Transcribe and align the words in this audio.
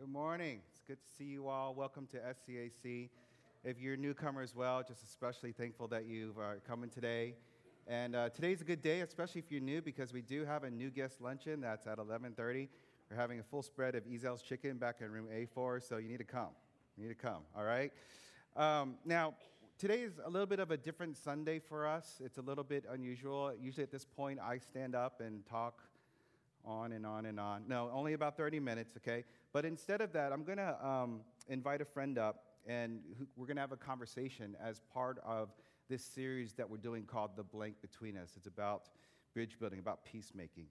Good 0.00 0.08
morning. 0.08 0.60
It's 0.70 0.80
good 0.88 0.96
to 0.98 1.06
see 1.18 1.24
you 1.24 1.48
all. 1.48 1.74
Welcome 1.74 2.06
to 2.12 2.16
SCAC. 2.16 3.10
If 3.64 3.78
you're 3.78 3.92
a 3.92 3.98
newcomer 3.98 4.40
as 4.40 4.56
well, 4.56 4.82
just 4.82 5.04
especially 5.04 5.52
thankful 5.52 5.88
that 5.88 6.06
you've 6.06 6.38
uh, 6.38 6.54
come 6.66 6.84
in 6.84 6.88
today. 6.88 7.34
And 7.86 8.16
uh, 8.16 8.30
today's 8.30 8.62
a 8.62 8.64
good 8.64 8.80
day, 8.80 9.00
especially 9.00 9.42
if 9.42 9.52
you're 9.52 9.60
new, 9.60 9.82
because 9.82 10.14
we 10.14 10.22
do 10.22 10.46
have 10.46 10.64
a 10.64 10.70
new 10.70 10.88
guest 10.88 11.20
luncheon 11.20 11.60
that's 11.60 11.86
at 11.86 11.98
11:30. 11.98 12.68
We're 13.10 13.16
having 13.18 13.40
a 13.40 13.42
full 13.42 13.62
spread 13.62 13.94
of 13.94 14.04
Ezell's 14.04 14.40
chicken 14.40 14.78
back 14.78 15.02
in 15.02 15.12
room 15.12 15.28
A4, 15.30 15.86
so 15.86 15.98
you 15.98 16.08
need 16.08 16.16
to 16.16 16.24
come. 16.24 16.54
You 16.96 17.06
need 17.06 17.18
to 17.18 17.22
come. 17.22 17.42
All 17.54 17.64
right. 17.64 17.92
Um, 18.56 18.94
now, 19.04 19.34
today 19.76 20.00
is 20.00 20.14
a 20.24 20.30
little 20.30 20.46
bit 20.46 20.60
of 20.60 20.70
a 20.70 20.78
different 20.78 21.18
Sunday 21.18 21.58
for 21.58 21.86
us. 21.86 22.22
It's 22.24 22.38
a 22.38 22.42
little 22.42 22.64
bit 22.64 22.86
unusual. 22.90 23.52
Usually 23.60 23.82
at 23.82 23.92
this 23.92 24.06
point, 24.06 24.40
I 24.40 24.56
stand 24.56 24.94
up 24.94 25.20
and 25.20 25.44
talk 25.44 25.82
on 26.64 26.92
and 26.92 27.06
on 27.06 27.26
and 27.26 27.38
on. 27.40 27.64
No, 27.66 27.90
only 27.92 28.12
about 28.12 28.36
30 28.36 28.60
minutes, 28.60 28.94
okay? 28.96 29.24
But 29.52 29.64
instead 29.64 30.00
of 30.00 30.12
that, 30.12 30.32
I'm 30.32 30.44
going 30.44 30.58
to 30.58 30.86
um, 30.86 31.20
invite 31.48 31.80
a 31.80 31.84
friend 31.84 32.18
up 32.18 32.44
and 32.66 33.00
we're 33.36 33.46
going 33.46 33.56
to 33.56 33.62
have 33.62 33.72
a 33.72 33.76
conversation 33.76 34.56
as 34.62 34.80
part 34.92 35.18
of 35.24 35.48
this 35.88 36.04
series 36.04 36.52
that 36.54 36.68
we're 36.68 36.76
doing 36.76 37.04
called 37.04 37.30
The 37.36 37.42
Blank 37.42 37.80
Between 37.80 38.16
Us. 38.16 38.32
It's 38.36 38.46
about 38.46 38.88
bridge 39.34 39.58
building, 39.58 39.78
about 39.78 40.04
peacemaking. 40.04 40.66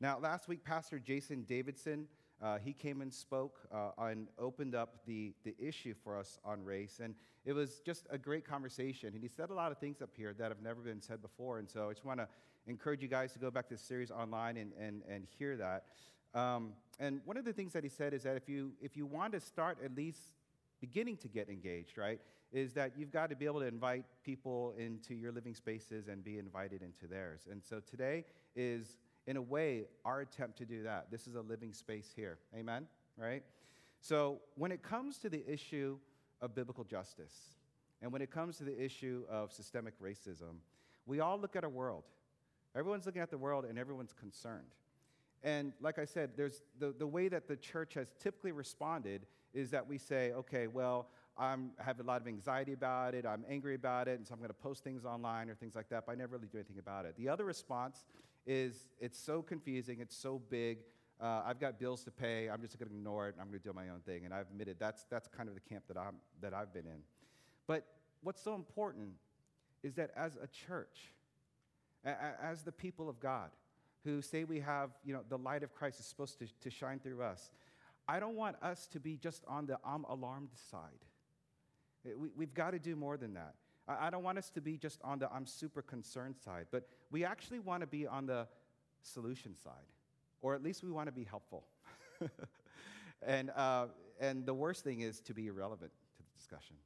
Now, 0.00 0.18
last 0.18 0.48
week, 0.48 0.64
Pastor 0.64 0.98
Jason 0.98 1.42
Davidson, 1.42 2.06
uh, 2.42 2.58
he 2.58 2.72
came 2.72 3.00
and 3.00 3.12
spoke 3.12 3.60
uh, 3.72 3.90
and 3.98 4.28
opened 4.38 4.74
up 4.74 5.06
the, 5.06 5.32
the 5.44 5.54
issue 5.58 5.94
for 6.02 6.18
us 6.18 6.38
on 6.44 6.64
race. 6.64 7.00
And 7.02 7.14
it 7.44 7.52
was 7.52 7.80
just 7.80 8.06
a 8.10 8.18
great 8.18 8.44
conversation. 8.44 9.10
And 9.14 9.22
he 9.22 9.28
said 9.28 9.50
a 9.50 9.54
lot 9.54 9.70
of 9.70 9.78
things 9.78 10.02
up 10.02 10.10
here 10.16 10.34
that 10.38 10.48
have 10.48 10.62
never 10.62 10.80
been 10.80 11.00
said 11.00 11.22
before. 11.22 11.58
And 11.58 11.70
so 11.70 11.88
I 11.88 11.92
just 11.92 12.04
want 12.04 12.20
to 12.20 12.28
encourage 12.66 13.02
you 13.02 13.08
guys 13.08 13.32
to 13.32 13.38
go 13.38 13.50
back 13.50 13.68
to 13.68 13.74
the 13.74 13.80
series 13.80 14.10
online 14.10 14.56
and, 14.56 14.72
and, 14.80 15.02
and 15.08 15.26
hear 15.38 15.56
that. 15.56 15.84
Um, 16.34 16.72
and 16.98 17.20
one 17.24 17.36
of 17.36 17.44
the 17.44 17.52
things 17.52 17.72
that 17.72 17.84
he 17.84 17.90
said 17.90 18.14
is 18.14 18.22
that 18.24 18.36
if 18.36 18.48
you, 18.48 18.72
if 18.80 18.96
you 18.96 19.06
want 19.06 19.32
to 19.32 19.40
start 19.40 19.78
at 19.84 19.94
least 19.94 20.20
beginning 20.80 21.16
to 21.18 21.28
get 21.28 21.48
engaged, 21.48 21.96
right, 21.96 22.20
is 22.52 22.72
that 22.74 22.92
you've 22.96 23.12
got 23.12 23.30
to 23.30 23.36
be 23.36 23.46
able 23.46 23.60
to 23.60 23.66
invite 23.66 24.04
people 24.24 24.74
into 24.78 25.14
your 25.14 25.32
living 25.32 25.54
spaces 25.54 26.08
and 26.08 26.24
be 26.24 26.38
invited 26.38 26.82
into 26.82 27.06
theirs. 27.06 27.48
And 27.50 27.62
so 27.62 27.80
today 27.80 28.24
is, 28.54 28.98
in 29.26 29.36
a 29.36 29.42
way, 29.42 29.84
our 30.04 30.20
attempt 30.20 30.58
to 30.58 30.64
do 30.64 30.82
that. 30.84 31.10
This 31.10 31.26
is 31.26 31.34
a 31.34 31.40
living 31.40 31.72
space 31.72 32.12
here. 32.14 32.38
Amen? 32.56 32.86
Right? 33.16 33.42
So 34.00 34.38
when 34.56 34.70
it 34.70 34.82
comes 34.82 35.18
to 35.18 35.28
the 35.28 35.42
issue 35.50 35.98
of 36.40 36.54
biblical 36.54 36.84
justice, 36.84 37.34
and 38.02 38.12
when 38.12 38.22
it 38.22 38.30
comes 38.30 38.58
to 38.58 38.64
the 38.64 38.84
issue 38.84 39.24
of 39.30 39.50
systemic 39.52 39.94
racism, 40.00 40.56
we 41.06 41.20
all 41.20 41.38
look 41.40 41.56
at 41.56 41.64
our 41.64 41.70
world. 41.70 42.04
Everyone's 42.76 43.06
looking 43.06 43.22
at 43.22 43.30
the 43.30 43.38
world 43.38 43.64
and 43.64 43.78
everyone's 43.78 44.12
concerned. 44.12 44.74
And 45.42 45.72
like 45.80 45.98
I 45.98 46.04
said, 46.04 46.30
there's 46.36 46.62
the, 46.78 46.94
the 46.98 47.06
way 47.06 47.28
that 47.28 47.46
the 47.46 47.56
church 47.56 47.94
has 47.94 48.08
typically 48.18 48.52
responded 48.52 49.26
is 49.52 49.70
that 49.70 49.86
we 49.86 49.98
say, 49.98 50.32
okay, 50.32 50.66
well, 50.66 51.08
I'm, 51.36 51.72
I 51.78 51.84
have 51.84 52.00
a 52.00 52.02
lot 52.02 52.20
of 52.20 52.26
anxiety 52.26 52.72
about 52.72 53.14
it, 53.14 53.26
I'm 53.26 53.44
angry 53.48 53.74
about 53.74 54.08
it, 54.08 54.18
and 54.18 54.26
so 54.26 54.32
I'm 54.32 54.38
going 54.38 54.48
to 54.48 54.54
post 54.54 54.84
things 54.84 55.04
online 55.04 55.50
or 55.50 55.54
things 55.54 55.74
like 55.74 55.88
that, 55.90 56.06
but 56.06 56.12
I 56.12 56.14
never 56.14 56.36
really 56.36 56.48
do 56.50 56.58
anything 56.58 56.78
about 56.78 57.06
it. 57.06 57.14
The 57.16 57.28
other 57.28 57.44
response 57.44 58.04
is 58.46 58.86
it's 59.00 59.18
so 59.18 59.42
confusing, 59.42 59.98
it's 60.00 60.16
so 60.16 60.40
big, 60.48 60.78
uh, 61.20 61.42
I've 61.44 61.60
got 61.60 61.78
bills 61.78 62.04
to 62.04 62.10
pay, 62.10 62.48
I'm 62.48 62.60
just 62.60 62.78
going 62.78 62.88
to 62.88 62.94
ignore 62.94 63.28
it, 63.28 63.34
I'm 63.40 63.48
going 63.48 63.60
to 63.60 63.64
do 63.64 63.72
my 63.72 63.88
own 63.88 64.00
thing. 64.00 64.24
And 64.24 64.34
I've 64.34 64.46
admitted 64.50 64.76
that's, 64.78 65.04
that's 65.10 65.28
kind 65.28 65.48
of 65.48 65.54
the 65.54 65.60
camp 65.60 65.84
that, 65.88 65.96
I'm, 65.96 66.16
that 66.40 66.54
I've 66.54 66.72
been 66.72 66.86
in. 66.86 67.02
But 67.66 67.86
what's 68.22 68.42
so 68.42 68.54
important 68.54 69.10
is 69.82 69.94
that 69.94 70.10
as 70.16 70.36
a 70.42 70.46
church, 70.46 71.13
as 72.04 72.62
the 72.62 72.72
people 72.72 73.08
of 73.08 73.20
God, 73.20 73.50
who 74.04 74.20
say 74.20 74.44
we 74.44 74.60
have, 74.60 74.90
you 75.04 75.14
know, 75.14 75.20
the 75.28 75.38
light 75.38 75.62
of 75.62 75.74
Christ 75.74 75.98
is 75.98 76.06
supposed 76.06 76.38
to, 76.38 76.46
to 76.60 76.70
shine 76.70 76.98
through 76.98 77.22
us, 77.22 77.50
I 78.06 78.20
don't 78.20 78.36
want 78.36 78.56
us 78.62 78.86
to 78.88 79.00
be 79.00 79.16
just 79.16 79.44
on 79.48 79.66
the 79.66 79.78
I'm 79.84 80.04
alarmed 80.04 80.50
side. 80.70 80.80
Eh, 82.06 82.10
we, 82.36 82.44
have 82.44 82.54
got 82.54 82.70
to 82.72 82.78
do 82.78 82.96
more 82.96 83.16
than 83.16 83.34
that. 83.34 83.54
I, 83.88 84.08
I 84.08 84.10
don't 84.10 84.22
want 84.22 84.36
us 84.36 84.50
to 84.50 84.60
be 84.60 84.76
just 84.76 85.00
on 85.02 85.18
the 85.18 85.32
I'm 85.32 85.46
super 85.46 85.80
concerned 85.80 86.36
side, 86.36 86.66
but 86.70 86.86
we 87.10 87.24
actually 87.24 87.60
want 87.60 87.80
to 87.80 87.86
be 87.86 88.06
on 88.06 88.26
the 88.26 88.46
solution 89.02 89.56
side, 89.56 89.72
or 90.42 90.54
at 90.54 90.62
least 90.62 90.82
we 90.82 90.90
want 90.90 91.06
to 91.06 91.12
be 91.12 91.24
helpful. 91.24 91.64
and, 93.26 93.50
uh, 93.56 93.86
and 94.20 94.44
the 94.44 94.54
worst 94.54 94.84
thing 94.84 95.00
is 95.00 95.20
to 95.20 95.34
be 95.34 95.46
irrelevant 95.46 95.92
to 96.16 96.22
the 96.22 96.38
discussion. 96.38 96.76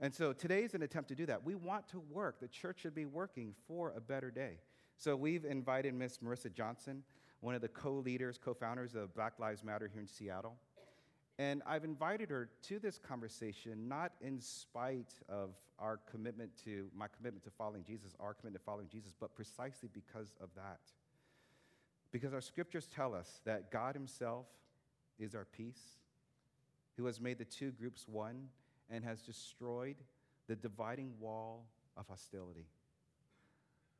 And 0.00 0.14
so 0.14 0.32
today 0.32 0.62
is 0.62 0.74
an 0.74 0.82
attempt 0.82 1.08
to 1.08 1.14
do 1.14 1.26
that. 1.26 1.44
We 1.44 1.54
want 1.54 1.88
to 1.88 2.00
work. 2.00 2.40
The 2.40 2.48
church 2.48 2.80
should 2.80 2.94
be 2.94 3.06
working 3.06 3.54
for 3.66 3.94
a 3.96 4.00
better 4.00 4.30
day. 4.30 4.58
So 4.98 5.16
we've 5.16 5.44
invited 5.44 5.94
Miss 5.94 6.18
Marissa 6.18 6.52
Johnson 6.52 7.02
one 7.40 7.54
of 7.54 7.60
the 7.60 7.68
co 7.68 7.92
leaders, 7.92 8.38
co 8.42 8.54
founders 8.54 8.94
of 8.94 9.14
Black 9.14 9.38
Lives 9.38 9.62
Matter 9.62 9.88
here 9.92 10.00
in 10.00 10.08
Seattle. 10.08 10.56
And 11.38 11.62
I've 11.66 11.84
invited 11.84 12.30
her 12.30 12.48
to 12.62 12.78
this 12.78 12.98
conversation 12.98 13.88
not 13.88 14.12
in 14.22 14.40
spite 14.40 15.12
of 15.28 15.50
our 15.78 16.00
commitment 16.10 16.50
to, 16.64 16.88
my 16.96 17.06
commitment 17.14 17.44
to 17.44 17.50
following 17.50 17.84
Jesus, 17.84 18.16
our 18.18 18.32
commitment 18.32 18.62
to 18.62 18.64
following 18.64 18.88
Jesus, 18.88 19.12
but 19.18 19.34
precisely 19.34 19.90
because 19.92 20.34
of 20.40 20.48
that. 20.56 20.80
Because 22.10 22.32
our 22.32 22.40
scriptures 22.40 22.88
tell 22.92 23.14
us 23.14 23.42
that 23.44 23.70
God 23.70 23.94
Himself 23.94 24.46
is 25.18 25.34
our 25.34 25.44
peace, 25.44 25.98
who 26.96 27.04
has 27.04 27.20
made 27.20 27.38
the 27.38 27.44
two 27.44 27.72
groups 27.72 28.06
one 28.08 28.48
and 28.90 29.04
has 29.04 29.22
destroyed 29.22 29.96
the 30.48 30.56
dividing 30.56 31.12
wall 31.18 31.66
of 31.96 32.06
hostility. 32.06 32.66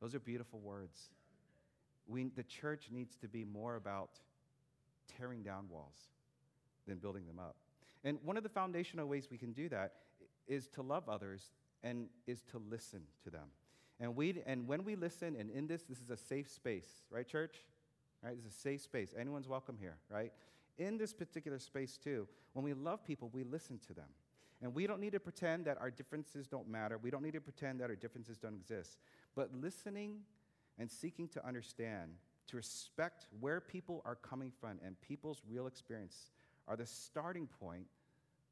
Those 0.01 0.15
are 0.15 0.19
beautiful 0.19 0.59
words 0.59 1.09
we, 2.07 2.29
the 2.35 2.43
church 2.43 2.89
needs 2.91 3.15
to 3.17 3.27
be 3.27 3.43
more 3.43 3.75
about 3.75 4.09
tearing 5.17 5.43
down 5.43 5.65
walls 5.69 6.09
than 6.87 6.97
building 6.97 7.25
them 7.25 7.39
up. 7.39 7.55
And 8.03 8.17
one 8.23 8.37
of 8.37 8.43
the 8.43 8.49
foundational 8.49 9.07
ways 9.07 9.27
we 9.29 9.37
can 9.37 9.51
do 9.51 9.67
that 9.69 9.93
is 10.47 10.67
to 10.69 10.81
love 10.81 11.09
others 11.09 11.51
and 11.83 12.07
is 12.25 12.41
to 12.51 12.61
listen 12.69 13.01
to 13.23 13.29
them. 13.29 13.47
And, 13.99 14.15
we, 14.15 14.41
and 14.45 14.67
when 14.67 14.83
we 14.83 14.95
listen, 14.95 15.35
and 15.37 15.49
in 15.49 15.67
this, 15.67 15.83
this 15.83 15.99
is 15.99 16.09
a 16.09 16.17
safe 16.17 16.49
space, 16.49 16.87
right, 17.09 17.27
church? 17.27 17.55
Right? 18.23 18.33
It's 18.37 18.55
a 18.55 18.59
safe 18.59 18.81
space. 18.81 19.13
Anyone's 19.19 19.47
welcome 19.47 19.77
here, 19.79 19.97
right? 20.09 20.31
In 20.77 20.97
this 20.97 21.13
particular 21.13 21.59
space, 21.59 21.97
too, 21.97 22.27
when 22.53 22.63
we 22.63 22.73
love 22.73 23.03
people, 23.03 23.29
we 23.33 23.43
listen 23.43 23.79
to 23.87 23.93
them. 23.93 24.07
And 24.61 24.73
we 24.73 24.87
don't 24.87 24.99
need 24.99 25.11
to 25.11 25.19
pretend 25.19 25.65
that 25.65 25.77
our 25.79 25.91
differences 25.91 26.47
don't 26.47 26.67
matter. 26.67 26.97
We 26.97 27.11
don't 27.11 27.21
need 27.21 27.33
to 27.33 27.41
pretend 27.41 27.79
that 27.81 27.89
our 27.89 27.95
differences 27.95 28.37
don't 28.37 28.55
exist. 28.55 28.97
But 29.35 29.53
listening 29.53 30.21
and 30.79 30.89
seeking 30.89 31.27
to 31.29 31.45
understand, 31.45 32.11
to 32.47 32.57
respect 32.57 33.27
where 33.39 33.61
people 33.61 34.01
are 34.05 34.15
coming 34.15 34.51
from 34.59 34.79
and 34.83 34.99
people's 35.01 35.41
real 35.47 35.67
experience 35.67 36.31
are 36.67 36.75
the 36.75 36.85
starting 36.85 37.47
point 37.59 37.85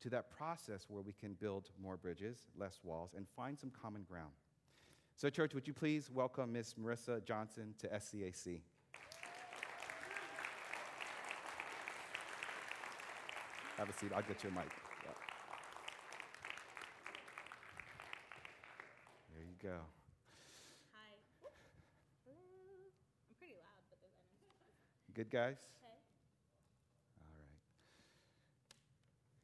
to 0.01 0.09
that 0.09 0.29
process 0.29 0.85
where 0.89 1.01
we 1.01 1.13
can 1.13 1.33
build 1.33 1.69
more 1.81 1.97
bridges, 1.97 2.47
less 2.57 2.79
walls, 2.83 3.11
and 3.15 3.25
find 3.35 3.57
some 3.57 3.71
common 3.81 4.03
ground. 4.03 4.31
So, 5.15 5.29
church, 5.29 5.53
would 5.53 5.65
you 5.65 5.73
please 5.73 6.11
welcome 6.13 6.51
Miss 6.51 6.73
Marissa 6.73 7.23
Johnson 7.25 7.73
to 7.79 7.87
SCAC? 7.87 8.59
Have 13.77 13.89
a 13.89 13.93
seat. 13.93 14.11
I'll 14.15 14.21
get 14.21 14.43
you 14.43 14.49
a 14.49 14.53
mic. 14.53 14.84
Yeah. 19.65 19.71
There 23.39 23.49
you 23.49 23.55
go. 23.55 23.71
Good 25.15 25.31
guys? 25.31 25.57
Okay. 25.81 25.97
All 27.17 27.33
right. 27.33 27.57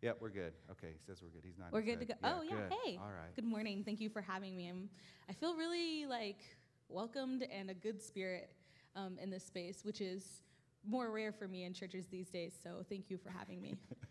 Yep, 0.04 0.18
we're 0.22 0.30
good. 0.30 0.54
Okay, 0.70 0.90
he 0.94 1.00
says 1.08 1.24
we're 1.24 1.30
good. 1.30 1.42
He's 1.44 1.58
not. 1.58 1.72
We're 1.72 1.82
good 1.82 2.02
to 2.02 2.06
go. 2.06 2.14
Yeah, 2.22 2.34
oh 2.38 2.44
yeah. 2.44 2.52
Good. 2.52 2.74
Hey. 2.86 3.00
All 3.02 3.08
right. 3.10 3.36
Good 3.36 3.46
morning. 3.46 3.84
Thank 3.84 4.00
you 4.00 4.12
for 4.12 4.22
having 4.22 4.56
me. 4.56 4.68
I'm, 4.68 4.90
I 5.28 5.34
feel 5.34 5.56
really 5.56 6.06
like 6.06 6.42
welcomed 6.88 7.44
and 7.52 7.72
a 7.72 7.74
good 7.74 8.00
spirit 8.00 8.52
um, 8.96 9.18
in 9.20 9.32
this 9.32 9.44
space, 9.44 9.84
which 9.84 10.02
is 10.02 10.44
more 10.88 11.10
rare 11.10 11.32
for 11.32 11.48
me 11.48 11.64
in 11.64 11.74
churches 11.74 12.06
these 12.12 12.30
days. 12.30 12.54
So 12.62 12.86
thank 12.88 13.10
you 13.10 13.18
for 13.18 13.32
having 13.32 13.60
me. 13.60 13.76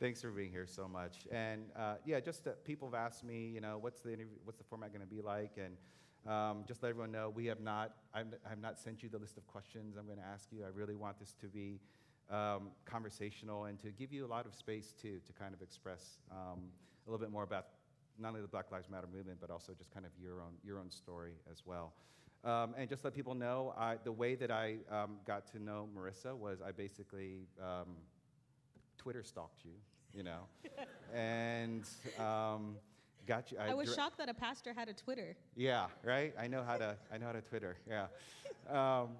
Thanks 0.00 0.22
for 0.22 0.30
being 0.30 0.50
here 0.50 0.66
so 0.66 0.88
much. 0.88 1.26
And 1.30 1.64
uh, 1.76 1.96
yeah, 2.06 2.20
just 2.20 2.46
uh, 2.46 2.52
people 2.64 2.88
have 2.90 2.94
asked 2.94 3.22
me, 3.22 3.50
you 3.54 3.60
know, 3.60 3.76
what's 3.78 4.00
the 4.00 4.08
interview, 4.08 4.38
what's 4.44 4.56
the 4.56 4.64
format 4.64 4.94
going 4.94 5.06
to 5.06 5.14
be 5.14 5.20
like, 5.20 5.58
and 5.58 5.76
um, 6.26 6.64
just 6.66 6.82
let 6.82 6.88
everyone 6.88 7.12
know 7.12 7.28
we 7.28 7.44
have 7.46 7.60
not, 7.60 7.96
I 8.14 8.20
have 8.48 8.62
not 8.62 8.78
sent 8.78 9.02
you 9.02 9.10
the 9.10 9.18
list 9.18 9.36
of 9.36 9.46
questions 9.46 9.96
I'm 9.98 10.06
going 10.06 10.16
to 10.16 10.24
ask 10.24 10.48
you. 10.52 10.64
I 10.64 10.68
really 10.74 10.94
want 10.94 11.18
this 11.20 11.34
to 11.42 11.48
be 11.48 11.80
um, 12.30 12.70
conversational 12.86 13.66
and 13.66 13.78
to 13.80 13.90
give 13.90 14.10
you 14.10 14.24
a 14.24 14.26
lot 14.26 14.46
of 14.46 14.54
space 14.54 14.94
too 14.98 15.20
to 15.26 15.32
kind 15.34 15.52
of 15.52 15.60
express 15.60 16.20
um, 16.30 16.60
a 17.06 17.10
little 17.10 17.22
bit 17.22 17.30
more 17.30 17.42
about 17.42 17.66
not 18.18 18.28
only 18.30 18.40
the 18.40 18.48
Black 18.48 18.72
Lives 18.72 18.88
Matter 18.88 19.08
movement, 19.14 19.36
but 19.38 19.50
also 19.50 19.74
just 19.76 19.92
kind 19.92 20.06
of 20.06 20.12
your 20.18 20.40
own, 20.40 20.54
your 20.64 20.78
own 20.78 20.90
story 20.90 21.34
as 21.52 21.62
well. 21.66 21.92
Um, 22.42 22.74
and 22.78 22.88
just 22.88 23.04
let 23.04 23.14
people 23.14 23.34
know, 23.34 23.74
I, 23.76 23.96
the 24.02 24.12
way 24.12 24.34
that 24.36 24.50
I 24.50 24.76
um, 24.90 25.18
got 25.26 25.46
to 25.48 25.62
know 25.62 25.90
Marissa 25.94 26.34
was 26.34 26.62
I 26.66 26.70
basically 26.72 27.48
um, 27.62 27.96
Twitter 28.96 29.22
stalked 29.22 29.64
you, 29.64 29.72
you 30.14 30.22
know, 30.22 30.40
and 31.14 31.84
um, 32.18 32.76
got 33.26 33.50
you. 33.52 33.58
I, 33.58 33.70
I 33.70 33.74
was 33.74 33.94
shocked 33.94 34.18
that 34.18 34.28
a 34.28 34.34
pastor 34.34 34.72
had 34.74 34.88
a 34.88 34.94
Twitter. 34.94 35.36
Yeah, 35.56 35.86
right. 36.04 36.34
I 36.38 36.46
know 36.46 36.62
how 36.62 36.76
to. 36.76 36.96
I 37.12 37.18
know 37.18 37.26
how 37.26 37.32
to 37.32 37.42
Twitter. 37.42 37.76
Yeah, 37.88 38.06
um, 38.68 39.10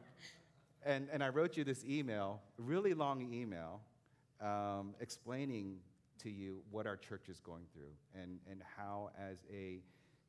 and, 0.85 1.09
and 1.13 1.23
I 1.23 1.29
wrote 1.29 1.57
you 1.57 1.65
this 1.65 1.85
email, 1.85 2.41
really 2.57 2.95
long 2.95 3.21
email, 3.33 3.81
um, 4.41 4.95
explaining 5.01 5.77
to 6.23 6.31
you 6.31 6.63
what 6.71 6.87
our 6.87 6.97
church 6.97 7.29
is 7.29 7.41
going 7.41 7.65
through 7.73 7.93
and, 8.21 8.39
and 8.51 8.63
how, 8.77 9.11
as 9.19 9.39
a 9.53 9.81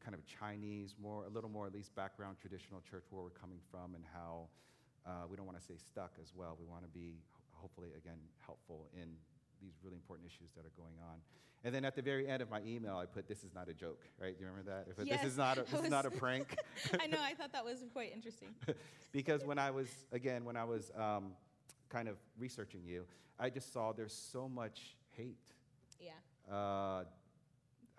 kind 0.03 0.15
of 0.15 0.25
Chinese, 0.25 0.95
more 1.01 1.25
a 1.25 1.29
little 1.29 1.49
more 1.49 1.67
at 1.67 1.73
least 1.73 1.93
background 1.95 2.37
traditional 2.39 2.81
church, 2.81 3.03
where 3.09 3.23
we're 3.23 3.29
coming 3.29 3.59
from, 3.69 3.95
and 3.95 4.03
how 4.13 4.47
uh, 5.05 5.27
we 5.29 5.37
don't 5.37 5.45
want 5.45 5.59
to 5.59 5.65
say 5.65 5.75
stuck 5.77 6.11
as 6.21 6.33
well. 6.35 6.57
We 6.59 6.65
want 6.65 6.83
to 6.83 6.89
be 6.89 7.15
hopefully 7.51 7.89
again 7.97 8.17
helpful 8.45 8.87
in 8.93 9.09
these 9.61 9.73
really 9.83 9.95
important 9.95 10.27
issues 10.27 10.51
that 10.55 10.65
are 10.65 10.75
going 10.75 10.95
on. 11.01 11.19
And 11.63 11.75
then 11.75 11.85
at 11.85 11.95
the 11.95 12.01
very 12.01 12.27
end 12.27 12.41
of 12.41 12.49
my 12.49 12.61
email, 12.65 12.97
I 12.97 13.05
put, 13.05 13.27
"This 13.27 13.43
is 13.43 13.53
not 13.53 13.69
a 13.69 13.73
joke," 13.73 14.01
right? 14.19 14.35
Do 14.35 14.43
you 14.43 14.49
remember 14.49 14.71
that? 14.71 14.87
If 14.89 15.05
yes, 15.05 15.21
this 15.21 15.31
is 15.33 15.37
not 15.37 15.59
a, 15.59 15.63
this 15.63 15.81
is 15.81 15.89
not 15.89 16.05
a 16.05 16.11
prank. 16.11 16.55
I 16.99 17.05
know. 17.07 17.19
I 17.21 17.35
thought 17.35 17.53
that 17.53 17.63
was 17.63 17.83
quite 17.93 18.11
interesting. 18.13 18.49
because 19.11 19.43
when 19.45 19.59
I 19.59 19.69
was 19.69 19.87
again 20.11 20.43
when 20.43 20.57
I 20.57 20.63
was 20.63 20.91
um, 20.97 21.33
kind 21.89 22.07
of 22.07 22.17
researching 22.39 22.81
you, 22.83 23.05
I 23.39 23.49
just 23.51 23.71
saw 23.71 23.91
there's 23.91 24.13
so 24.13 24.49
much 24.49 24.95
hate. 25.11 25.53
Yeah. 25.99 26.11
Uh, 26.51 27.03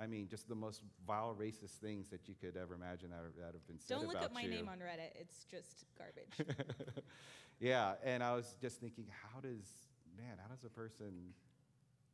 I 0.01 0.07
mean, 0.09 0.27
just 0.29 0.49
the 0.49 0.57
most 0.57 0.83
vile, 1.07 1.37
racist 1.39 1.79
things 1.81 2.09
that 2.09 2.29
you 2.29 2.35
could 2.35 2.57
ever 2.57 2.75
imagine 2.75 3.11
that, 3.11 3.23
that 3.39 3.53
have 3.53 3.67
been 3.69 3.79
said 3.79 3.95
Don't 3.95 4.07
look 4.07 4.17
about 4.17 4.25
up 4.25 4.35
my 4.35 4.41
you. 4.41 4.51
name 4.51 4.69
on 4.69 4.79
Reddit. 4.79 5.15
It's 5.15 5.45
just 5.49 5.85
garbage. 5.97 6.57
yeah, 7.61 7.95
and 8.03 8.23
I 8.25 8.35
was 8.35 8.57
just 8.61 8.81
thinking, 8.81 9.07
how 9.33 9.39
does 9.41 9.65
man, 10.17 10.39
how 10.43 10.53
does 10.53 10.65
a 10.65 10.69
person, 10.69 11.35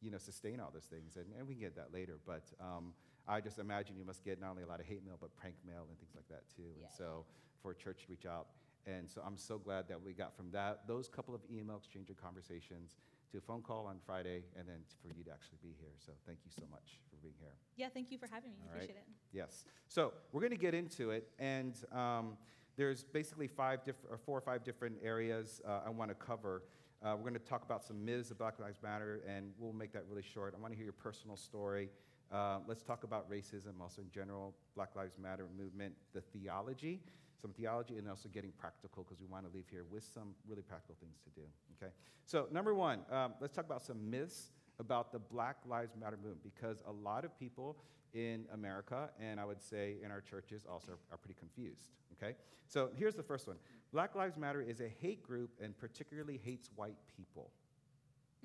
you 0.00 0.10
know, 0.10 0.18
sustain 0.18 0.60
all 0.60 0.70
those 0.72 0.84
things? 0.86 1.16
And, 1.16 1.26
and 1.38 1.46
we 1.46 1.54
can 1.54 1.62
get 1.62 1.76
that 1.76 1.92
later, 1.92 2.18
but 2.26 2.44
um, 2.60 2.92
I 3.26 3.40
just 3.40 3.58
imagine 3.58 3.96
you 3.96 4.04
must 4.04 4.24
get 4.24 4.40
not 4.40 4.50
only 4.50 4.62
a 4.62 4.66
lot 4.66 4.80
of 4.80 4.86
hate 4.86 5.04
mail, 5.04 5.16
but 5.20 5.36
prank 5.36 5.54
mail 5.66 5.86
and 5.88 5.98
things 5.98 6.12
like 6.14 6.28
that 6.28 6.42
too. 6.54 6.62
Yeah. 6.76 6.86
And 6.86 6.92
so, 6.96 7.24
for 7.62 7.72
a 7.72 7.74
church 7.74 8.02
to 8.02 8.06
reach 8.08 8.24
out, 8.24 8.46
and 8.86 9.10
so 9.10 9.20
I'm 9.26 9.36
so 9.36 9.58
glad 9.58 9.88
that 9.88 10.00
we 10.02 10.12
got 10.12 10.36
from 10.36 10.50
that 10.52 10.86
those 10.86 11.08
couple 11.08 11.34
of 11.34 11.40
email 11.52 11.76
exchange 11.76 12.08
and 12.08 12.16
conversations 12.16 12.96
to 13.32 13.38
a 13.38 13.40
phone 13.40 13.60
call 13.60 13.86
on 13.86 13.98
Friday, 14.06 14.44
and 14.56 14.66
then 14.66 14.78
for 15.02 15.08
you 15.08 15.22
to 15.24 15.30
actually 15.30 15.58
be 15.62 15.74
here. 15.78 15.92
So 15.98 16.12
thank 16.26 16.38
you 16.44 16.50
so 16.56 16.64
much 16.70 17.00
for 17.10 17.16
being 17.16 17.34
here. 17.38 17.52
yeah. 17.76 17.88
Thank 17.92 18.10
you 18.10 18.18
for 18.18 18.26
having 18.26 18.52
me. 18.52 18.56
All 18.62 18.72
right. 18.72 18.84
Appreciate 18.84 18.96
it. 18.96 19.06
Yes. 19.32 19.64
So 19.88 20.14
we're 20.32 20.40
going 20.40 20.52
to 20.52 20.56
get 20.56 20.74
into 20.74 21.10
it, 21.10 21.28
and 21.38 21.74
um, 21.92 22.38
there's 22.76 23.04
basically 23.04 23.48
five 23.48 23.84
different, 23.84 24.10
or 24.10 24.18
four 24.18 24.38
or 24.38 24.40
five 24.40 24.64
different 24.64 24.96
areas 25.02 25.60
uh, 25.66 25.80
I 25.84 25.90
want 25.90 26.10
to 26.10 26.14
cover. 26.14 26.62
Uh, 27.00 27.14
we're 27.14 27.22
going 27.22 27.34
to 27.34 27.38
talk 27.38 27.62
about 27.62 27.84
some 27.84 28.04
myths 28.04 28.32
of 28.32 28.38
Black 28.38 28.58
Lives 28.58 28.80
Matter, 28.82 29.22
and 29.28 29.52
we'll 29.56 29.72
make 29.72 29.92
that 29.92 30.02
really 30.10 30.22
short. 30.22 30.52
I 30.56 30.60
want 30.60 30.72
to 30.72 30.76
hear 30.76 30.84
your 30.84 30.92
personal 30.92 31.36
story. 31.36 31.90
Uh, 32.32 32.58
let's 32.66 32.82
talk 32.82 33.04
about 33.04 33.30
racism, 33.30 33.80
also 33.80 34.02
in 34.02 34.10
general, 34.10 34.56
Black 34.74 34.96
Lives 34.96 35.16
Matter 35.16 35.46
movement, 35.56 35.94
the 36.12 36.20
theology, 36.20 37.00
some 37.40 37.52
theology, 37.52 37.98
and 37.98 38.08
also 38.08 38.28
getting 38.28 38.50
practical 38.58 39.04
because 39.04 39.20
we 39.20 39.26
want 39.26 39.46
to 39.48 39.54
leave 39.54 39.66
here 39.70 39.84
with 39.88 40.02
some 40.02 40.34
really 40.48 40.62
practical 40.62 40.96
things 41.00 41.18
to 41.22 41.30
do. 41.40 41.46
Okay. 41.80 41.92
So 42.24 42.48
number 42.50 42.74
one, 42.74 43.00
um, 43.12 43.34
let's 43.40 43.54
talk 43.54 43.66
about 43.66 43.82
some 43.82 44.10
myths 44.10 44.50
about 44.80 45.12
the 45.12 45.20
Black 45.20 45.58
Lives 45.66 45.94
Matter 45.98 46.16
movement 46.16 46.42
because 46.42 46.82
a 46.88 46.92
lot 46.92 47.24
of 47.24 47.38
people 47.38 47.76
in 48.14 48.46
America, 48.52 49.10
and 49.20 49.38
I 49.38 49.44
would 49.44 49.62
say 49.62 49.96
in 50.02 50.10
our 50.10 50.20
churches 50.20 50.66
also, 50.70 50.92
are 51.10 51.18
pretty 51.18 51.38
confused. 51.38 51.90
Okay? 52.12 52.34
So 52.66 52.90
here's 52.96 53.14
the 53.14 53.22
first 53.22 53.46
one 53.46 53.56
Black 53.92 54.14
Lives 54.14 54.36
Matter 54.36 54.60
is 54.60 54.80
a 54.80 54.88
hate 55.00 55.22
group 55.22 55.50
and 55.62 55.76
particularly 55.78 56.40
hates 56.44 56.70
white 56.76 56.96
people. 57.16 57.50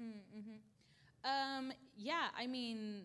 Mm-hmm. 0.01 1.29
Um, 1.29 1.71
yeah, 1.97 2.27
I 2.37 2.47
mean, 2.47 3.03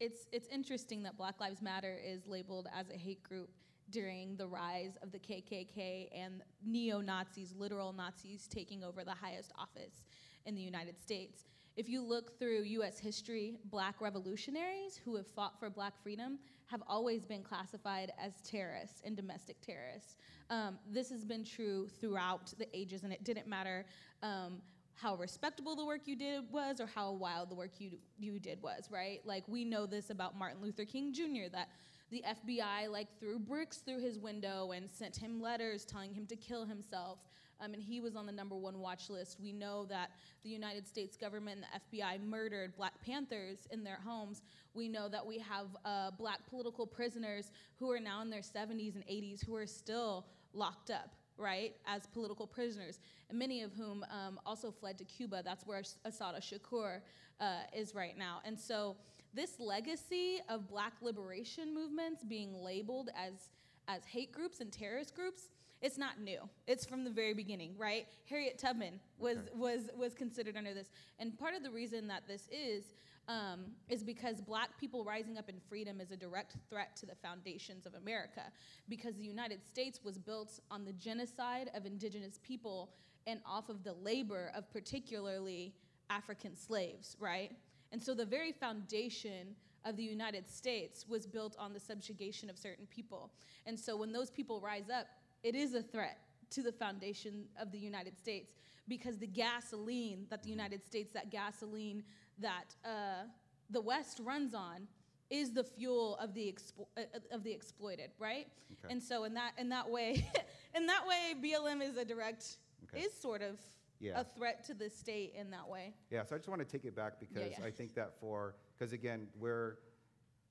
it's 0.00 0.26
it's 0.32 0.48
interesting 0.48 1.02
that 1.04 1.16
Black 1.16 1.40
Lives 1.40 1.62
Matter 1.62 1.98
is 2.04 2.26
labeled 2.26 2.68
as 2.76 2.90
a 2.90 2.96
hate 2.96 3.22
group 3.22 3.50
during 3.90 4.36
the 4.36 4.46
rise 4.46 4.96
of 5.02 5.12
the 5.12 5.18
KKK 5.18 6.08
and 6.14 6.42
neo 6.64 7.00
Nazis, 7.00 7.54
literal 7.56 7.92
Nazis, 7.92 8.46
taking 8.48 8.82
over 8.82 9.04
the 9.04 9.14
highest 9.14 9.52
office 9.58 10.04
in 10.46 10.54
the 10.54 10.62
United 10.62 11.00
States. 11.00 11.44
If 11.76 11.88
you 11.88 12.02
look 12.02 12.38
through 12.38 12.62
U.S. 12.62 13.00
history, 13.00 13.56
Black 13.64 14.00
revolutionaries 14.00 15.00
who 15.04 15.16
have 15.16 15.26
fought 15.26 15.58
for 15.58 15.68
Black 15.68 16.00
freedom 16.00 16.38
have 16.66 16.82
always 16.86 17.26
been 17.26 17.42
classified 17.42 18.12
as 18.16 18.40
terrorists 18.42 19.02
and 19.04 19.16
domestic 19.16 19.60
terrorists. 19.60 20.16
Um, 20.50 20.78
this 20.88 21.10
has 21.10 21.24
been 21.24 21.44
true 21.44 21.88
throughout 22.00 22.54
the 22.58 22.68
ages, 22.72 23.02
and 23.02 23.12
it 23.12 23.24
didn't 23.24 23.48
matter. 23.48 23.86
Um, 24.22 24.62
how 24.94 25.16
respectable 25.16 25.74
the 25.74 25.84
work 25.84 26.02
you 26.06 26.14
did 26.14 26.44
was 26.52 26.80
or 26.80 26.86
how 26.86 27.10
wild 27.10 27.50
the 27.50 27.56
work 27.56 27.72
you, 27.78 27.98
you 28.20 28.38
did 28.38 28.62
was, 28.62 28.88
right? 28.88 29.20
Like, 29.24 29.42
we 29.48 29.64
know 29.64 29.84
this 29.84 30.10
about 30.10 30.38
Martin 30.38 30.62
Luther 30.62 30.84
King 30.84 31.12
Jr., 31.12 31.50
that 31.50 31.70
the 32.12 32.22
FBI, 32.22 32.88
like, 32.88 33.08
threw 33.18 33.40
bricks 33.40 33.78
through 33.78 34.00
his 34.00 34.20
window 34.20 34.70
and 34.70 34.88
sent 34.88 35.16
him 35.16 35.40
letters 35.40 35.84
telling 35.84 36.14
him 36.14 36.24
to 36.26 36.36
kill 36.36 36.66
himself. 36.66 37.18
Um, 37.60 37.74
and 37.74 37.82
he 37.82 38.00
was 38.00 38.16
on 38.16 38.26
the 38.26 38.32
number 38.32 38.56
one 38.56 38.78
watch 38.78 39.10
list. 39.10 39.38
We 39.40 39.52
know 39.52 39.84
that 39.86 40.10
the 40.42 40.50
United 40.50 40.86
States 40.86 41.16
government 41.16 41.60
and 41.60 41.90
the 41.90 41.98
FBI 41.98 42.22
murdered 42.22 42.76
Black 42.76 42.94
Panthers 43.04 43.66
in 43.70 43.84
their 43.84 43.98
homes. 44.04 44.42
We 44.74 44.88
know 44.88 45.08
that 45.08 45.24
we 45.24 45.38
have 45.38 45.66
uh, 45.84 46.10
black 46.18 46.40
political 46.48 46.86
prisoners 46.86 47.50
who 47.76 47.90
are 47.90 48.00
now 48.00 48.22
in 48.22 48.30
their 48.30 48.40
70s 48.40 48.94
and 48.94 49.04
80s 49.06 49.44
who 49.44 49.54
are 49.54 49.66
still 49.66 50.26
locked 50.52 50.90
up 50.90 51.14
right, 51.36 51.74
as 51.86 52.06
political 52.06 52.46
prisoners, 52.46 52.98
and 53.28 53.38
many 53.38 53.62
of 53.62 53.72
whom 53.72 54.04
um, 54.10 54.38
also 54.46 54.70
fled 54.70 54.98
to 54.98 55.04
Cuba. 55.04 55.42
That's 55.44 55.66
where 55.66 55.82
Assata 56.04 56.40
Shakur 56.40 57.00
uh, 57.40 57.44
is 57.74 57.94
right 57.94 58.16
now. 58.16 58.40
And 58.44 58.58
so, 58.58 58.96
this 59.32 59.58
legacy 59.58 60.38
of 60.48 60.68
black 60.68 60.92
liberation 61.02 61.74
movements 61.74 62.22
being 62.22 62.54
labeled 62.54 63.10
as, 63.16 63.50
as 63.88 64.04
hate 64.04 64.30
groups 64.30 64.60
and 64.60 64.70
terrorist 64.70 65.16
groups, 65.16 65.48
it's 65.84 65.98
not 65.98 66.18
new. 66.18 66.38
It's 66.66 66.86
from 66.86 67.04
the 67.04 67.10
very 67.10 67.34
beginning, 67.34 67.74
right? 67.76 68.06
Harriet 68.24 68.56
Tubman 68.58 68.98
was, 69.18 69.36
Okay. 69.36 69.48
was, 69.54 69.90
was 69.94 70.14
considered 70.14 70.56
under 70.56 70.72
this. 70.72 70.88
And 71.18 71.38
part 71.38 71.54
of 71.54 71.62
the 71.62 71.70
reason 71.70 72.08
that 72.08 72.26
this 72.26 72.48
is 72.50 72.94
um, 73.28 73.66
is 73.90 74.02
because 74.02 74.40
black 74.40 74.78
people 74.80 75.04
rising 75.04 75.36
up 75.36 75.50
in 75.50 75.56
freedom 75.68 76.00
is 76.00 76.10
a 76.10 76.16
direct 76.16 76.56
threat 76.70 76.96
to 76.96 77.06
the 77.06 77.14
foundations 77.14 77.84
of 77.84 77.94
America. 77.94 78.44
Because 78.88 79.16
the 79.16 79.24
United 79.24 79.62
States 79.62 80.00
was 80.02 80.16
built 80.18 80.58
on 80.70 80.86
the 80.86 80.92
genocide 80.94 81.70
of 81.74 81.84
indigenous 81.84 82.38
people 82.42 82.94
and 83.26 83.40
off 83.46 83.68
of 83.68 83.84
the 83.84 83.92
labor 83.92 84.52
of 84.54 84.70
particularly 84.70 85.74
African 86.08 86.56
slaves, 86.56 87.14
right? 87.20 87.52
And 87.92 88.02
so 88.02 88.14
the 88.14 88.24
very 88.26 88.52
foundation 88.52 89.54
of 89.84 89.96
the 89.96 90.02
United 90.02 90.48
States 90.48 91.06
was 91.06 91.26
built 91.26 91.56
on 91.58 91.74
the 91.74 91.80
subjugation 91.80 92.48
of 92.48 92.56
certain 92.56 92.86
people. 92.86 93.30
And 93.66 93.78
so 93.78 93.96
when 93.98 94.12
those 94.12 94.30
people 94.30 94.60
rise 94.60 94.88
up, 94.88 95.08
it 95.44 95.54
is 95.54 95.74
a 95.74 95.82
threat 95.82 96.18
to 96.50 96.62
the 96.62 96.72
foundation 96.72 97.44
of 97.60 97.70
the 97.70 97.78
United 97.78 98.18
States 98.18 98.52
because 98.88 99.18
the 99.18 99.26
gasoline 99.26 100.26
that 100.30 100.42
the 100.42 100.50
United 100.50 100.84
States, 100.84 101.12
that 101.14 101.30
gasoline 101.30 102.02
that 102.38 102.74
uh, 102.84 103.24
the 103.70 103.80
West 103.80 104.20
runs 104.24 104.54
on, 104.54 104.88
is 105.30 105.52
the 105.52 105.64
fuel 105.64 106.16
of 106.16 106.34
the 106.34 106.52
expo- 106.52 106.86
uh, 106.98 107.02
of 107.30 107.42
the 107.44 107.50
exploited, 107.52 108.10
right? 108.18 108.46
Okay. 108.72 108.92
And 108.92 109.02
so 109.02 109.24
in 109.24 109.34
that 109.34 109.52
in 109.58 109.68
that 109.70 109.88
way, 109.88 110.26
in 110.74 110.86
that 110.86 111.04
way, 111.06 111.34
BLM 111.42 111.82
is 111.82 111.96
a 111.96 112.04
direct 112.04 112.58
Okay. 112.92 113.04
is 113.04 113.14
sort 113.14 113.40
of 113.40 113.58
Yeah. 114.00 114.20
a 114.20 114.24
threat 114.24 114.64
to 114.66 114.74
the 114.74 114.90
state 114.90 115.32
in 115.34 115.50
that 115.52 115.66
way. 115.66 115.94
Yeah, 116.10 116.24
so 116.24 116.34
I 116.34 116.38
just 116.38 116.48
want 116.48 116.60
to 116.60 116.66
take 116.66 116.84
it 116.84 116.94
back 116.94 117.18
because 117.18 117.52
yeah. 117.58 117.64
I 117.64 117.70
think 117.70 117.94
that 117.94 118.10
for 118.20 118.54
because 118.78 118.92
again 118.92 119.26
we're 119.38 119.78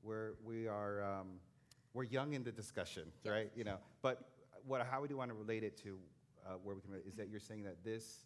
we're 0.02 0.34
we 0.44 0.68
are 0.68 1.04
um, 1.04 1.28
we're 1.94 2.04
young 2.06 2.34
in 2.34 2.44
the 2.44 2.52
discussion, 2.52 3.06
Yes. 3.24 3.32
right? 3.32 3.52
You 3.56 3.64
know, 3.66 3.78
but 4.02 4.16
what 4.66 4.86
how 4.90 5.02
we 5.02 5.08
do 5.08 5.18
want 5.18 5.30
to 5.30 5.36
relate 5.36 5.64
it 5.64 5.78
to 5.84 5.98
uh, 6.46 6.54
where 6.64 6.76
we 6.76 6.82
can 6.82 6.92
is 7.08 7.16
that 7.16 7.30
you're 7.30 7.40
saying 7.40 7.64
that 7.64 7.84
this 7.84 8.26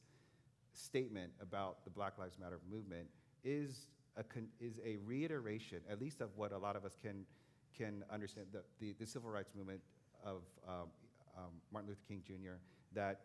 statement 0.74 1.32
about 1.42 1.84
the 1.84 1.90
Black 1.90 2.18
Lives 2.18 2.38
Matter 2.40 2.60
movement 2.70 3.08
is 3.44 3.88
a 4.16 4.24
con- 4.24 4.50
is 4.60 4.80
a 4.86 4.98
reiteration, 5.06 5.80
at 5.90 6.00
least 6.02 6.22
of 6.22 6.30
what 6.36 6.52
a 6.52 6.58
lot 6.58 6.76
of 6.76 6.86
us 6.86 6.96
can 7.02 7.26
can 7.78 8.04
understand 8.12 8.48
the 8.52 8.62
the, 8.80 8.94
the 9.00 9.06
civil 9.06 9.30
rights 9.30 9.52
movement 9.56 9.82
of 10.24 10.42
um, 10.68 10.88
um, 11.38 11.52
Martin 11.72 11.90
Luther 11.90 12.02
King 12.08 12.22
Jr. 12.26 12.58
that 12.94 13.22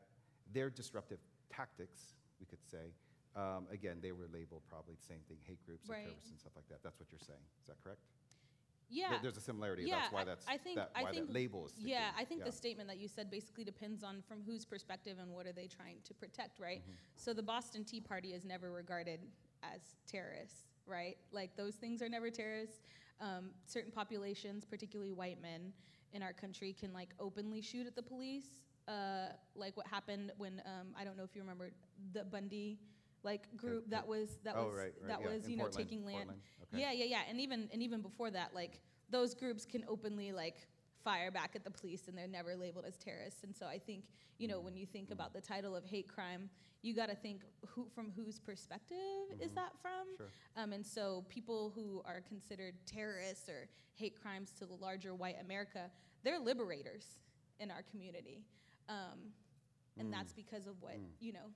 their 0.53 0.69
disruptive 0.69 1.19
tactics, 1.51 2.15
we 2.41 2.47
could 2.47 2.63
say, 2.71 2.93
um, 3.37 3.67
again, 3.73 3.97
they 4.03 4.13
were 4.13 4.29
labeled 4.33 4.61
probably 4.69 4.95
the 4.95 5.07
same 5.07 5.21
thing, 5.29 5.39
hate 5.47 5.65
groups 5.65 5.89
Right. 5.89 5.99
and 5.99 6.05
terrorists 6.09 6.31
and 6.31 6.39
stuff 6.39 6.53
like 6.55 6.69
that. 6.69 6.83
That's 6.83 7.01
what 7.01 7.09
you're 7.11 7.25
saying. 7.25 7.41
Is 7.63 7.69
that 7.69 7.77
correct? 7.83 8.01
Yeah. 8.93 9.11
There- 9.11 9.21
There's 9.23 9.37
a 9.39 9.41
similarity. 9.41 9.85
Yeah, 9.85 10.01
that's 10.01 10.13
why 10.13 10.21
I- 10.21 10.25
that's 10.25 10.47
I 10.47 10.59
think- 10.59 10.77
that, 10.77 10.91
I 10.95 11.03
why 11.05 11.13
think- 11.13 11.27
that 11.29 11.33
label 11.33 11.67
is. 11.67 11.73
Yeah. 11.79 12.13
I 12.17 12.25
think 12.25 12.41
Yeah. 12.41 12.45
the 12.47 12.53
statement 12.53 12.89
that 12.89 12.99
you 12.99 13.09
said 13.09 13.31
basically 13.31 13.65
depends 13.65 14.05
on 14.05 14.21
from 14.23 14.43
whose 14.45 14.65
perspective 14.65 15.19
and 15.19 15.33
what 15.33 15.47
are 15.47 15.53
they 15.53 15.67
trying 15.67 16.03
to 16.03 16.15
protect, 16.15 16.59
right? 16.61 16.83
Mm-hmm. 16.83 16.93
So 17.17 17.33
the 17.33 17.43
Boston 17.43 17.85
Tea 17.85 18.01
Party 18.01 18.35
is 18.35 18.45
never 18.45 18.71
regarded 18.71 19.21
as 19.63 19.97
terrorists, 20.07 20.67
right? 20.87 21.17
Like 21.31 21.57
those 21.57 21.77
things 21.77 22.03
are 22.03 22.09
never 22.09 22.31
terrorists. 22.31 22.83
Um, 23.21 23.55
certain 23.67 23.93
populations, 23.93 24.65
particularly 24.65 25.13
white 25.13 25.41
men 25.41 25.73
in 26.13 26.23
our 26.23 26.33
country, 26.33 26.73
can 26.73 26.93
like 26.93 27.15
openly 27.19 27.63
shoot 27.63 27.87
at 27.87 27.95
the 27.95 28.03
police. 28.03 28.61
Uh, 28.89 29.29
like 29.55 29.77
what 29.77 29.87
happened 29.87 30.33
when 30.39 30.61
um, 30.67 30.93
I 30.97 31.05
don't 31.05 31.17
know 31.17 31.23
if 31.23 31.35
you 31.37 31.41
remember 31.41 31.73
the 32.13 32.25
Bundy 32.25 32.79
like 33.25 33.57
group 33.57 33.89
that 33.91 34.07
was 34.07 34.39
that 34.45 34.55
Oh, 34.57 34.67
was 34.67 34.75
right, 34.75 34.93
right, 35.01 35.09
that 35.09 35.21
yeah, 35.21 35.29
was 35.29 35.49
you 35.49 35.57
know 35.57 35.65
Portland, 35.65 35.89
taking 35.89 36.05
land. 36.05 36.31
Okay. 36.31 36.81
Yeah, 36.83 36.93
yeah, 36.93 37.05
yeah. 37.05 37.21
And 37.29 37.41
even 37.41 37.69
and 37.73 37.83
even 37.83 38.01
before 38.03 38.31
that, 38.31 38.55
like 38.55 38.81
those 39.11 39.35
groups 39.35 39.65
can 39.65 39.85
openly 39.89 40.33
like 40.33 40.67
fire 41.05 41.31
back 41.31 41.55
at 41.57 41.65
the 41.65 41.71
police 41.71 42.07
and 42.09 42.17
they're 42.17 42.29
never 42.29 42.55
labeled 42.55 42.85
as 42.87 42.97
terrorists. 42.97 43.43
And 43.43 43.55
so 43.55 43.67
I 43.67 43.79
think, 43.79 44.05
you 44.39 44.47
know, 44.47 44.61
when 44.61 44.77
you 44.77 44.87
think 44.87 45.11
about 45.11 45.33
the 45.35 45.41
title 45.41 45.75
of 45.75 45.85
hate 45.85 46.07
crime, 46.09 46.49
you 46.83 46.95
got 46.95 47.09
to 47.09 47.17
think 47.17 47.43
who, 47.67 47.89
from 47.93 48.13
whose 48.15 48.39
perspective 48.39 48.97
is 49.41 49.51
Mhm. 49.51 49.55
that 49.57 49.73
from? 49.83 50.07
Sure. 50.17 50.29
Um, 50.57 50.73
and 50.73 50.87
so 50.87 51.25
people 51.29 51.71
who 51.71 52.03
are 52.05 52.21
considered 52.21 52.75
terrorists 52.87 53.49
or 53.49 53.69
hate 53.95 54.15
crimes 54.21 54.53
to 54.61 54.65
the 54.67 54.75
larger 54.75 55.13
white 55.15 55.41
America, 55.41 55.91
they're 56.23 56.39
liberators 56.39 57.19
in 57.59 57.71
our 57.73 57.83
community. 57.83 58.45
Um, 58.89 59.33
and 59.99 60.09
Mm. 60.09 60.13
that's 60.13 60.33
because 60.33 60.67
of 60.69 60.81
what, 60.81 60.95
Mm. 60.99 61.11
you 61.19 61.33
know, 61.33 61.53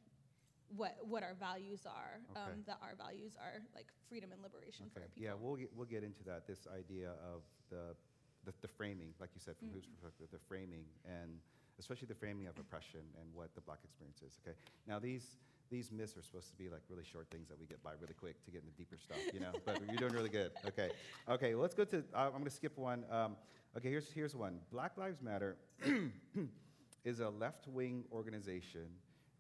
what, 0.75 0.97
what 1.07 1.23
our 1.23 1.35
values 1.39 1.87
are, 1.87 2.19
Okay. 2.33 2.41
um, 2.41 2.63
that 2.67 2.79
our 2.83 2.95
values 2.97 3.37
are 3.39 3.61
like 3.75 3.87
freedom 4.09 4.33
and 4.33 4.43
liberation 4.43 4.87
for 4.93 5.01
our 5.01 5.09
people. 5.09 5.23
Yeah, 5.23 5.35
we'll 5.39 5.57
get, 5.57 5.71
we'll 5.77 5.87
get 5.87 6.03
into 6.03 6.25
that. 6.25 6.47
This 6.47 6.67
idea 6.75 7.11
of 7.23 7.43
the, 7.71 7.95
the, 8.45 8.53
the 8.63 8.69
framing, 8.69 9.15
like 9.21 9.31
you 9.35 9.41
said, 9.41 9.57
from 9.59 9.69
whose 9.71 9.85
Mm. 9.87 9.95
perspective, 9.95 10.29
the 10.33 10.39
framing, 10.49 10.85
and 11.05 11.39
especially 11.79 12.07
the 12.09 12.15
framing 12.19 12.47
of 12.47 12.59
oppression 12.59 13.01
and 13.21 13.27
what 13.35 13.55
the 13.55 13.61
black 13.61 13.79
experience 13.85 14.23
is. 14.27 14.39
Okay. 14.43 14.57
Now 14.87 14.99
these 14.99 15.37
these 15.69 15.91
myths 15.91 16.17
are 16.17 16.23
supposed 16.23 16.49
to 16.51 16.57
be 16.57 16.69
like 16.69 16.83
really 16.89 17.03
short 17.03 17.27
things 17.29 17.49
that 17.49 17.59
we 17.59 17.67
get 17.67 17.83
by 17.83 17.91
really 18.01 18.15
quick 18.15 18.43
to 18.45 18.53
get 18.53 18.63
into 18.63 18.73
deeper 18.77 18.97
stuff, 18.97 19.19
you 19.35 19.41
know. 19.41 19.51
but 19.65 19.81
you're 19.89 19.99
doing 19.99 20.13
really 20.13 20.29
good. 20.29 20.53
Okay. 20.65 20.91
Okay. 21.29 21.55
Well, 21.55 21.63
let's 21.63 21.75
go 21.75 21.85
to. 21.85 21.99
Uh, 22.15 22.27
I'm 22.27 22.31
going 22.33 22.45
to 22.45 22.51
skip 22.51 22.79
one. 22.79 23.05
Um, 23.11 23.37
okay. 23.77 23.91
Here's 23.91 24.11
here's 24.13 24.35
one. 24.37 24.61
Black 24.71 24.97
Lives 24.97 25.21
Matter 25.21 25.57
is 27.05 27.21
a 27.21 27.29
left-wing 27.29 28.05
organization 28.13 28.87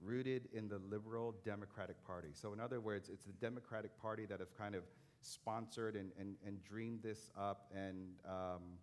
rooted 0.06 0.48
in 0.52 0.68
the 0.68 0.78
liberal 0.90 1.34
Democratic 1.44 2.02
Party. 2.06 2.28
So, 2.32 2.52
in 2.52 2.60
other 2.60 2.80
words, 2.80 3.10
it's 3.12 3.24
the 3.24 3.32
Democratic 3.32 4.00
Party 4.00 4.24
that 4.26 4.40
have 4.40 4.56
kind 4.56 4.74
of 4.74 4.84
sponsored 5.22 5.96
and, 5.96 6.12
and, 6.18 6.36
and 6.46 6.62
dreamed 6.64 7.02
this 7.02 7.30
up. 7.38 7.70
And 7.74 8.14
um, 8.24 8.78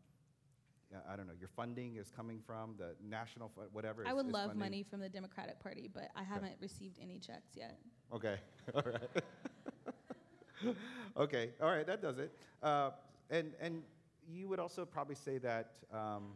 I 1.09 1.15
don't 1.15 1.25
know, 1.25 1.33
your 1.39 1.49
funding 1.49 1.95
is 1.95 2.11
coming 2.15 2.39
from 2.45 2.75
the 2.77 2.95
national, 3.07 3.49
fu- 3.55 3.61
whatever. 3.71 4.03
I 4.05 4.13
would 4.13 4.27
love 4.27 4.49
funding. 4.49 4.59
money 4.59 4.83
from 4.83 4.99
the 4.99 5.09
Democratic 5.09 5.59
Party, 5.59 5.89
but 5.91 6.09
I 6.15 6.23
haven't 6.23 6.55
received 6.59 6.99
any 7.01 7.19
checks 7.19 7.51
yet. 7.55 7.79
Okay, 8.13 8.35
all 8.75 8.83
right. 8.85 10.75
okay, 11.17 11.49
all 11.61 11.69
right, 11.69 11.87
that 11.87 12.01
does 12.01 12.19
it. 12.19 12.31
Uh, 12.61 12.91
and, 13.29 13.53
and 13.59 13.81
you 14.29 14.47
would 14.47 14.59
also 14.59 14.85
probably 14.85 15.15
say 15.15 15.37
that 15.39 15.71
um, 15.91 16.33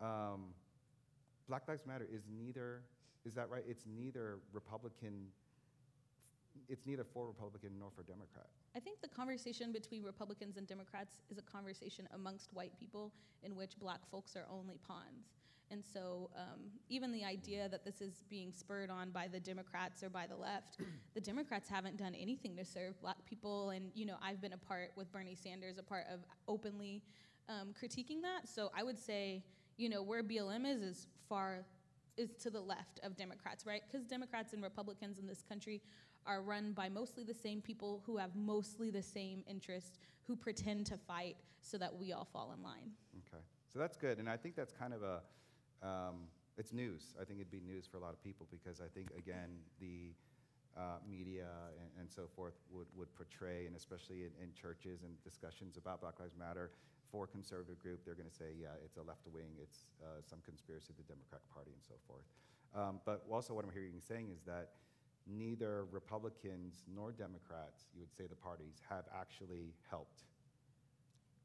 um, 0.00 0.54
Black 1.50 1.66
Lives 1.66 1.84
Matter 1.84 2.06
is 2.14 2.22
neither, 2.30 2.82
is 3.26 3.34
that 3.34 3.50
right? 3.50 3.64
It's 3.68 3.82
neither 3.84 4.38
Republican, 4.52 5.26
it's 6.68 6.86
neither 6.86 7.02
for 7.02 7.26
Republican 7.26 7.72
nor 7.80 7.90
for 7.90 8.04
Democrat. 8.04 8.46
I 8.76 8.78
think 8.78 9.00
the 9.02 9.08
conversation 9.08 9.72
between 9.72 10.04
Republicans 10.04 10.58
and 10.58 10.66
Democrats 10.68 11.16
is 11.28 11.38
a 11.38 11.42
conversation 11.42 12.08
amongst 12.14 12.52
white 12.52 12.70
people 12.78 13.12
in 13.42 13.56
which 13.56 13.76
black 13.80 13.98
folks 14.12 14.36
are 14.36 14.46
only 14.48 14.78
pawns. 14.86 15.32
And 15.72 15.84
so, 15.84 16.30
um, 16.36 16.60
even 16.88 17.10
the 17.10 17.24
idea 17.24 17.68
that 17.68 17.84
this 17.84 18.00
is 18.00 18.22
being 18.28 18.52
spurred 18.52 18.90
on 18.90 19.10
by 19.10 19.26
the 19.26 19.40
Democrats 19.40 20.04
or 20.04 20.08
by 20.08 20.28
the 20.28 20.36
left, 20.36 20.78
the 21.14 21.20
Democrats 21.20 21.68
haven't 21.68 21.96
done 21.96 22.14
anything 22.14 22.56
to 22.56 22.64
serve 22.64 23.00
black 23.00 23.24
people. 23.28 23.70
And, 23.70 23.90
you 23.94 24.06
know, 24.06 24.16
I've 24.22 24.40
been 24.40 24.52
a 24.52 24.58
part 24.58 24.92
with 24.94 25.10
Bernie 25.10 25.36
Sanders, 25.36 25.78
a 25.78 25.82
part 25.82 26.04
of 26.12 26.20
openly 26.46 27.02
um, 27.48 27.74
critiquing 27.80 28.22
that. 28.22 28.48
So, 28.48 28.70
I 28.76 28.84
would 28.84 28.98
say, 28.98 29.42
you 29.78 29.88
know, 29.88 30.02
where 30.02 30.22
BLM 30.22 30.64
is 30.66 30.82
is 30.82 31.06
far 31.30 31.64
is 32.18 32.34
to 32.42 32.50
the 32.50 32.60
left 32.60 33.00
of 33.02 33.16
Democrats, 33.16 33.64
right? 33.64 33.82
Because 33.90 34.06
Democrats 34.06 34.52
and 34.52 34.62
Republicans 34.62 35.18
in 35.18 35.26
this 35.26 35.42
country 35.48 35.80
are 36.26 36.42
run 36.42 36.72
by 36.72 36.88
mostly 36.90 37.24
the 37.24 37.32
same 37.32 37.62
people 37.62 38.02
who 38.04 38.18
have 38.18 38.36
mostly 38.36 38.90
the 38.90 39.02
same 39.02 39.42
interests, 39.48 39.98
who 40.26 40.36
pretend 40.36 40.84
to 40.86 40.98
fight 40.98 41.36
so 41.62 41.78
that 41.78 41.96
we 41.96 42.12
all 42.12 42.28
fall 42.30 42.52
in 42.54 42.62
line. 42.62 42.90
Okay, 43.16 43.42
so 43.72 43.78
that's 43.78 43.96
good, 43.96 44.18
and 44.18 44.28
I 44.28 44.36
think 44.36 44.54
that's 44.54 44.72
kind 44.72 44.92
of 44.92 45.02
a, 45.02 45.86
um, 45.86 46.26
it's 46.58 46.72
news. 46.72 47.14
I 47.18 47.24
think 47.24 47.40
it'd 47.40 47.50
be 47.50 47.62
news 47.64 47.86
for 47.86 47.96
a 47.96 48.00
lot 48.00 48.12
of 48.12 48.22
people 48.22 48.46
because 48.50 48.82
I 48.82 48.88
think 48.92 49.08
again 49.16 49.48
the 49.80 50.12
uh, 50.76 50.98
media 51.08 51.46
and, 51.80 51.88
and 52.00 52.10
so 52.10 52.22
forth 52.36 52.54
would, 52.70 52.86
would 52.96 53.14
portray, 53.14 53.66
and 53.66 53.74
especially 53.74 54.22
in, 54.22 54.30
in 54.42 54.52
churches 54.52 55.02
and 55.02 55.12
discussions 55.24 55.76
about 55.76 56.00
Black 56.00 56.20
Lives 56.20 56.34
Matter 56.38 56.70
for 57.10 57.26
conservative 57.26 57.78
group, 57.78 58.04
they're 58.04 58.14
going 58.14 58.28
to 58.28 58.34
say, 58.34 58.54
yeah, 58.60 58.78
it's 58.84 58.96
a 58.96 59.02
left 59.02 59.26
wing, 59.32 59.58
it's 59.60 59.86
uh, 60.02 60.22
some 60.22 60.38
conspiracy 60.44 60.90
of 60.90 60.96
the 60.96 61.08
Democratic 61.12 61.48
Party 61.52 61.70
and 61.74 61.82
so 61.82 61.94
forth. 62.06 62.24
Um, 62.74 63.00
but 63.04 63.24
also, 63.30 63.54
what 63.54 63.64
I'm 63.64 63.72
hearing 63.72 63.92
you 63.94 64.00
saying 64.00 64.28
is 64.32 64.42
that 64.46 64.70
neither 65.26 65.84
Republicans 65.90 66.84
nor 66.92 67.12
Democrats, 67.12 67.86
you 67.94 68.00
would 68.00 68.14
say 68.14 68.26
the 68.26 68.36
parties, 68.36 68.80
have 68.88 69.04
actually 69.18 69.74
helped. 69.90 70.22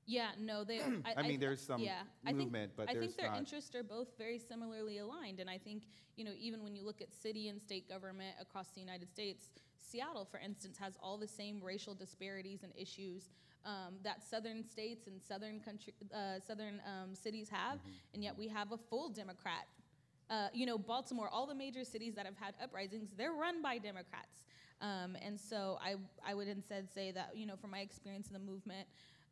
Yeah, 0.06 0.30
no, 0.40 0.64
they. 0.64 0.82
I 1.18 1.24
mean, 1.24 1.40
there's 1.40 1.62
some 1.62 1.82
yeah, 1.82 2.02
I 2.24 2.28
think 2.28 2.52
movement, 2.52 2.74
but 2.78 2.90
I 2.90 2.94
think 2.94 3.18
their 3.18 3.32
not. 3.32 3.40
interests 3.40 3.74
are 3.74 3.84
both 3.84 4.10
very 4.20 4.38
similarly 4.38 5.00
aligned, 5.00 5.40
and 5.40 5.50
I 5.50 5.58
think 5.58 5.84
you 6.16 6.24
know 6.24 6.32
even 6.38 6.64
when 6.64 6.76
you 6.76 6.86
look 6.86 7.02
at 7.02 7.12
city 7.12 7.50
and 7.50 7.60
state 7.60 7.90
government 7.90 8.36
across 8.40 8.70
the 8.70 8.82
United 8.82 9.10
States, 9.10 9.50
Seattle, 9.80 10.26
for 10.26 10.40
instance, 10.40 10.78
has 10.78 10.94
all 11.02 11.18
the 11.18 11.28
same 11.28 11.60
racial 11.62 11.96
disparities 11.96 12.62
and 12.62 12.72
issues 12.76 13.30
um, 13.66 13.96
that 14.04 14.24
southern 14.24 14.64
states 14.64 15.08
and 15.08 15.22
southern 15.22 15.60
country, 15.60 15.94
uh, 16.14 16.40
southern 16.46 16.82
um, 16.86 17.16
cities 17.16 17.50
have, 17.50 17.78
Mm-hmm. 17.80 18.14
and 18.14 18.24
yet 18.24 18.38
we 18.38 18.48
have 18.48 18.72
a 18.72 18.78
full 18.78 19.10
Democrat. 19.10 19.66
Uh, 20.30 20.48
you 20.54 20.66
know, 20.66 20.78
Baltimore, 20.78 21.30
all 21.32 21.46
the 21.46 21.54
major 21.56 21.84
cities 21.84 22.16
that 22.16 22.26
have 22.26 22.38
had 22.38 22.56
uprisings, 22.62 23.10
they're 23.18 23.34
run 23.34 23.62
by 23.62 23.78
Democrats. 23.78 24.44
Um, 24.82 25.16
and 25.22 25.40
so 25.40 25.78
I, 25.82 25.96
I 26.26 26.34
would 26.34 26.48
instead 26.48 26.90
say 26.92 27.12
that, 27.12 27.32
you 27.36 27.46
know, 27.46 27.56
from 27.56 27.72
my 27.72 27.80
experience 27.80 28.28
in 28.28 28.34
the 28.34 28.40
movement, 28.40 28.88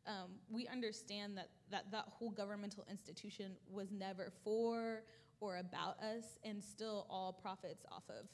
um, 0.06 0.32
we 0.50 0.68
understand 0.68 1.36
that, 1.36 1.48
that 1.70 1.90
that 1.90 2.04
whole 2.08 2.30
governmental 2.30 2.84
institution 2.90 3.52
was 3.70 3.90
never 3.90 4.32
for 4.44 5.02
or 5.40 5.58
about 5.58 5.98
us 6.00 6.38
and 6.44 6.62
still 6.62 7.06
all 7.10 7.32
profits 7.32 7.84
off 7.90 8.04
of, 8.08 8.26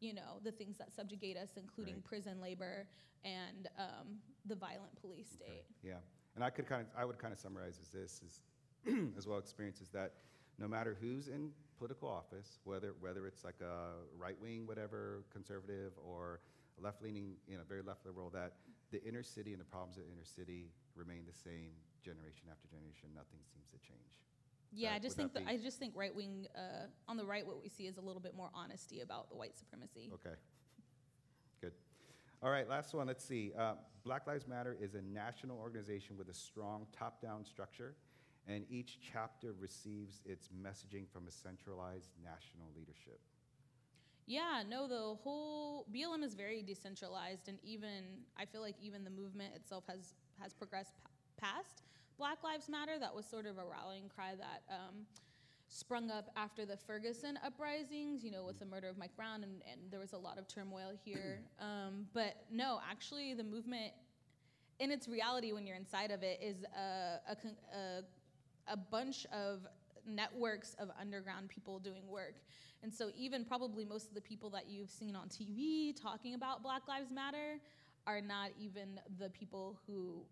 you 0.00 0.12
know, 0.14 0.40
the 0.42 0.52
things 0.52 0.76
that 0.78 0.92
subjugate 0.94 1.36
us, 1.36 1.50
including 1.56 1.94
Right. 1.94 2.04
prison 2.04 2.40
labor 2.40 2.86
and 3.24 3.68
um, 3.78 4.18
the 4.46 4.54
violent 4.54 4.94
police 5.00 5.28
state. 5.30 5.46
Okay, 5.48 5.60
Yeah, 5.82 5.98
and 6.34 6.44
I 6.44 6.50
could 6.50 6.66
kind 6.66 6.82
of, 6.82 6.88
I 6.96 7.04
would 7.04 7.18
kind 7.18 7.32
of 7.32 7.38
summarize 7.38 7.78
as 7.80 7.88
this, 7.90 8.22
is 8.22 8.42
as 9.16 9.26
well 9.26 9.38
experience 9.38 9.80
is 9.80 9.88
that 9.90 10.12
no 10.58 10.68
matter 10.68 10.96
who's 11.00 11.28
in 11.28 11.50
political 11.78 12.08
office, 12.08 12.60
whether 12.64 12.94
whether 13.00 13.26
it's 13.26 13.44
like 13.44 13.60
a 13.60 13.94
right 14.16 14.38
wing, 14.40 14.66
whatever, 14.66 15.24
conservative, 15.32 15.92
or 15.96 16.40
left 16.78 17.02
leaning, 17.02 17.36
you 17.48 17.56
know, 17.56 17.62
very 17.68 17.82
left 17.82 18.04
liberal, 18.04 18.30
that 18.30 18.52
the 18.90 19.02
inner 19.04 19.22
city 19.22 19.52
and 19.52 19.60
the 19.60 19.64
problems 19.64 19.96
of 19.96 20.04
the 20.04 20.12
inner 20.12 20.24
city 20.24 20.70
remain 20.94 21.24
the 21.26 21.32
same 21.32 21.72
generation 22.02 22.46
after 22.50 22.68
generation. 22.68 23.08
Nothing 23.14 23.40
seems 23.52 23.70
to 23.70 23.78
change. 23.78 24.20
Yeah, 24.74 24.92
I 24.94 24.98
just 24.98 25.16
think 25.16 25.32
that 25.34 25.44
that, 25.44 25.50
I 25.50 25.56
just 25.56 25.78
think 25.78 25.94
right 25.96 26.14
wing 26.14 26.46
uh, 26.56 26.86
on 27.08 27.16
the 27.16 27.24
right, 27.24 27.46
what 27.46 27.62
we 27.62 27.68
see 27.68 27.84
is 27.86 27.96
a 27.96 28.00
little 28.00 28.20
bit 28.20 28.34
more 28.36 28.50
honesty 28.54 29.00
about 29.00 29.30
the 29.30 29.36
white 29.36 29.56
supremacy. 29.56 30.10
Okay. 30.14 30.34
Good. 31.60 31.72
All 32.42 32.50
right, 32.50 32.68
last 32.68 32.92
one. 32.92 33.06
Let's 33.06 33.24
see. 33.24 33.52
Uh, 33.58 33.74
Black 34.04 34.26
Lives 34.26 34.46
Matter 34.46 34.76
is 34.78 34.94
a 34.94 35.02
national 35.02 35.58
organization 35.58 36.16
with 36.18 36.28
a 36.28 36.34
strong 36.34 36.86
top 36.92 37.22
down 37.22 37.44
structure, 37.44 37.94
and 38.46 38.64
each 38.68 38.98
chapter 39.00 39.54
receives 39.58 40.20
its 40.26 40.48
messaging 40.48 41.08
from 41.08 41.26
a 41.26 41.30
centralized 41.30 42.10
national 42.22 42.66
leadership. 42.76 43.20
Yeah, 44.26 44.62
no, 44.68 44.88
the 44.88 45.16
whole 45.22 45.86
BLM 45.94 46.22
is 46.22 46.34
very 46.34 46.62
decentralized, 46.62 47.48
and 47.48 47.58
even 47.62 48.04
I 48.36 48.44
feel 48.46 48.60
like 48.60 48.76
even 48.80 49.04
the 49.04 49.10
movement 49.10 49.54
itself 49.54 49.84
has 49.88 50.14
has 50.40 50.52
progressed 50.52 50.94
pa- 51.02 51.46
past 51.46 51.83
Black 52.18 52.42
Lives 52.42 52.68
Matter. 52.68 52.98
That 52.98 53.14
was 53.14 53.26
sort 53.26 53.46
of 53.46 53.58
a 53.58 53.64
rallying 53.64 54.08
cry 54.14 54.34
that 54.36 54.62
um, 54.70 55.06
sprung 55.68 56.10
up 56.10 56.30
after 56.36 56.64
the 56.64 56.76
Ferguson 56.76 57.38
uprisings, 57.44 58.22
you 58.22 58.30
know, 58.30 58.44
with 58.44 58.58
the 58.58 58.66
murder 58.66 58.88
of 58.88 58.96
Mike 58.96 59.16
Brown, 59.16 59.42
and, 59.42 59.62
and 59.70 59.80
there 59.90 60.00
was 60.00 60.12
a 60.12 60.18
lot 60.18 60.38
of 60.38 60.46
turmoil 60.46 60.92
here. 61.04 61.40
Um, 61.60 62.06
but 62.12 62.44
no, 62.50 62.78
actually, 62.88 63.32
the 63.32 63.44
movement, 63.44 63.92
in 64.80 64.90
its 64.90 65.08
reality, 65.08 65.52
when 65.52 65.66
you're 65.66 65.76
inside 65.76 66.10
of 66.10 66.22
it, 66.22 66.38
is 66.42 66.64
a, 66.76 67.20
a, 67.30 67.36
a, 67.72 68.02
a 68.72 68.76
bunch 68.76 69.24
of 69.32 69.60
networks 70.06 70.74
of 70.78 70.90
underground 71.00 71.48
people 71.48 71.78
doing 71.78 72.06
work. 72.06 72.34
And 72.82 72.92
so, 72.92 73.10
even 73.16 73.44
probably 73.44 73.84
most 73.84 74.08
of 74.08 74.14
the 74.14 74.20
people 74.20 74.50
that 74.50 74.68
you've 74.68 74.90
seen 74.90 75.16
on 75.16 75.28
TV 75.28 75.98
talking 75.98 76.34
about 76.34 76.62
Black 76.62 76.86
Lives 76.86 77.10
Matter 77.10 77.60
are 78.06 78.20
not 78.20 78.50
even 78.60 79.00
the 79.18 79.30
people 79.30 79.78
who 79.86 80.22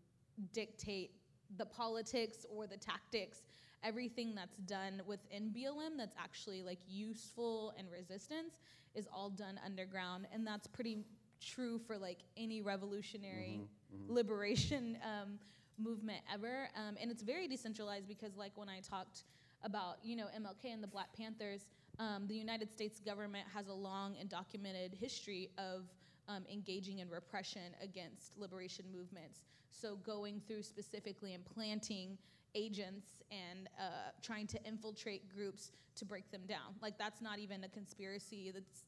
dictate 0.53 1.13
the 1.57 1.67
politics 1.67 2.45
or 2.55 2.67
the 2.67 2.77
tactics. 2.77 3.43
Everything 3.85 4.35
that's 4.35 4.57
done 4.59 5.03
within 5.07 5.51
BLM 5.51 5.97
that's 5.99 6.15
actually 6.19 6.63
like 6.63 6.79
useful 6.89 7.75
and 7.77 7.89
resistance 7.91 8.59
is 8.95 9.09
all 9.13 9.31
done 9.31 9.59
underground. 9.65 10.27
And 10.33 10.47
that's 10.47 10.67
pretty 10.67 10.99
true 11.41 11.79
for 11.79 11.99
like 11.99 12.19
any 12.37 12.61
revolutionary 12.61 13.61
liberation 14.09 14.99
um, 15.05 15.39
movement 15.79 16.21
ever. 16.33 16.69
Um, 16.77 16.97
and 17.01 17.11
it's 17.11 17.23
very 17.23 17.49
decentralized 17.49 18.09
because, 18.09 18.37
like, 18.37 18.53
when 18.55 18.69
I 18.69 18.81
talked 18.81 19.25
about, 19.65 19.97
you 20.03 20.17
know, 20.17 20.27
MLK 20.37 20.73
and 20.73 20.83
the 20.83 20.89
Black 20.89 21.09
Panthers, 21.17 21.67
um, 21.99 22.27
the 22.27 22.35
United 22.35 22.73
States 22.73 23.01
government 23.01 23.47
has 23.55 23.69
a 23.69 23.73
long 23.73 24.17
and 24.19 24.29
documented 24.29 24.95
history 24.99 25.51
of 25.59 25.85
um, 26.29 26.45
engaging 26.51 26.99
in 27.01 27.09
repression 27.09 27.75
against 27.83 28.39
liberation 28.39 28.85
movements. 28.95 29.41
So, 29.71 29.97
going 29.97 30.41
through 30.47 30.63
specifically 30.63 31.35
and 31.35 31.45
planting 31.45 32.19
agents 32.55 33.23
and 33.31 33.69
uh, 33.79 34.11
trying 34.23 34.47
to 34.49 34.63
infiltrate 34.65 35.35
groups 35.35 35.73
to 35.97 36.05
break 36.05 36.31
them 36.31 36.43
down. 36.47 36.75
Like 36.81 36.99
that's 36.99 37.21
not 37.21 37.39
even 37.39 37.65
a 37.65 37.69
conspiracy. 37.69 38.51
That's 38.53 38.85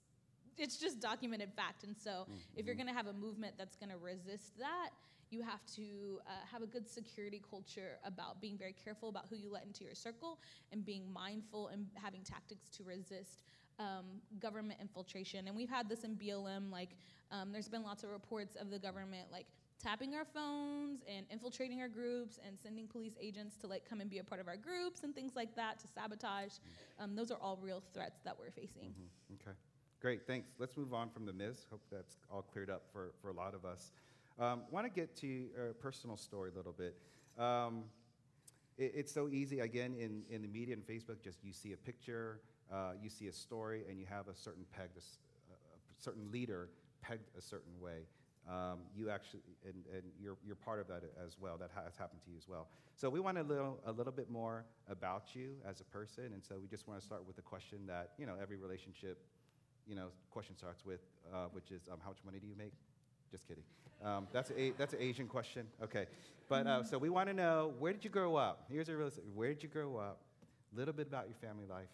it's 0.57 0.77
just 0.77 1.01
documented 1.01 1.53
fact. 1.55 1.85
And 1.85 1.97
so, 1.97 2.11
mm-hmm. 2.11 2.33
if 2.57 2.67
you're 2.67 2.75
mm-hmm. 2.75 2.85
going 2.85 2.95
to 2.95 2.97
have 2.97 3.07
a 3.07 3.13
movement 3.13 3.55
that's 3.59 3.77
going 3.77 3.91
to 3.91 3.97
resist 3.97 4.59
that, 4.59 4.91
you 5.31 5.43
have 5.43 5.65
to 5.75 6.21
uh, 6.27 6.31
have 6.51 6.63
a 6.63 6.67
good 6.67 6.89
security 6.89 7.43
culture 7.51 7.99
about 8.05 8.41
being 8.41 8.57
very 8.57 8.75
careful 8.85 9.09
about 9.09 9.27
who 9.29 9.37
you 9.37 9.51
let 9.51 9.65
into 9.65 9.83
your 9.83 9.95
circle 9.95 10.39
and 10.71 10.85
being 10.85 11.13
mindful 11.13 11.69
and 11.69 11.87
having 11.95 12.23
tactics 12.23 12.69
to 12.69 12.85
resist 12.85 13.41
um, 13.79 14.05
government 14.41 14.81
infiltration. 14.81 15.49
And 15.49 15.57
we've 15.57 15.71
had 15.71 15.89
this 15.89 16.05
in 16.05 16.17
BLM. 16.17 16.71
Like, 16.71 16.91
um, 17.31 17.53
there's 17.53 17.69
been 17.69 17.83
lots 17.83 18.05
of 18.05 18.11
reports 18.11 18.57
of 18.61 18.71
the 18.71 18.79
government 18.79 19.29
like 19.33 19.47
tapping 19.83 20.15
our 20.15 20.25
phones 20.25 21.01
and 21.09 21.27
infiltrating 21.31 21.81
our 21.81 21.89
groups 21.89 22.39
and 22.47 22.57
sending 22.59 22.87
police 22.87 23.15
agents 23.21 23.57
to 23.57 23.67
like 23.67 23.89
come 23.89 24.01
and 24.01 24.09
be 24.09 24.19
a 24.19 24.25
part 24.25 24.41
of 24.41 24.49
our 24.49 24.57
groups 24.57 25.03
and 25.03 25.15
things 25.15 25.33
like 25.35 25.55
that 25.57 25.79
to 25.81 25.89
sabotage. 25.89 26.53
Um, 26.99 27.15
those 27.15 27.31
are 27.31 27.39
all 27.41 27.59
real 27.61 27.83
threats 27.93 28.21
that 28.25 28.37
we're 28.39 28.51
facing. 28.51 28.91
Mm-hmm. 28.91 29.35
Okay, 29.35 29.57
great, 30.01 30.27
thanks. 30.27 30.49
Let's 30.59 30.77
move 30.77 30.95
on 30.95 31.11
from 31.11 31.27
the 31.27 31.33
myths. 31.33 31.67
Hope 31.71 31.83
that's 31.91 32.17
all 32.33 32.43
cleared 32.43 32.71
up 32.71 32.83
for, 32.93 33.13
for 33.21 33.29
a 33.29 33.33
lot 33.33 33.55
of 33.55 33.65
us. 33.65 33.93
Um, 34.39 34.63
Want 34.71 34.87
to 34.87 34.91
get 34.91 35.15
to 35.19 35.47
a 35.71 35.75
personal 35.75 36.17
story 36.17 36.51
a 36.53 36.57
little 36.57 36.73
bit. 36.73 36.97
Um, 37.39 37.85
it, 38.79 38.93
it's 38.97 39.13
so 39.13 39.29
easy, 39.29 39.61
again, 39.61 39.95
in, 39.99 40.23
in 40.29 40.43
the 40.43 40.49
media 40.49 40.75
and 40.75 40.85
Facebook, 40.87 41.23
just 41.23 41.45
you 41.45 41.53
see 41.53 41.73
a 41.73 41.77
picture, 41.77 42.41
uh, 42.73 42.93
you 43.03 43.09
see 43.09 43.29
a 43.29 43.33
story, 43.33 43.85
and 43.89 43.99
you 43.99 44.07
have 44.09 44.29
a 44.29 44.35
certain 44.35 44.65
peg, 44.77 44.89
a, 44.97 45.01
a 45.01 46.03
certain 46.03 46.31
leader 46.33 46.69
pegged 47.03 47.29
a 47.39 47.43
certain 47.43 47.73
way 47.81 48.07
um, 48.49 48.81
you 48.95 49.11
actually, 49.11 49.41
and, 49.65 49.75
and 49.93 50.03
you're, 50.21 50.37
you're 50.47 50.57
part 50.57 50.81
of 50.81 50.87
that 50.89 51.03
as 51.25 51.37
well. 51.41 51.57
That 51.59 51.71
has 51.75 51.97
happened 51.97 52.21
to 52.25 52.31
you 52.31 52.37
as 52.37 52.49
well. 52.49 52.69
So 52.95 53.09
we 53.09 53.21
want 53.21 53.37
to 53.39 53.45
know 53.45 53.79
a 53.87 53.93
little 53.93 54.13
bit 54.13 54.31
more 54.31 54.65
about 54.89 55.35
you 55.35 55.55
as 55.69 55.81
a 55.81 55.85
person. 55.85 56.25
And 56.33 56.45
so 56.45 56.57
we 56.61 56.69
just 56.69 56.87
want 56.87 57.01
to 57.01 57.07
start 57.07 57.27
with 57.27 57.37
the 57.37 57.43
question 57.43 57.79
that, 57.87 58.11
you 58.19 58.27
know, 58.27 58.35
every 58.41 58.57
relationship, 58.57 59.19
you 59.87 59.95
know, 59.95 60.09
question 60.31 60.57
starts 60.57 60.85
with, 60.85 61.01
uh, 61.33 61.47
which 61.53 61.71
is, 61.71 61.89
um, 61.91 61.99
how 62.03 62.11
much 62.11 62.19
money 62.25 62.39
do 62.39 62.47
you 62.47 62.57
make? 62.57 62.73
Just 63.31 63.49
kidding. 63.49 63.65
Um, 64.05 64.29
that's, 64.33 64.51
a, 64.51 64.73
that's 64.77 64.93
an 64.93 65.01
Asian 65.01 65.27
question. 65.27 65.67
Okay. 65.83 66.07
But 66.49 66.67
uh, 66.67 66.85
so 66.85 66.99
we 66.99 67.09
want 67.09 67.29
to 67.31 67.35
know, 67.35 67.73
where 67.79 67.93
did 67.93 68.05
you 68.05 68.11
grow 68.11 68.37
up? 68.37 68.65
Here's 68.71 68.91
a 68.91 68.97
real, 68.97 69.11
where 69.35 69.49
did 69.49 69.63
you 69.63 69.69
grow 69.71 69.97
up? 69.97 70.21
A 70.75 70.79
little 70.79 70.93
bit 70.93 71.07
about 71.07 71.27
your 71.27 71.37
family 71.37 71.67
life. 71.67 71.89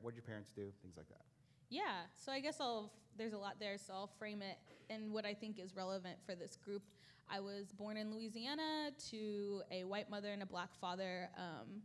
What 0.00 0.14
did 0.14 0.16
your 0.16 0.26
parents 0.26 0.50
do? 0.54 0.70
Things 0.82 0.96
like 0.96 1.08
that. 1.08 1.22
Yeah, 1.68 2.02
so 2.16 2.30
I 2.30 2.40
guess 2.40 2.60
I'll, 2.60 2.92
there's 3.16 3.32
a 3.32 3.38
lot 3.38 3.58
there, 3.58 3.76
so 3.78 3.92
I'll 3.92 4.10
frame 4.18 4.42
it 4.42 4.58
in 4.88 5.12
what 5.12 5.24
I 5.24 5.34
think 5.34 5.58
is 5.58 5.74
relevant 5.74 6.18
for 6.24 6.34
this 6.34 6.56
group. 6.56 6.82
I 7.28 7.40
was 7.40 7.72
born 7.72 7.96
in 7.96 8.12
Louisiana 8.12 8.90
to 9.10 9.62
a 9.72 9.82
white 9.82 10.08
mother 10.08 10.32
and 10.32 10.42
a 10.42 10.46
black 10.46 10.74
father, 10.80 11.28
um, 11.36 11.82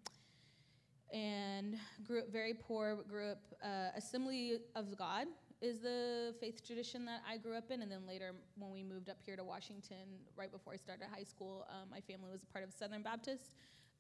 and 1.12 1.78
grew 2.06 2.20
up 2.20 2.32
very 2.32 2.54
poor, 2.54 3.04
grew 3.10 3.32
up, 3.32 3.42
uh, 3.64 3.90
Assembly 3.98 4.60
of 4.76 4.96
God 4.98 5.28
is 5.62 5.80
the 5.80 6.34
faith 6.40 6.66
tradition 6.66 7.06
that 7.06 7.22
I 7.28 7.38
grew 7.38 7.56
up 7.56 7.70
in, 7.70 7.82
and 7.82 7.92
then 7.92 8.08
later 8.08 8.34
when 8.58 8.72
we 8.72 8.84
moved 8.84 9.10
up 9.10 9.18
here 9.24 9.36
to 9.36 9.44
Washington, 9.44 10.20
right 10.36 10.52
before 10.52 10.74
I 10.74 10.78
started 10.78 11.06
high 11.14 11.24
school, 11.24 11.66
um, 11.70 11.90
my 11.90 12.02
family 12.02 12.32
was 12.32 12.44
a 12.44 12.48
part 12.48 12.64
of 12.64 12.72
Southern 12.72 13.04
Baptist 13.04 13.52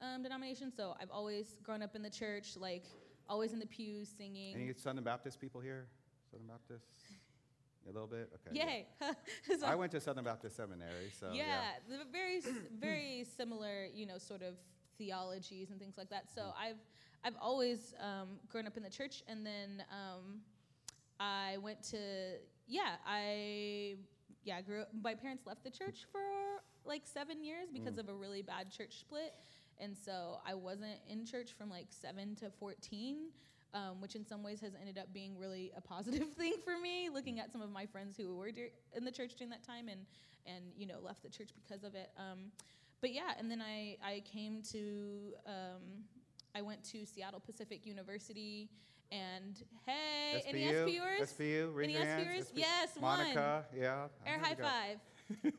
um, 0.01 0.23
denomination, 0.23 0.71
so 0.75 0.95
I've 0.99 1.11
always 1.11 1.57
grown 1.63 1.81
up 1.81 1.95
in 1.95 2.01
the 2.01 2.09
church, 2.09 2.57
like, 2.57 2.85
always 3.29 3.53
in 3.53 3.59
the 3.59 3.65
pews 3.65 4.09
singing. 4.17 4.55
Any 4.55 4.73
Southern 4.73 5.03
Baptist 5.03 5.39
people 5.39 5.61
here? 5.61 5.87
Southern 6.31 6.47
Baptist? 6.47 6.85
A 7.89 7.91
little 7.91 8.07
bit? 8.07 8.31
Okay. 8.47 8.59
Yay. 8.59 8.87
Yeah. 9.01 9.11
so 9.59 9.65
I 9.65 9.75
went 9.75 9.91
to 9.93 9.99
Southern 9.99 10.23
Baptist 10.23 10.55
Seminary, 10.55 11.11
so. 11.19 11.31
Yeah, 11.33 11.43
yeah. 11.89 11.97
very, 12.11 12.41
very 12.79 13.25
similar, 13.37 13.85
you 13.93 14.05
know, 14.05 14.17
sort 14.17 14.43
of 14.43 14.55
theologies 14.97 15.71
and 15.71 15.79
things 15.79 15.95
like 15.97 16.09
that. 16.09 16.25
So 16.33 16.41
mm. 16.41 16.53
I've, 16.59 16.77
I've 17.23 17.35
always 17.41 17.93
um, 17.99 18.39
grown 18.49 18.67
up 18.67 18.77
in 18.77 18.83
the 18.83 18.89
church, 18.89 19.23
and 19.27 19.45
then 19.45 19.83
um, 19.91 20.41
I 21.19 21.57
went 21.57 21.81
to, 21.89 21.97
yeah, 22.67 22.95
I, 23.05 23.95
yeah, 24.43 24.61
grew 24.61 24.81
up, 24.81 24.89
my 25.01 25.15
parents 25.15 25.47
left 25.47 25.63
the 25.63 25.71
church 25.71 26.05
for 26.11 26.21
like 26.85 27.01
seven 27.05 27.43
years 27.43 27.69
because 27.73 27.95
mm. 27.95 27.99
of 27.99 28.09
a 28.09 28.13
really 28.13 28.41
bad 28.41 28.71
church 28.71 28.99
split. 28.99 29.33
And 29.81 29.97
so 29.97 30.37
I 30.47 30.53
wasn't 30.53 30.99
in 31.09 31.25
church 31.25 31.53
from 31.57 31.69
like 31.69 31.87
7 31.89 32.35
to 32.35 32.51
14, 32.59 33.17
um, 33.73 33.99
which 33.99 34.15
in 34.15 34.25
some 34.25 34.43
ways 34.43 34.61
has 34.61 34.73
ended 34.79 34.97
up 34.97 35.11
being 35.11 35.37
really 35.37 35.71
a 35.75 35.81
positive 35.81 36.29
thing 36.37 36.53
for 36.63 36.79
me, 36.79 37.09
looking 37.11 37.39
at 37.39 37.51
some 37.51 37.61
of 37.61 37.71
my 37.71 37.85
friends 37.87 38.15
who 38.15 38.35
were 38.35 38.49
in 38.95 39.03
the 39.03 39.11
church 39.11 39.33
during 39.37 39.49
that 39.49 39.65
time 39.65 39.87
and, 39.89 40.01
and 40.45 40.65
you 40.77 40.85
know, 40.85 40.99
left 41.03 41.23
the 41.23 41.29
church 41.29 41.49
because 41.55 41.83
of 41.83 41.95
it. 41.95 42.11
Um, 42.17 42.51
but 43.01 43.11
yeah, 43.11 43.33
and 43.39 43.49
then 43.49 43.61
I, 43.61 43.97
I 44.05 44.21
came 44.31 44.61
to, 44.71 45.33
um, 45.47 45.81
I 46.53 46.61
went 46.61 46.83
to 46.91 47.05
Seattle 47.05 47.41
Pacific 47.43 47.85
University 47.85 48.69
and 49.11 49.61
hey, 49.85 50.43
SPU, 50.45 50.49
any 50.49 50.63
SPUers? 50.63 51.33
SPU, 51.33 51.75
raise 51.75 51.89
any 51.89 51.93
your 51.93 52.03
SPUers? 52.03 52.33
hands. 52.33 52.51
Yes, 52.53 52.89
Monica, 53.01 53.65
one. 53.71 53.81
yeah. 53.81 54.05
Air 54.25 54.39
high 54.39 54.55
five 54.55 54.99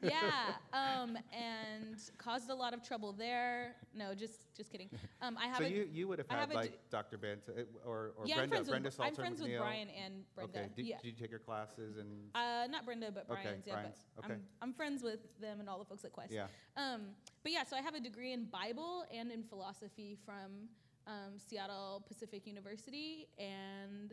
yeah, 0.03 0.55
um, 0.73 1.17
and 1.33 1.97
caused 2.19 2.51
a 2.51 2.55
lot 2.55 2.75
of 2.75 2.83
trouble 2.83 3.13
there. 3.13 3.77
No, 3.95 4.15
just 4.15 4.55
just 4.57 4.71
kidding. 4.71 4.91
Um, 5.21 5.39
I 5.41 5.47
have. 5.47 5.59
So 5.59 5.65
a, 5.65 5.69
you, 5.69 5.89
you 5.93 6.09
would 6.09 6.19
have 6.19 6.29
had 6.29 6.53
like 6.53 6.73
d- 6.73 6.79
Dr. 6.91 7.19
Bent 7.19 7.49
uh, 7.49 7.63
or, 7.89 8.13
or 8.17 8.27
yeah, 8.27 8.37
Brenda. 8.37 8.43
I'm 8.43 8.49
friends 8.51 8.69
Brenda 8.69 8.87
with, 8.87 8.95
Salter 8.95 9.09
I'm 9.09 9.15
friends 9.15 9.41
with 9.43 9.57
Brian 9.57 9.89
and 9.91 10.15
Brenda. 10.35 10.59
Okay. 10.59 10.69
Did, 10.77 10.87
yeah. 10.87 10.97
did 11.03 11.09
you 11.09 11.13
take 11.13 11.31
your 11.31 11.41
classes 11.41 11.97
and? 11.99 12.09
Uh, 12.35 12.67
not 12.69 12.85
Brenda, 12.85 13.11
but 13.13 13.27
okay, 13.31 13.43
Brian's. 13.43 13.67
Yeah, 13.67 13.75
Brian's. 13.75 13.97
but 14.17 14.25
okay. 14.25 14.35
I'm, 14.35 14.43
I'm 14.61 14.73
friends 14.73 15.03
with 15.03 15.21
them 15.41 15.61
and 15.61 15.69
all 15.69 15.79
the 15.79 15.85
folks 15.85 16.05
at 16.05 16.13
Quest. 16.13 16.33
Yeah. 16.33 16.47
Um, 16.77 17.03
but 17.43 17.53
yeah, 17.53 17.65
so 17.65 17.77
I 17.77 17.81
have 17.83 17.95
a 17.95 18.01
degree 18.01 18.33
in 18.33 18.47
Bible 18.47 19.05
and 19.13 19.31
in 19.31 19.43
philosophy 19.43 20.17
from 20.25 20.69
um, 21.07 21.39
Seattle 21.39 22.03
Pacific 22.07 22.47
University 22.47 23.29
and 23.39 24.13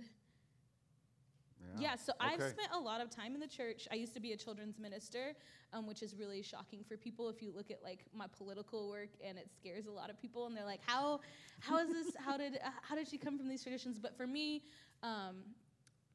yeah, 1.77 1.95
so 1.95 2.13
okay. 2.21 2.33
I've 2.33 2.41
spent 2.41 2.69
a 2.73 2.79
lot 2.79 3.01
of 3.01 3.09
time 3.09 3.33
in 3.33 3.39
the 3.39 3.47
church. 3.47 3.87
I 3.91 3.95
used 3.95 4.13
to 4.13 4.19
be 4.19 4.33
a 4.33 4.37
children's 4.37 4.79
minister, 4.79 5.33
um, 5.73 5.87
which 5.87 6.01
is 6.01 6.15
really 6.15 6.41
shocking 6.41 6.83
for 6.87 6.97
people 6.97 7.29
if 7.29 7.41
you 7.41 7.51
look 7.55 7.71
at 7.71 7.83
like 7.83 7.99
my 8.13 8.25
political 8.37 8.89
work, 8.89 9.09
and 9.25 9.37
it 9.37 9.49
scares 9.55 9.85
a 9.85 9.91
lot 9.91 10.09
of 10.09 10.19
people, 10.19 10.47
and 10.47 10.55
they're 10.55 10.65
like, 10.65 10.81
"How, 10.85 11.19
how 11.59 11.77
is 11.77 11.89
this? 11.89 12.15
How 12.17 12.37
did 12.37 12.55
uh, 12.55 12.69
how 12.81 12.95
did 12.95 13.07
she 13.07 13.17
come 13.17 13.37
from 13.37 13.47
these 13.47 13.63
traditions?" 13.63 13.99
But 13.99 14.17
for 14.17 14.27
me, 14.27 14.63
um, 15.03 15.37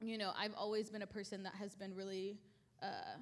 you 0.01 0.19
know, 0.19 0.33
I've 0.39 0.55
always 0.55 0.91
been 0.91 1.03
a 1.03 1.07
person 1.07 1.43
that 1.45 1.55
has 1.55 1.75
been 1.75 1.95
really. 1.95 2.39
Uh, 2.83 3.19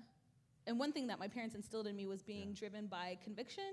and 0.67 0.79
one 0.79 0.93
thing 0.93 1.09
that 1.09 1.19
my 1.19 1.27
parents 1.27 1.57
instilled 1.57 1.89
in 1.89 1.97
me 1.97 2.07
was 2.07 2.23
being 2.23 2.51
yeah. 2.51 2.55
driven 2.55 2.87
by 2.87 3.19
conviction. 3.25 3.65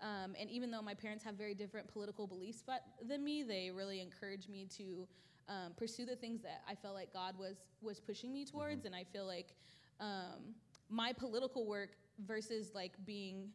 Um, 0.00 0.34
and 0.38 0.50
even 0.50 0.70
though 0.70 0.82
my 0.82 0.94
parents 0.94 1.22
have 1.24 1.36
very 1.36 1.54
different 1.54 1.86
political 1.86 2.26
beliefs 2.26 2.62
but, 2.66 2.82
than 3.06 3.22
me, 3.22 3.44
they 3.44 3.70
really 3.70 4.00
encouraged 4.00 4.50
me 4.50 4.66
to 4.76 5.06
um, 5.48 5.72
pursue 5.76 6.06
the 6.06 6.16
things 6.16 6.42
that 6.42 6.62
I 6.68 6.74
felt 6.74 6.94
like 6.94 7.12
God 7.12 7.38
was 7.38 7.56
was 7.82 8.00
pushing 8.00 8.32
me 8.32 8.44
towards, 8.44 8.80
mm-hmm. 8.80 8.86
and 8.88 8.96
I 8.96 9.04
feel 9.04 9.26
like 9.26 9.54
um, 10.00 10.54
my 10.88 11.12
political 11.12 11.66
work 11.66 11.90
versus 12.26 12.72
like 12.74 12.92
being 13.04 13.50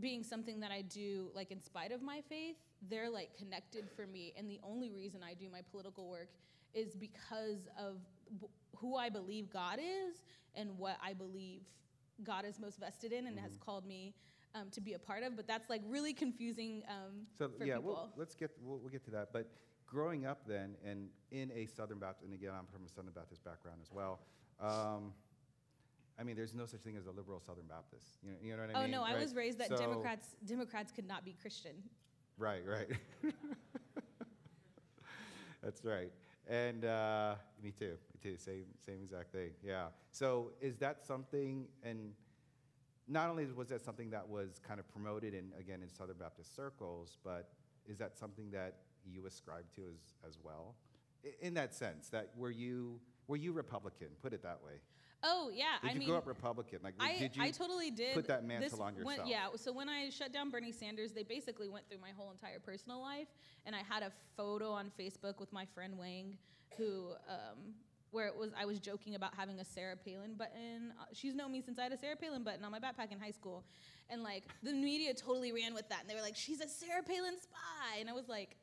being 0.00 0.22
something 0.22 0.60
that 0.60 0.70
I 0.70 0.82
do 0.82 1.30
like 1.34 1.50
in 1.50 1.60
spite 1.60 1.90
of 1.90 2.02
my 2.02 2.20
faith, 2.28 2.56
they're 2.88 3.10
like 3.10 3.36
connected 3.36 3.88
for 3.94 4.06
me, 4.06 4.32
and 4.36 4.48
the 4.48 4.60
only 4.62 4.90
reason 4.90 5.20
I 5.22 5.34
do 5.34 5.48
my 5.50 5.60
political 5.70 6.08
work 6.08 6.30
is 6.74 6.94
because 6.94 7.68
of 7.78 7.96
who 8.76 8.96
I 8.96 9.08
believe 9.08 9.50
God 9.50 9.78
is 9.80 10.22
and 10.54 10.78
what 10.78 10.96
I 11.02 11.12
believe 11.12 11.62
God 12.22 12.44
is 12.44 12.58
most 12.58 12.78
vested 12.78 13.12
in 13.12 13.26
and 13.26 13.36
mm-hmm. 13.36 13.44
has 13.44 13.56
called 13.56 13.86
me 13.86 14.14
um, 14.54 14.70
to 14.70 14.80
be 14.80 14.94
a 14.94 14.98
part 14.98 15.22
of. 15.22 15.36
But 15.36 15.46
that's 15.46 15.70
like 15.70 15.82
really 15.86 16.12
confusing 16.12 16.82
um, 16.88 17.26
so, 17.36 17.48
for 17.48 17.64
yeah, 17.64 17.76
people. 17.76 17.92
We'll, 17.92 18.10
let's 18.16 18.34
get 18.34 18.50
we'll, 18.62 18.78
we'll, 18.78 18.90
get 18.90 19.04
to 19.04 19.10
that. 19.12 19.28
But 19.32 19.48
growing 19.88 20.26
up 20.26 20.42
then, 20.46 20.76
and 20.84 21.08
in 21.30 21.50
a 21.52 21.66
Southern 21.66 21.98
Baptist, 21.98 22.24
and 22.24 22.34
again, 22.34 22.50
I'm 22.56 22.66
from 22.66 22.84
a 22.84 22.88
Southern 22.88 23.12
Baptist 23.12 23.44
background 23.44 23.78
as 23.82 23.90
well. 23.92 24.20
Um, 24.60 25.12
I 26.18 26.24
mean, 26.24 26.36
there's 26.36 26.54
no 26.54 26.66
such 26.66 26.80
thing 26.80 26.96
as 26.96 27.06
a 27.06 27.10
liberal 27.10 27.40
Southern 27.40 27.66
Baptist. 27.66 28.18
You 28.22 28.30
know, 28.30 28.36
you 28.42 28.56
know 28.56 28.62
what 28.62 28.76
I 28.76 28.78
oh, 28.78 28.86
mean? 28.86 28.94
Oh 28.94 28.98
no, 28.98 29.04
right? 29.04 29.16
I 29.16 29.20
was 29.20 29.34
raised 29.34 29.58
that 29.58 29.68
so, 29.68 29.76
Democrats 29.76 30.36
Democrats 30.44 30.92
could 30.92 31.06
not 31.06 31.24
be 31.24 31.34
Christian. 31.40 31.76
Right, 32.36 32.62
right. 32.66 32.88
That's 35.62 35.84
right. 35.84 36.12
And 36.48 36.84
uh, 36.84 37.34
me 37.62 37.72
too. 37.72 37.96
Me 38.14 38.20
too. 38.22 38.36
Same, 38.38 38.64
same 38.84 39.00
exact 39.02 39.32
thing. 39.32 39.50
Yeah. 39.64 39.86
So 40.12 40.52
is 40.60 40.76
that 40.78 41.04
something? 41.04 41.66
And 41.82 42.12
not 43.06 43.28
only 43.28 43.46
was 43.46 43.68
that 43.68 43.82
something 43.84 44.10
that 44.10 44.28
was 44.28 44.60
kind 44.66 44.80
of 44.80 44.88
promoted 44.88 45.34
in 45.34 45.52
again 45.58 45.82
in 45.82 45.90
Southern 45.90 46.16
Baptist 46.16 46.54
circles, 46.54 47.18
but 47.24 47.50
is 47.88 47.98
that 47.98 48.16
something 48.16 48.50
that 48.52 48.74
you 49.10 49.26
ascribe 49.26 49.64
to 49.76 49.82
as, 49.92 50.28
as 50.28 50.38
well? 50.42 50.74
In 51.40 51.54
that 51.54 51.74
sense, 51.74 52.08
that 52.10 52.30
were 52.36 52.50
you 52.50 53.00
were 53.26 53.36
you 53.36 53.52
Republican? 53.52 54.08
Put 54.22 54.32
it 54.32 54.42
that 54.42 54.60
way. 54.64 54.80
Oh 55.24 55.50
yeah, 55.52 55.64
did 55.82 55.90
I 55.90 55.94
you 55.94 55.98
mean, 55.98 56.08
grow 56.08 56.18
up 56.18 56.26
Republican? 56.26 56.78
Like, 56.82 56.94
I, 57.00 57.18
did 57.18 57.36
you? 57.36 57.42
I 57.42 57.50
totally 57.50 57.90
did. 57.90 58.14
Put 58.14 58.28
that 58.28 58.44
mantle 58.44 58.70
this, 58.70 58.78
on 58.78 58.94
yourself. 58.94 59.18
When, 59.18 59.26
yeah. 59.26 59.48
So 59.56 59.72
when 59.72 59.88
I 59.88 60.10
shut 60.10 60.32
down 60.32 60.50
Bernie 60.50 60.70
Sanders, 60.70 61.10
they 61.10 61.24
basically 61.24 61.68
went 61.68 61.88
through 61.88 61.98
my 61.98 62.10
whole 62.16 62.30
entire 62.30 62.60
personal 62.60 63.00
life, 63.00 63.26
and 63.66 63.74
I 63.74 63.82
had 63.88 64.04
a 64.04 64.12
photo 64.36 64.70
on 64.70 64.92
Facebook 64.98 65.40
with 65.40 65.52
my 65.52 65.64
friend 65.74 65.98
Wang, 65.98 66.38
who 66.76 67.08
um, 67.28 67.74
where 68.12 68.28
it 68.28 68.36
was 68.36 68.52
I 68.58 68.64
was 68.64 68.78
joking 68.78 69.16
about 69.16 69.34
having 69.36 69.58
a 69.58 69.64
Sarah 69.64 69.96
Palin 69.96 70.34
button. 70.34 70.92
Uh, 71.00 71.04
she's 71.12 71.34
known 71.34 71.50
me 71.50 71.62
since 71.62 71.80
I 71.80 71.82
had 71.82 71.92
a 71.92 71.98
Sarah 71.98 72.16
Palin 72.16 72.44
button 72.44 72.64
on 72.64 72.70
my 72.70 72.78
backpack 72.78 73.10
in 73.10 73.18
high 73.18 73.32
school, 73.32 73.64
and 74.08 74.22
like 74.22 74.44
the 74.62 74.72
media 74.72 75.14
totally 75.14 75.50
ran 75.50 75.74
with 75.74 75.88
that, 75.88 76.02
and 76.02 76.08
they 76.08 76.14
were 76.14 76.22
like, 76.22 76.36
"She's 76.36 76.60
a 76.60 76.68
Sarah 76.68 77.02
Palin 77.02 77.34
spy," 77.40 77.98
and 77.98 78.08
I 78.08 78.12
was 78.12 78.28
like, 78.28 78.56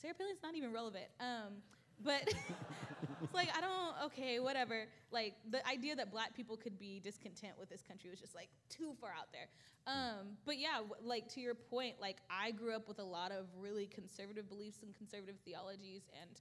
"Sarah 0.00 0.14
Palin's 0.14 0.42
not 0.42 0.54
even 0.54 0.72
relevant." 0.72 1.06
Um, 1.20 1.62
but 2.02 2.22
it's 3.22 3.34
like 3.34 3.48
I 3.56 3.60
don't 3.60 4.06
okay, 4.06 4.38
whatever. 4.40 4.84
Like 5.10 5.34
the 5.50 5.66
idea 5.66 5.96
that 5.96 6.10
black 6.10 6.34
people 6.34 6.56
could 6.56 6.78
be 6.78 7.00
discontent 7.00 7.54
with 7.58 7.68
this 7.68 7.82
country 7.82 8.10
was 8.10 8.20
just 8.20 8.34
like 8.34 8.48
too 8.68 8.94
far 9.00 9.10
out 9.10 9.32
there. 9.32 9.48
Um, 9.86 10.36
but 10.44 10.58
yeah, 10.58 10.80
like 11.02 11.28
to 11.34 11.40
your 11.40 11.54
point, 11.54 11.96
like 12.00 12.18
I 12.30 12.50
grew 12.50 12.74
up 12.74 12.88
with 12.88 12.98
a 12.98 13.04
lot 13.04 13.32
of 13.32 13.46
really 13.58 13.86
conservative 13.86 14.48
beliefs 14.48 14.78
and 14.82 14.94
conservative 14.94 15.36
theologies, 15.44 16.02
and 16.20 16.40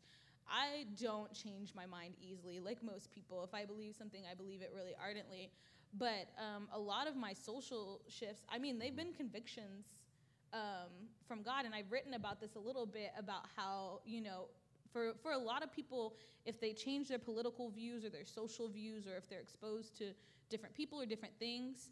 I 0.49 0.85
don't 1.01 1.33
change 1.33 1.73
my 1.75 1.85
mind 1.85 2.15
easily, 2.21 2.59
like 2.59 2.83
most 2.83 3.11
people. 3.11 3.43
If 3.43 3.53
I 3.53 3.65
believe 3.65 3.95
something, 3.95 4.23
I 4.29 4.35
believe 4.35 4.61
it 4.61 4.71
really 4.75 4.93
ardently. 5.01 5.51
But 5.97 6.29
um, 6.37 6.67
a 6.73 6.79
lot 6.79 7.07
of 7.07 7.15
my 7.15 7.33
social 7.33 8.01
shifts, 8.09 8.43
I 8.49 8.59
mean, 8.59 8.77
they've 8.77 8.95
been 8.95 9.13
convictions 9.13 9.85
um, 10.53 10.89
from 11.27 11.43
God, 11.43 11.65
and 11.65 11.73
I've 11.75 11.91
written 11.91 12.13
about 12.13 12.39
this 12.39 12.55
a 12.55 12.59
little 12.59 12.85
bit 12.85 13.11
about 13.17 13.45
how 13.55 13.99
you 14.05 14.21
know 14.21 14.45
for, 14.91 15.13
for 15.21 15.31
a 15.31 15.37
lot 15.37 15.63
of 15.63 15.71
people, 15.71 16.15
if 16.45 16.59
they 16.59 16.73
change 16.73 17.07
their 17.07 17.19
political 17.19 17.69
views 17.69 18.03
or 18.05 18.09
their 18.09 18.25
social 18.25 18.67
views, 18.67 19.05
or 19.05 19.15
if 19.17 19.29
they're 19.29 19.41
exposed 19.41 19.97
to 19.97 20.11
different 20.49 20.75
people 20.75 20.99
or 21.01 21.05
different 21.05 21.37
things, 21.39 21.89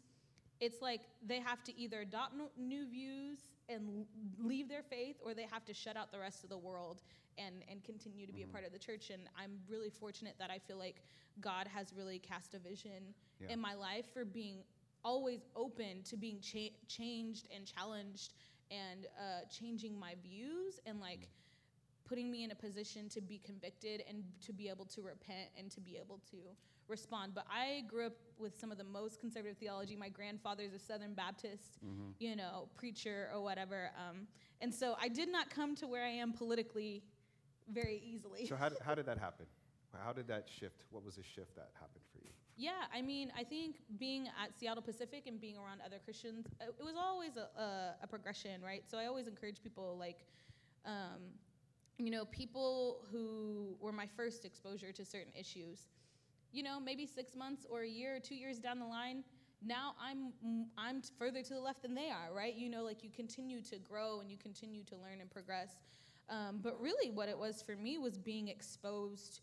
it's 0.60 0.80
like 0.80 1.02
they 1.24 1.40
have 1.40 1.62
to 1.64 1.78
either 1.78 2.00
adopt 2.00 2.34
no, 2.34 2.48
new 2.58 2.86
views 2.88 3.38
and 3.68 4.06
leave 4.42 4.68
their 4.68 4.82
faith, 4.82 5.16
or 5.24 5.34
they 5.34 5.46
have 5.50 5.64
to 5.66 5.74
shut 5.74 5.96
out 5.96 6.10
the 6.12 6.18
rest 6.18 6.44
of 6.44 6.50
the 6.50 6.58
world 6.58 7.02
and, 7.36 7.56
and 7.70 7.84
continue 7.84 8.26
to 8.26 8.32
be 8.32 8.40
mm-hmm. 8.40 8.50
a 8.50 8.52
part 8.52 8.64
of 8.64 8.72
the 8.72 8.78
church. 8.78 9.10
And 9.10 9.22
I'm 9.38 9.58
really 9.68 9.90
fortunate 9.90 10.34
that 10.38 10.50
I 10.50 10.58
feel 10.58 10.78
like 10.78 11.02
God 11.40 11.66
has 11.66 11.92
really 11.96 12.18
cast 12.18 12.54
a 12.54 12.58
vision 12.58 13.14
yeah. 13.40 13.52
in 13.52 13.60
my 13.60 13.74
life 13.74 14.06
for 14.12 14.24
being 14.24 14.58
always 15.04 15.40
open 15.54 16.02
to 16.04 16.16
being 16.16 16.40
cha- 16.40 16.74
changed 16.88 17.48
and 17.54 17.66
challenged 17.66 18.32
and 18.70 19.06
uh, 19.18 19.46
changing 19.50 19.98
my 19.98 20.14
views 20.22 20.80
and 20.86 21.00
like. 21.00 21.20
Mm-hmm 21.20 21.42
putting 22.06 22.30
me 22.30 22.44
in 22.44 22.52
a 22.52 22.54
position 22.54 23.08
to 23.08 23.20
be 23.20 23.40
convicted 23.44 24.02
and 24.08 24.22
to 24.40 24.52
be 24.52 24.68
able 24.68 24.84
to 24.84 25.02
repent 25.02 25.48
and 25.58 25.70
to 25.72 25.80
be 25.80 25.96
able 25.96 26.20
to 26.30 26.36
respond. 26.88 27.32
But 27.34 27.46
I 27.50 27.82
grew 27.88 28.06
up 28.06 28.12
with 28.38 28.58
some 28.58 28.70
of 28.70 28.78
the 28.78 28.84
most 28.84 29.20
conservative 29.20 29.58
theology. 29.58 29.96
My 29.96 30.08
grandfather's 30.08 30.72
a 30.72 30.78
Southern 30.78 31.14
Baptist, 31.14 31.78
mm-hmm. 31.84 32.10
you 32.18 32.36
know, 32.36 32.68
preacher 32.76 33.28
or 33.34 33.42
whatever. 33.42 33.90
Um, 33.96 34.26
and 34.60 34.72
so 34.72 34.96
I 35.00 35.08
did 35.08 35.30
not 35.30 35.50
come 35.50 35.74
to 35.76 35.86
where 35.86 36.04
I 36.04 36.10
am 36.10 36.32
politically 36.32 37.02
very 37.72 38.00
easily. 38.06 38.46
So 38.46 38.56
how 38.56 38.68
did, 38.68 38.78
how 38.84 38.94
did 38.94 39.06
that 39.06 39.18
happen? 39.26 39.46
How 40.04 40.12
did 40.12 40.28
that 40.28 40.48
shift? 40.48 40.84
What 40.90 41.04
was 41.04 41.16
the 41.16 41.22
shift 41.22 41.56
that 41.56 41.70
happened 41.74 42.04
for 42.12 42.15
you? 42.15 42.15
Yeah, 42.56 42.70
I 42.94 43.02
mean, 43.02 43.30
I 43.38 43.44
think 43.44 43.76
being 43.98 44.28
at 44.42 44.58
Seattle 44.58 44.82
Pacific 44.82 45.26
and 45.26 45.38
being 45.38 45.58
around 45.58 45.80
other 45.84 45.98
Christians, 46.02 46.46
uh, 46.60 46.64
it 46.78 46.82
was 46.82 46.94
always 46.98 47.36
a, 47.36 47.96
a, 48.02 48.06
progression, 48.06 48.62
right? 48.62 48.82
So 48.90 48.96
I 48.96 49.04
always 49.06 49.26
encourage 49.26 49.62
people 49.62 49.96
like, 49.98 50.24
um, 50.86 51.20
you 51.98 52.10
know, 52.10 52.24
people 52.26 53.02
who 53.12 53.76
were 53.78 53.92
my 53.92 54.06
first 54.16 54.46
exposure 54.46 54.90
to 54.90 55.04
certain 55.04 55.32
issues, 55.38 55.88
you 56.50 56.62
know, 56.62 56.80
maybe 56.80 57.04
six 57.04 57.36
months 57.36 57.66
or 57.68 57.82
a 57.82 57.88
year 57.88 58.16
or 58.16 58.20
two 58.20 58.34
years 58.34 58.58
down 58.58 58.78
the 58.78 58.86
line, 58.86 59.22
now 59.62 59.94
I'm 60.00 60.32
I'm 60.78 61.02
further 61.18 61.42
to 61.42 61.54
the 61.54 61.60
left 61.60 61.82
than 61.82 61.94
they 61.94 62.10
are, 62.10 62.34
right? 62.34 62.54
You 62.54 62.70
know, 62.70 62.84
like 62.84 63.04
you 63.04 63.10
continue 63.10 63.60
to 63.62 63.76
grow 63.78 64.20
and 64.20 64.30
you 64.30 64.38
continue 64.38 64.82
to 64.84 64.96
learn 64.96 65.20
and 65.20 65.30
progress. 65.30 65.76
Um, 66.28 66.60
but 66.62 66.80
really, 66.80 67.10
what 67.10 67.28
it 67.28 67.38
was 67.38 67.62
for 67.62 67.76
me 67.76 67.98
was 67.98 68.16
being 68.16 68.48
exposed 68.48 69.40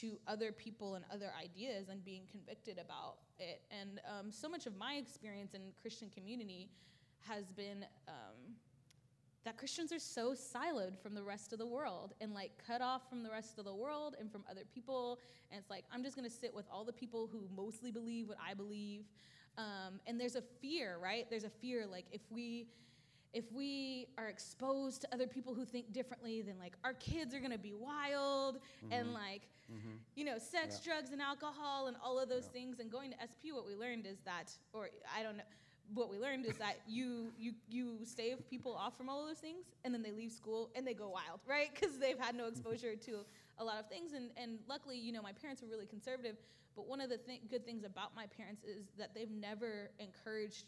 to 0.00 0.18
other 0.26 0.52
people 0.52 0.94
and 0.94 1.04
other 1.12 1.32
ideas 1.40 1.88
and 1.88 2.04
being 2.04 2.22
convicted 2.30 2.78
about 2.78 3.16
it. 3.38 3.62
And 3.70 4.00
um, 4.08 4.30
so 4.30 4.48
much 4.48 4.66
of 4.66 4.76
my 4.76 4.94
experience 4.94 5.54
in 5.54 5.60
Christian 5.80 6.08
community 6.10 6.70
has 7.20 7.52
been 7.52 7.84
um, 8.08 8.54
that 9.44 9.56
Christians 9.56 9.92
are 9.92 9.98
so 9.98 10.32
siloed 10.32 10.98
from 11.02 11.14
the 11.14 11.22
rest 11.22 11.52
of 11.52 11.58
the 11.58 11.66
world 11.66 12.14
and 12.20 12.32
like 12.32 12.52
cut 12.64 12.80
off 12.80 13.08
from 13.08 13.22
the 13.22 13.30
rest 13.30 13.58
of 13.58 13.64
the 13.64 13.74
world 13.74 14.16
and 14.18 14.30
from 14.30 14.44
other 14.50 14.62
people. 14.72 15.18
And 15.50 15.60
it's 15.60 15.70
like, 15.70 15.84
I'm 15.92 16.02
just 16.02 16.16
gonna 16.16 16.30
sit 16.30 16.54
with 16.54 16.66
all 16.70 16.84
the 16.84 16.92
people 16.92 17.28
who 17.30 17.48
mostly 17.54 17.90
believe 17.90 18.28
what 18.28 18.38
I 18.44 18.54
believe. 18.54 19.04
Um, 19.58 20.00
and 20.06 20.18
there's 20.20 20.36
a 20.36 20.42
fear, 20.60 20.98
right? 21.02 21.26
There's 21.28 21.44
a 21.44 21.50
fear 21.50 21.86
like 21.86 22.06
if 22.12 22.22
we 22.30 22.68
if 23.32 23.50
we 23.52 24.08
are 24.18 24.28
exposed 24.28 25.00
to 25.02 25.14
other 25.14 25.26
people 25.26 25.54
who 25.54 25.64
think 25.64 25.92
differently, 25.92 26.42
then 26.42 26.56
like 26.58 26.74
our 26.84 26.94
kids 26.94 27.34
are 27.34 27.40
gonna 27.40 27.58
be 27.58 27.72
wild 27.72 28.56
mm-hmm. 28.56 28.92
and 28.92 29.12
like, 29.14 29.42
mm-hmm. 29.72 29.96
you 30.14 30.24
know, 30.24 30.38
sex, 30.38 30.80
yeah. 30.84 30.92
drugs, 30.92 31.12
and 31.12 31.22
alcohol 31.22 31.86
and 31.86 31.96
all 32.04 32.18
of 32.18 32.28
those 32.28 32.44
yeah. 32.46 32.60
things. 32.60 32.80
And 32.80 32.90
going 32.90 33.10
to 33.12 33.16
SP, 33.24 33.52
what 33.52 33.66
we 33.66 33.74
learned 33.74 34.06
is 34.06 34.18
that, 34.24 34.52
or 34.72 34.90
I 35.16 35.22
don't 35.22 35.36
know, 35.36 35.44
what 35.94 36.10
we 36.10 36.18
learned 36.18 36.46
is 36.46 36.56
that 36.56 36.76
you 36.86 37.32
you 37.38 37.52
you 37.68 37.98
stave 38.04 38.38
people 38.48 38.74
off 38.74 38.96
from 38.96 39.08
all 39.08 39.22
of 39.22 39.28
those 39.28 39.38
things, 39.38 39.64
and 39.84 39.92
then 39.92 40.02
they 40.02 40.12
leave 40.12 40.32
school 40.32 40.70
and 40.74 40.86
they 40.86 40.94
go 40.94 41.08
wild, 41.08 41.40
right? 41.46 41.70
Because 41.74 41.98
they've 41.98 42.18
had 42.18 42.34
no 42.34 42.46
exposure 42.48 42.96
to 42.96 43.20
a 43.58 43.64
lot 43.64 43.78
of 43.78 43.88
things. 43.88 44.12
And 44.12 44.30
and 44.36 44.58
luckily, 44.68 44.98
you 44.98 45.12
know, 45.12 45.22
my 45.22 45.32
parents 45.32 45.62
were 45.62 45.68
really 45.68 45.86
conservative. 45.86 46.36
But 46.74 46.88
one 46.88 47.02
of 47.02 47.10
the 47.10 47.18
th- 47.18 47.42
good 47.50 47.66
things 47.66 47.84
about 47.84 48.16
my 48.16 48.26
parents 48.26 48.64
is 48.64 48.86
that 48.98 49.14
they've 49.14 49.30
never 49.30 49.90
encouraged 49.98 50.64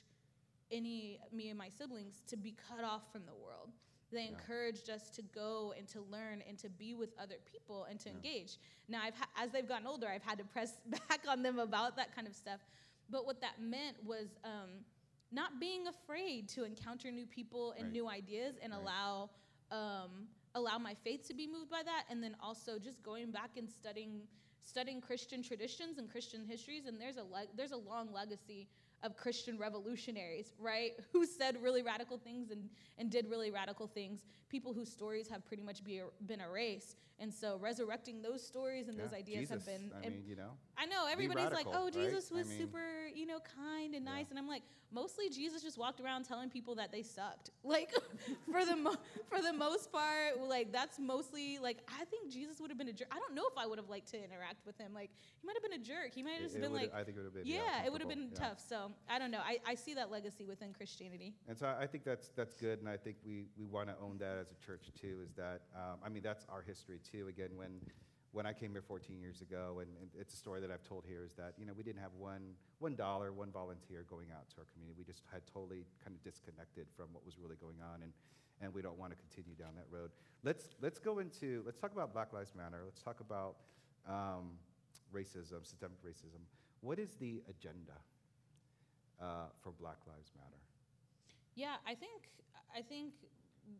any 0.70 1.18
me 1.32 1.48
and 1.50 1.58
my 1.58 1.68
siblings 1.68 2.22
to 2.28 2.36
be 2.36 2.54
cut 2.68 2.84
off 2.84 3.02
from 3.12 3.22
the 3.26 3.34
world. 3.34 3.70
They 4.12 4.22
yeah. 4.22 4.28
encouraged 4.28 4.90
us 4.90 5.10
to 5.10 5.22
go 5.22 5.74
and 5.76 5.88
to 5.88 6.00
learn 6.00 6.42
and 6.48 6.58
to 6.58 6.68
be 6.68 6.94
with 6.94 7.10
other 7.20 7.36
people 7.50 7.86
and 7.90 7.98
to 8.00 8.08
yeah. 8.08 8.14
engage. 8.14 8.58
Now, 8.88 9.00
I've 9.02 9.16
ha- 9.16 9.28
as 9.36 9.50
they've 9.50 9.66
gotten 9.66 9.86
older, 9.86 10.06
I've 10.06 10.22
had 10.22 10.38
to 10.38 10.44
press 10.44 10.74
back 11.08 11.22
on 11.28 11.42
them 11.42 11.58
about 11.58 11.96
that 11.96 12.14
kind 12.14 12.28
of 12.28 12.34
stuff. 12.34 12.60
But 13.10 13.26
what 13.26 13.40
that 13.40 13.60
meant 13.60 13.96
was 14.04 14.28
um, 14.44 14.84
not 15.32 15.58
being 15.58 15.88
afraid 15.88 16.48
to 16.50 16.64
encounter 16.64 17.10
new 17.10 17.26
people 17.26 17.74
and 17.76 17.86
right. 17.86 17.92
new 17.92 18.08
ideas 18.08 18.56
and 18.62 18.72
right. 18.72 18.80
allow 18.80 19.30
um, 19.70 20.28
allow 20.54 20.78
my 20.78 20.94
faith 21.02 21.26
to 21.26 21.34
be 21.34 21.46
moved 21.46 21.70
by 21.70 21.82
that 21.84 22.04
and 22.08 22.22
then 22.22 22.36
also 22.40 22.78
just 22.78 23.02
going 23.02 23.30
back 23.30 23.50
and 23.56 23.68
studying 23.68 24.20
studying 24.62 25.00
christian 25.00 25.42
traditions 25.42 25.98
and 25.98 26.10
christian 26.10 26.44
histories 26.46 26.86
and 26.86 27.00
there's 27.00 27.16
a 27.16 27.22
le- 27.22 27.48
there's 27.56 27.72
a 27.72 27.76
long 27.76 28.12
legacy 28.12 28.68
of 29.04 29.16
Christian 29.16 29.58
revolutionaries, 29.58 30.54
right? 30.58 30.92
Who 31.12 31.26
said 31.26 31.62
really 31.62 31.82
radical 31.82 32.18
things 32.18 32.50
and, 32.50 32.68
and 32.98 33.10
did 33.10 33.28
really 33.30 33.50
radical 33.50 33.86
things. 33.86 34.24
People 34.48 34.72
whose 34.72 34.90
stories 34.90 35.28
have 35.28 35.44
pretty 35.44 35.62
much 35.62 35.82
be, 35.84 36.00
er, 36.00 36.06
been 36.26 36.40
erased. 36.40 36.96
And 37.20 37.32
so 37.32 37.58
resurrecting 37.60 38.22
those 38.22 38.44
stories 38.44 38.88
and 38.88 38.96
yeah, 38.96 39.04
those 39.04 39.12
ideas 39.12 39.48
Jesus, 39.48 39.50
have 39.50 39.66
been. 39.66 39.92
I 39.96 40.08
mean, 40.08 40.22
you 40.26 40.34
know. 40.34 40.50
I 40.76 40.86
know 40.86 41.06
everybody's 41.10 41.44
radical, 41.44 41.72
like, 41.72 41.80
oh, 41.80 41.90
Jesus 41.90 42.30
right? 42.30 42.38
was 42.38 42.46
I 42.46 42.50
mean, 42.50 42.58
super, 42.58 42.86
you 43.14 43.26
know, 43.26 43.38
kind 43.56 43.94
and 43.94 44.04
nice, 44.04 44.26
yeah. 44.26 44.30
and 44.30 44.38
I'm 44.38 44.48
like, 44.48 44.62
mostly 44.92 45.28
Jesus 45.28 45.62
just 45.62 45.78
walked 45.78 46.00
around 46.00 46.24
telling 46.24 46.50
people 46.50 46.74
that 46.76 46.90
they 46.90 47.02
sucked. 47.02 47.50
Like, 47.64 47.92
for 48.52 48.64
the 48.64 48.76
mo- 48.76 48.96
for 49.28 49.40
the 49.40 49.52
most 49.52 49.90
part, 49.90 50.38
like 50.48 50.70
that's 50.70 50.98
mostly 50.98 51.58
like 51.58 51.78
I 51.88 52.04
think 52.04 52.30
Jesus 52.30 52.60
would 52.60 52.70
have 52.70 52.78
been 52.78 52.88
a 52.88 52.92
jerk. 52.92 53.08
I 53.10 53.18
don't 53.18 53.34
know 53.34 53.44
if 53.50 53.56
I 53.56 53.66
would 53.66 53.78
have 53.78 53.88
liked 53.88 54.10
to 54.10 54.16
interact 54.16 54.66
with 54.66 54.76
him. 54.78 54.92
Like, 54.94 55.10
he 55.40 55.46
might 55.46 55.56
have 55.56 55.62
been 55.62 55.80
a 55.80 55.82
jerk. 55.82 56.14
He 56.14 56.22
might 56.22 56.34
have 56.34 56.42
just 56.42 56.56
it, 56.56 56.60
been 56.60 56.72
like, 56.72 56.92
I 56.94 57.02
think 57.02 57.16
it 57.16 57.20
would 57.20 57.24
have 57.24 57.34
been. 57.34 57.46
Yeah, 57.46 57.56
yeah 57.80 57.86
it 57.86 57.92
would 57.92 58.00
have 58.00 58.08
been 58.08 58.30
tough. 58.34 58.60
I 59.08 59.18
don't 59.18 59.30
know. 59.30 59.40
I, 59.44 59.58
I 59.66 59.74
see 59.74 59.94
that 59.94 60.10
legacy 60.10 60.44
within 60.44 60.72
Christianity. 60.72 61.34
And 61.48 61.58
so 61.58 61.72
I 61.78 61.86
think 61.86 62.04
that's 62.04 62.28
that's 62.36 62.54
good, 62.54 62.80
and 62.80 62.88
I 62.88 62.96
think 62.96 63.16
we 63.24 63.44
we 63.58 63.66
want 63.66 63.88
to 63.88 63.94
own 64.02 64.18
that 64.18 64.38
as 64.38 64.50
a 64.50 64.66
church 64.66 64.90
too. 65.00 65.18
Is 65.24 65.32
that 65.34 65.62
um, 65.74 65.98
I 66.04 66.08
mean 66.08 66.22
that's 66.22 66.46
our 66.48 66.62
history 66.62 66.98
too. 67.10 67.28
Again, 67.28 67.50
when 67.56 67.80
when 68.32 68.46
I 68.46 68.52
came 68.52 68.72
here 68.72 68.82
14 68.82 69.20
years 69.20 69.42
ago, 69.42 69.78
and, 69.80 69.88
and, 70.00 70.10
it's 70.18 70.34
a 70.34 70.36
story 70.36 70.60
that 70.60 70.68
I've 70.68 70.82
told 70.82 71.04
here, 71.06 71.22
is 71.24 71.34
that 71.34 71.54
you 71.56 71.64
know 71.64 71.72
we 71.76 71.84
didn't 71.84 72.00
have 72.00 72.14
one 72.18 72.54
one 72.78 72.96
dollar, 72.96 73.32
one 73.32 73.50
volunteer 73.50 74.04
going 74.10 74.28
out 74.34 74.50
to 74.50 74.56
our 74.58 74.66
community. 74.72 74.94
We 74.98 75.04
just 75.04 75.22
had 75.32 75.42
totally 75.46 75.86
kind 76.02 76.16
of 76.16 76.22
disconnected 76.24 76.86
from 76.96 77.06
what 77.12 77.24
was 77.24 77.38
really 77.38 77.56
going 77.56 77.78
on, 77.80 78.02
and 78.02 78.12
and 78.60 78.74
we 78.74 78.82
don't 78.82 78.98
want 78.98 79.12
to 79.12 79.18
continue 79.18 79.54
down 79.54 79.74
that 79.76 79.86
road. 79.90 80.10
Let's 80.42 80.68
let's 80.80 80.98
go 80.98 81.20
into 81.20 81.62
let's 81.64 81.78
talk 81.78 81.92
about 81.92 82.12
Black 82.12 82.32
Lives 82.32 82.52
Matter. 82.56 82.82
Let's 82.84 83.02
talk 83.02 83.20
about 83.20 83.56
um, 84.08 84.58
racism, 85.14 85.62
systemic 85.62 86.02
racism. 86.04 86.42
What 86.80 86.98
is 86.98 87.14
the 87.14 87.42
agenda 87.48 87.96
uh, 89.20 89.46
for 89.62 89.72
Black 89.72 89.98
Lives 90.06 90.32
Matter? 90.36 90.60
Yeah, 91.54 91.76
I 91.86 91.94
think 91.94 92.28
I 92.76 92.82
think 92.82 93.12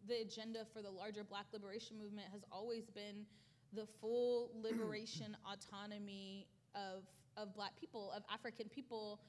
the 0.08 0.22
agenda 0.22 0.64
for 0.72 0.82
the 0.82 0.90
larger 0.90 1.24
Black 1.24 1.46
liberation 1.52 1.98
movement 1.98 2.28
has 2.32 2.44
always 2.50 2.90
been 2.90 3.26
the 3.72 3.86
full 4.00 4.50
liberation 4.62 5.36
autonomy 5.50 6.46
of 6.74 7.02
of 7.36 7.54
Black 7.54 7.72
people, 7.78 8.12
of 8.16 8.22
African 8.32 8.68
people 8.68 9.20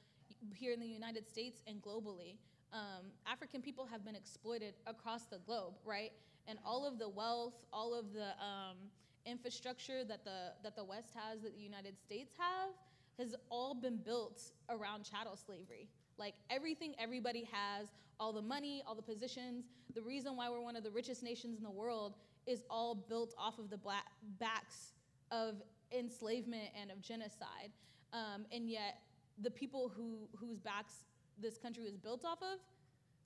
here 0.54 0.72
in 0.72 0.80
the 0.80 0.86
United 0.86 1.28
States 1.28 1.62
and 1.66 1.82
globally. 1.82 2.36
Um, 2.72 3.06
African 3.26 3.62
people 3.62 3.86
have 3.86 4.04
been 4.04 4.14
exploited 4.14 4.74
across 4.86 5.24
the 5.26 5.38
globe, 5.38 5.74
right? 5.84 6.12
And 6.46 6.58
all 6.64 6.86
of 6.86 6.98
the 6.98 7.08
wealth, 7.08 7.54
all 7.72 7.98
of 7.98 8.12
the 8.12 8.30
um, 8.42 8.76
infrastructure 9.24 10.04
that 10.04 10.24
the 10.24 10.52
that 10.62 10.76
the 10.76 10.84
West 10.84 11.12
has, 11.14 11.42
that 11.42 11.56
the 11.56 11.62
United 11.62 11.98
States 11.98 12.32
have, 12.38 12.70
has 13.18 13.34
all 13.50 13.74
been 13.74 13.96
built 13.96 14.42
around 14.68 15.04
chattel 15.04 15.36
slavery. 15.36 15.88
Like 16.18 16.34
everything 16.50 16.94
everybody 16.98 17.48
has, 17.52 17.88
all 18.18 18.32
the 18.32 18.42
money, 18.42 18.82
all 18.86 18.94
the 18.94 19.02
positions, 19.02 19.66
the 19.94 20.02
reason 20.02 20.36
why 20.36 20.48
we're 20.48 20.60
one 20.60 20.76
of 20.76 20.84
the 20.84 20.90
richest 20.90 21.22
nations 21.22 21.58
in 21.58 21.64
the 21.64 21.70
world 21.70 22.14
is 22.46 22.62
all 22.70 22.94
built 22.94 23.34
off 23.38 23.58
of 23.58 23.70
the 23.70 23.76
black 23.76 24.06
backs 24.38 24.92
of 25.30 25.62
enslavement 25.92 26.68
and 26.80 26.90
of 26.90 27.00
genocide. 27.00 27.72
Um, 28.12 28.46
and 28.52 28.70
yet, 28.70 28.98
the 29.42 29.50
people 29.50 29.92
who, 29.94 30.28
whose 30.38 30.58
backs 30.58 31.04
this 31.38 31.58
country 31.58 31.82
was 31.82 31.96
built 31.96 32.24
off 32.24 32.38
of 32.42 32.58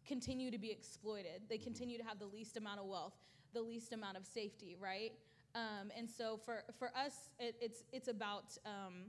continue 0.07 0.51
to 0.51 0.59
be 0.59 0.71
exploited. 0.71 1.43
They 1.49 1.59
continue 1.59 1.99
to 1.99 2.05
have 2.05 2.19
the 2.19 2.27
least 2.27 2.57
amount 2.57 2.81
of 2.81 2.87
wealth, 2.87 3.15
the 3.53 3.61
least 3.61 3.93
amount 3.93 4.17
of 4.17 4.27
safety, 4.27 4.77
right? 4.81 5.13
Um, 5.55 5.91
and 5.97 6.09
so 6.09 6.37
for, 6.45 6.65
for 6.79 6.89
us, 6.97 7.31
it, 7.39 7.55
it's, 7.61 7.85
it's 7.93 8.09
about 8.09 8.57
um, 8.65 9.05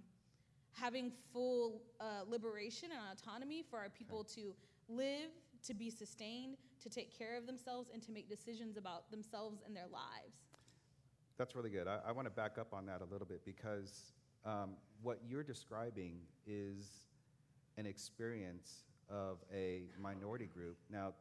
having 0.74 1.12
full 1.34 1.82
uh, 2.00 2.24
liberation 2.28 2.90
and 2.92 3.00
autonomy 3.12 3.64
for 3.70 3.80
our 3.80 3.90
people 3.90 4.20
okay. 4.20 4.42
to 4.42 4.54
live, 4.90 5.30
to 5.66 5.74
be 5.74 5.90
sustained, 5.90 6.58
to 6.82 6.90
take 6.90 7.18
care 7.18 7.38
of 7.38 7.46
themselves, 7.46 7.90
and 7.94 8.02
to 8.04 8.12
make 8.12 8.30
decisions 8.30 8.78
about 8.78 9.10
themselves 9.12 9.62
and 9.66 9.76
their 9.76 9.88
lives. 9.92 10.38
That's 11.38 11.56
really 11.56 11.70
good. 11.70 11.88
I, 11.88 12.00
I 12.08 12.12
want 12.12 12.28
to 12.28 12.32
back 12.32 12.58
up 12.58 12.74
on 12.74 12.86
that 12.88 13.02
a 13.02 13.06
little 13.12 13.28
bit 13.28 13.44
because 13.46 14.14
um, 14.46 14.72
what 15.02 15.20
you're 15.28 15.44
describing 15.44 16.20
is 16.46 17.08
an 17.78 17.86
experience 17.86 18.84
of 19.10 19.38
a 19.54 19.84
minority 20.00 20.46
group. 20.46 20.78
Now, 20.90 21.14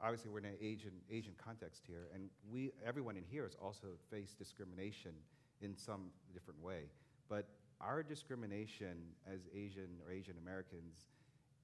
obviously, 0.00 0.30
we're 0.30 0.38
in 0.40 0.46
an 0.46 0.56
Asian, 0.60 0.92
Asian 1.10 1.34
context 1.42 1.82
here, 1.86 2.08
and 2.14 2.28
we, 2.50 2.72
everyone 2.86 3.16
in 3.16 3.24
here 3.30 3.44
has 3.44 3.56
also 3.62 3.88
faced 4.10 4.38
discrimination 4.38 5.12
in 5.60 5.76
some 5.76 6.06
different 6.34 6.62
way. 6.62 6.84
But 7.28 7.46
our 7.80 8.02
discrimination 8.02 8.96
as 9.26 9.40
Asian 9.54 9.88
or 10.04 10.12
Asian 10.12 10.36
Americans 10.42 11.08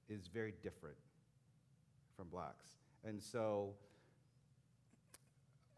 is 0.09 0.27
very 0.27 0.53
different 0.61 0.97
from 2.15 2.27
blacks. 2.27 2.77
And 3.03 3.21
so 3.21 3.73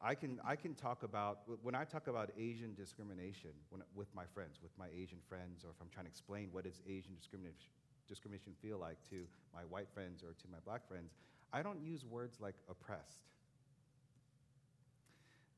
I 0.02 0.14
can, 0.14 0.40
I 0.46 0.56
can 0.56 0.76
talk 0.76 1.04
about, 1.04 1.40
when 1.64 1.74
I 1.74 1.84
talk 1.84 2.08
about 2.08 2.32
Asian 2.38 2.74
discrimination 2.76 3.52
when, 3.70 3.82
with 3.96 4.14
my 4.14 4.26
friends, 4.34 4.60
with 4.62 4.72
my 4.78 4.88
Asian 4.96 5.20
friends, 5.28 5.64
or 5.64 5.70
if 5.70 5.82
I'm 5.82 5.90
trying 5.90 6.06
to 6.06 6.12
explain 6.12 6.50
what 6.52 6.66
does 6.66 6.82
Asian 6.88 7.16
discrimination, 7.16 7.70
discrimination 8.08 8.54
feel 8.62 8.78
like 8.78 8.98
to 9.10 9.26
my 9.54 9.62
white 9.70 9.88
friends 9.94 10.22
or 10.22 10.34
to 10.34 10.48
my 10.52 10.60
black 10.66 10.88
friends, 10.88 11.14
I 11.54 11.64
don't 11.64 11.82
use 11.82 12.06
words 12.06 12.38
like 12.42 12.56
oppressed. 12.70 13.24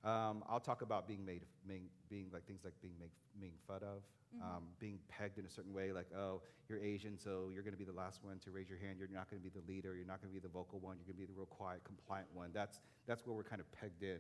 Um, 0.04 0.44
I'll 0.48 0.60
talk 0.60 0.82
about 0.82 1.08
being 1.08 1.26
made, 1.26 1.42
being, 1.68 1.90
being 2.10 2.28
like 2.32 2.46
things 2.46 2.62
like 2.64 2.74
being 2.82 2.94
made, 3.00 3.10
being 3.40 3.54
fun 3.68 3.82
of, 3.82 4.04
mm-hmm. 4.36 4.44
um, 4.44 4.64
being 4.80 5.00
pegged 5.10 5.38
in 5.38 5.46
a 5.46 5.50
certain 5.50 5.74
way, 5.74 5.92
like, 5.92 6.08
oh, 6.16 6.42
you're 6.70 6.80
Asian, 6.80 7.18
so 7.18 7.50
you're 7.54 7.64
going 7.64 7.74
to 7.74 7.80
be 7.80 7.86
the 7.86 7.98
last 7.98 8.24
one 8.24 8.40
to 8.40 8.52
raise 8.52 8.70
your 8.70 8.78
hand. 8.78 8.98
You're 9.00 9.08
not 9.12 9.30
going 9.30 9.42
to 9.42 9.50
be 9.50 9.54
the 9.54 9.66
leader. 9.68 9.96
You're 9.96 10.06
not 10.06 10.22
going 10.22 10.34
to 10.34 10.40
be 10.40 10.46
the 10.46 10.52
vocal 10.52 10.80
one. 10.80 10.98
You're 10.98 11.06
going 11.06 11.16
to 11.16 11.28
be 11.28 11.34
the 11.34 11.38
real 11.38 11.48
quiet, 11.48 11.82
compliant 11.84 12.28
one. 12.34 12.52
That's, 12.54 12.80
that's 13.08 13.26
where 13.26 13.36
we're 13.36 13.44
kind 13.44 13.62
of 13.62 13.72
pegged 13.72 14.04
in. 14.04 14.20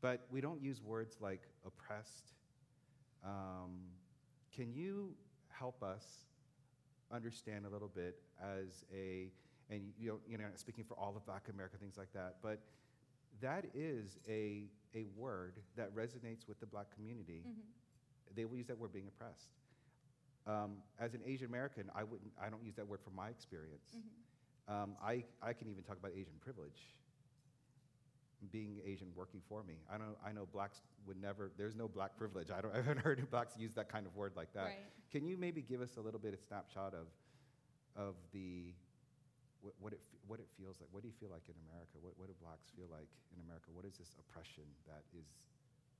But 0.00 0.26
we 0.30 0.40
don't 0.40 0.60
use 0.62 0.82
words 0.82 1.16
like 1.20 1.42
oppressed. 1.66 2.32
Um, 3.24 3.80
can 4.54 4.72
you 4.72 5.14
help 5.48 5.82
us 5.82 6.04
understand 7.12 7.64
a 7.66 7.68
little 7.68 7.90
bit 7.94 8.18
as 8.42 8.84
a, 8.94 9.28
and 9.70 9.82
you 9.98 10.08
know, 10.08 10.18
you 10.28 10.38
know, 10.38 10.44
speaking 10.56 10.84
for 10.84 10.94
all 10.94 11.14
of 11.16 11.24
Black 11.24 11.44
America, 11.52 11.76
things 11.78 11.96
like 11.96 12.12
that, 12.12 12.36
but 12.42 12.60
that 13.40 13.64
is 13.74 14.18
a, 14.28 14.64
a 14.94 15.04
word 15.16 15.54
that 15.76 15.94
resonates 15.94 16.46
with 16.48 16.60
the 16.60 16.66
black 16.66 16.94
community. 16.94 17.42
Mm-hmm. 17.46 17.60
They 18.34 18.44
will 18.44 18.56
use 18.56 18.66
that 18.66 18.78
word 18.78 18.92
being 18.92 19.08
oppressed. 19.08 19.48
Um, 20.46 20.76
as 21.00 21.14
an 21.14 21.20
Asian 21.26 21.46
American, 21.46 21.90
I, 21.94 22.04
wouldn't, 22.04 22.30
I 22.40 22.50
don't 22.50 22.62
use 22.64 22.74
that 22.76 22.86
word 22.86 23.00
from 23.02 23.14
my 23.14 23.28
experience. 23.28 23.96
Mm-hmm. 23.96 24.82
Um, 24.82 24.96
I, 25.02 25.24
I 25.42 25.52
can 25.52 25.68
even 25.68 25.82
talk 25.84 25.98
about 25.98 26.12
Asian 26.12 26.34
privilege 26.40 26.94
being 28.50 28.80
Asian 28.84 29.08
working 29.14 29.40
for 29.48 29.62
me. 29.62 29.74
I 29.92 29.98
know, 29.98 30.16
I 30.26 30.32
know 30.32 30.46
blacks 30.52 30.80
would 31.06 31.20
never, 31.20 31.50
there's 31.56 31.74
no 31.74 31.88
black 31.88 32.16
privilege. 32.16 32.48
I, 32.50 32.60
don't, 32.60 32.72
I 32.74 32.76
haven't 32.76 32.98
heard 32.98 33.30
blacks 33.30 33.54
use 33.58 33.72
that 33.74 33.88
kind 33.88 34.06
of 34.06 34.14
word 34.16 34.32
like 34.36 34.52
that. 34.54 34.64
Right. 34.64 34.78
Can 35.10 35.26
you 35.26 35.36
maybe 35.36 35.62
give 35.62 35.80
us 35.80 35.96
a 35.96 36.00
little 36.00 36.20
bit 36.20 36.34
of 36.34 36.40
snapshot 36.40 36.94
of, 36.94 37.06
of 37.96 38.14
the, 38.32 38.74
what, 39.64 39.72
what, 39.80 39.92
it, 39.96 40.00
what 40.28 40.38
it 40.44 40.48
feels 40.60 40.76
like? 40.84 40.92
What 40.92 41.00
do 41.00 41.08
you 41.08 41.16
feel 41.16 41.32
like 41.32 41.48
in 41.48 41.56
America? 41.64 41.96
What, 41.96 42.12
what 42.20 42.28
do 42.28 42.36
blacks 42.36 42.68
feel 42.76 42.92
like 42.92 43.08
in 43.32 43.40
America? 43.40 43.72
What 43.72 43.88
is 43.88 43.96
this 43.96 44.12
oppression 44.20 44.68
that 44.84 45.08
is 45.16 45.24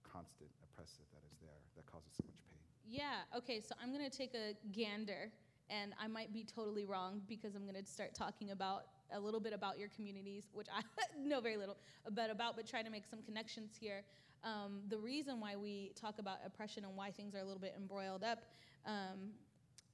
constant, 0.05 0.53
oppressive, 0.61 1.09
that 1.16 1.24
is 1.24 1.40
there, 1.40 1.61
that 1.81 1.88
causes 1.88 2.12
so 2.12 2.29
much 2.29 2.37
pain? 2.44 2.61
Yeah, 2.85 3.24
okay, 3.33 3.64
so 3.64 3.72
I'm 3.81 3.88
gonna 3.88 4.12
take 4.12 4.37
a 4.37 4.53
gander 4.68 5.33
and 5.72 5.96
I 5.96 6.07
might 6.07 6.33
be 6.33 6.44
totally 6.44 6.85
wrong 6.85 7.22
because 7.27 7.55
I'm 7.57 7.64
to 7.64 7.85
start 7.88 8.14
talking 8.14 8.50
about 8.50 8.85
a 9.12 9.18
little 9.18 9.40
bit 9.40 9.53
about 9.53 9.79
your 9.79 9.88
communities, 9.88 10.53
which 10.53 10.68
I 10.68 10.83
know 11.18 11.40
very 11.40 11.57
little 11.57 11.77
bit 12.12 12.29
about, 12.31 12.57
but 12.57 12.68
try 12.68 12.83
to 12.83 12.90
make 12.90 13.05
some 13.09 13.22
connections 13.22 13.72
here. 13.81 14.05
Um, 14.44 14.83
the 14.88 14.98
reason 14.98 15.40
why 15.40 15.57
we 15.57 15.92
talk 15.98 16.18
about 16.18 16.38
oppression 16.44 16.85
and 16.85 16.94
why 16.94 17.11
things 17.11 17.35
are 17.35 17.38
a 17.38 17.44
little 17.44 17.61
bit 17.61 17.74
embroiled 17.79 18.22
up 18.22 18.44
um, 18.85 19.33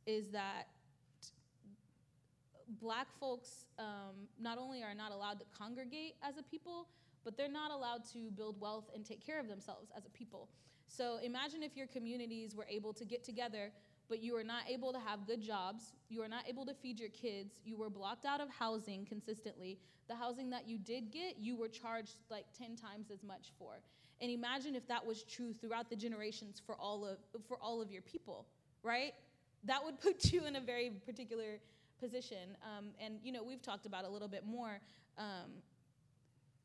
is 0.07 0.29
that 0.31 0.67
black 2.81 3.09
folks 3.19 3.65
um, 3.79 4.29
not 4.39 4.59
only 4.59 4.83
are 4.83 4.95
not 4.95 5.13
allowed 5.13 5.39
to 5.41 5.47
congregate 5.57 6.15
as 6.23 6.37
a 6.39 6.43
people, 6.43 6.89
but 7.25 7.37
they're 7.37 7.49
not 7.49 7.71
allowed 7.71 8.05
to 8.13 8.31
build 8.31 8.61
wealth 8.61 8.91
and 8.95 9.05
take 9.05 9.25
care 9.25 9.41
of 9.41 9.49
themselves 9.49 9.91
as 9.97 10.07
a 10.07 10.11
people. 10.11 10.49
So 10.87 11.19
imagine 11.23 11.63
if 11.63 11.77
your 11.77 11.87
communities 11.87 12.55
were 12.55 12.67
able 12.69 12.93
to 12.95 13.05
get 13.05 13.25
together 13.25 13.71
but 14.11 14.21
you 14.21 14.37
are 14.37 14.45
not 14.45 14.65
able 14.69 14.93
to 14.93 14.99
have 14.99 15.25
good 15.25 15.41
jobs. 15.41 15.93
You 16.09 16.21
are 16.21 16.29
not 16.29 16.43
able 16.49 16.67
to 16.67 16.75
feed 16.75 16.99
your 16.99 17.09
kids. 17.11 17.55
You 17.65 17.79
were 17.79 17.89
blocked 17.89 18.27
out 18.27 18.41
of 18.41 18.51
housing 18.51 19.07
consistently. 19.07 19.79
The 20.09 20.17
housing 20.17 20.51
that 20.51 20.69
you 20.69 20.79
did 20.79 21.13
get, 21.13 21.39
you 21.39 21.57
were 21.57 21.69
charged 21.69 22.17
like 22.29 22.45
10 22.59 22.75
times 22.75 23.13
as 23.13 23.23
much 23.23 23.53
for. 23.57 23.81
And 24.21 24.31
imagine 24.31 24.75
if 24.75 24.87
that 24.89 25.07
was 25.07 25.23
true 25.23 25.55
throughout 25.55 25.89
the 25.89 25.97
generations 25.97 26.61
for 26.67 26.75
all 26.75 27.07
of 27.07 27.19
for 27.49 27.57
all 27.63 27.81
of 27.81 27.91
your 27.91 28.03
people, 28.03 28.47
right? 28.83 29.13
That 29.65 29.83
would 29.85 30.01
put 30.03 30.33
you 30.33 30.45
in 30.45 30.57
a 30.57 30.61
very 30.61 30.91
particular 31.07 31.61
position. 32.01 32.57
Um, 32.65 32.87
and 32.99 33.19
you 33.23 33.33
know, 33.33 33.43
we've 33.43 33.63
talked 33.63 33.87
about 33.87 34.05
a 34.05 34.09
little 34.09 34.29
bit 34.29 34.45
more. 34.47 34.81
Um, 35.19 35.63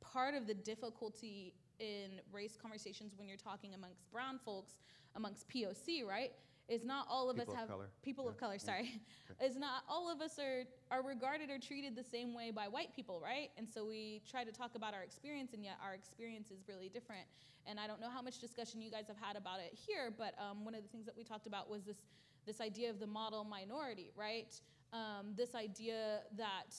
part 0.02 0.36
of 0.36 0.48
the 0.48 0.54
difficulty 0.54 1.54
in 1.80 2.22
race 2.32 2.58
conversations 2.62 3.14
when 3.18 3.28
you're 3.28 3.38
talking 3.38 3.74
amongst 3.74 4.10
brown 4.12 4.40
folks, 4.44 4.78
amongst 5.16 5.50
POC, 5.50 6.06
right, 6.06 6.32
is 6.68 6.84
not 6.84 7.06
all 7.10 7.30
of 7.30 7.38
people 7.38 7.54
us 7.54 7.60
have 7.60 7.70
color. 7.70 7.90
people 8.02 8.26
yeah. 8.26 8.32
of 8.32 8.38
color. 8.38 8.58
Sorry, 8.58 9.02
yeah. 9.40 9.48
is 9.48 9.56
not 9.56 9.84
all 9.90 10.12
of 10.12 10.22
us 10.22 10.40
are 10.40 10.64
are 10.90 11.04
regarded 11.04 11.50
or 11.50 11.60
treated 11.60 11.96
the 11.96 12.04
same 12.04 12.34
way 12.34 12.52
by 12.52 12.68
white 12.68 12.96
people, 12.96 13.22
right? 13.24 13.50
And 13.58 13.68
so 13.70 13.86
we 13.86 14.22
try 14.30 14.44
to 14.44 14.52
talk 14.52 14.76
about 14.76 14.94
our 14.94 15.04
experience, 15.04 15.54
and 15.54 15.64
yet 15.64 15.78
our 15.84 15.94
experience 15.94 16.52
is 16.52 16.64
really 16.68 16.90
different. 16.90 17.26
And 17.68 17.80
I 17.80 17.88
don't 17.88 18.00
know 18.00 18.10
how 18.10 18.22
much 18.22 18.40
discussion 18.40 18.82
you 18.82 18.92
guys 18.92 19.08
have 19.08 19.18
had 19.18 19.36
about 19.36 19.60
it 19.60 19.76
here, 19.76 20.14
but 20.16 20.36
um, 20.40 20.64
one 20.64 20.76
of 20.76 20.84
the 20.84 20.90
things 20.90 21.06
that 21.06 21.18
we 21.18 21.24
talked 21.24 21.48
about 21.48 21.70
was 21.70 21.84
this 21.84 21.98
this 22.46 22.62
idea 22.62 22.90
of 22.90 23.00
the 23.00 23.08
model 23.08 23.44
minority, 23.44 24.12
right? 24.16 24.60
Um, 24.94 25.34
this 25.36 25.56
idea 25.56 26.20
that 26.38 26.76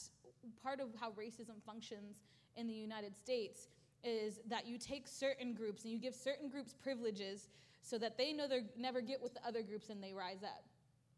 part 0.63 0.81
of 0.81 0.89
how 0.99 1.11
racism 1.11 1.63
functions 1.65 2.17
in 2.57 2.67
the 2.67 2.73
United 2.73 3.17
States 3.17 3.69
is 4.05 4.41
that 4.49 4.67
you 4.67 4.79
take 4.79 5.09
certain 5.09 5.53
groups 5.53 5.85
and 5.85 5.93
you 5.93 5.99
give 5.99 6.15
certain 6.15 6.49
groups 6.49 6.75
privileges 6.75 7.49
so 7.83 7.99
that 7.99 8.17
they 8.17 8.33
know 8.33 8.49
they 8.49 8.63
never 8.77 9.01
get 9.01 9.23
with 9.23 9.35
the 9.35 9.47
other 9.47 9.63
groups 9.63 9.91
and 9.91 10.03
they 10.03 10.13
rise 10.13 10.43
up, 10.43 10.65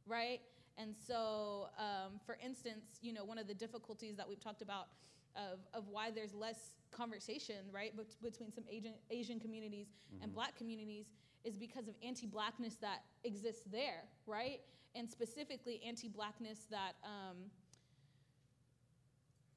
right? 0.07 0.41
And 0.77 0.95
so, 0.95 1.69
um, 1.79 2.21
for 2.25 2.39
instance, 2.45 2.99
you 3.03 3.13
know, 3.13 3.25
one 3.25 3.39
of 3.39 3.47
the 3.47 3.55
difficulties 3.55 4.17
that 4.17 4.29
we've 4.29 4.41
talked 4.41 4.63
about 4.63 4.89
of, 5.35 5.59
of 5.75 5.89
why 5.89 6.11
there's 6.11 6.35
less 6.35 6.77
conversation, 6.91 7.57
right, 7.73 7.97
bet- 7.97 8.17
between 8.23 8.53
some 8.53 8.65
Asian, 8.71 8.95
Asian 9.11 9.41
communities 9.41 9.89
mm-hmm. 10.13 10.25
and 10.25 10.35
black 10.35 10.57
communities 10.57 11.07
is 11.49 11.57
because 11.57 11.89
of 11.89 11.95
anti 12.07 12.27
blackness 12.27 12.77
that 12.77 13.01
exists 13.25 13.65
there, 13.73 14.05
right? 14.27 14.61
And 14.95 15.09
specifically, 15.11 15.81
anti 15.85 16.09
blackness 16.09 16.67
that 16.71 16.93
um, 17.03 17.37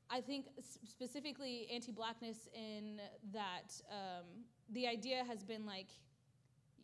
I 0.09 0.21
think 0.21 0.47
specifically 0.83 1.67
anti 1.71 1.91
blackness 1.91 2.47
in 2.53 2.99
that 3.33 3.69
um, 3.89 4.25
the 4.69 4.87
idea 4.87 5.23
has 5.27 5.43
been 5.43 5.65
like, 5.65 5.87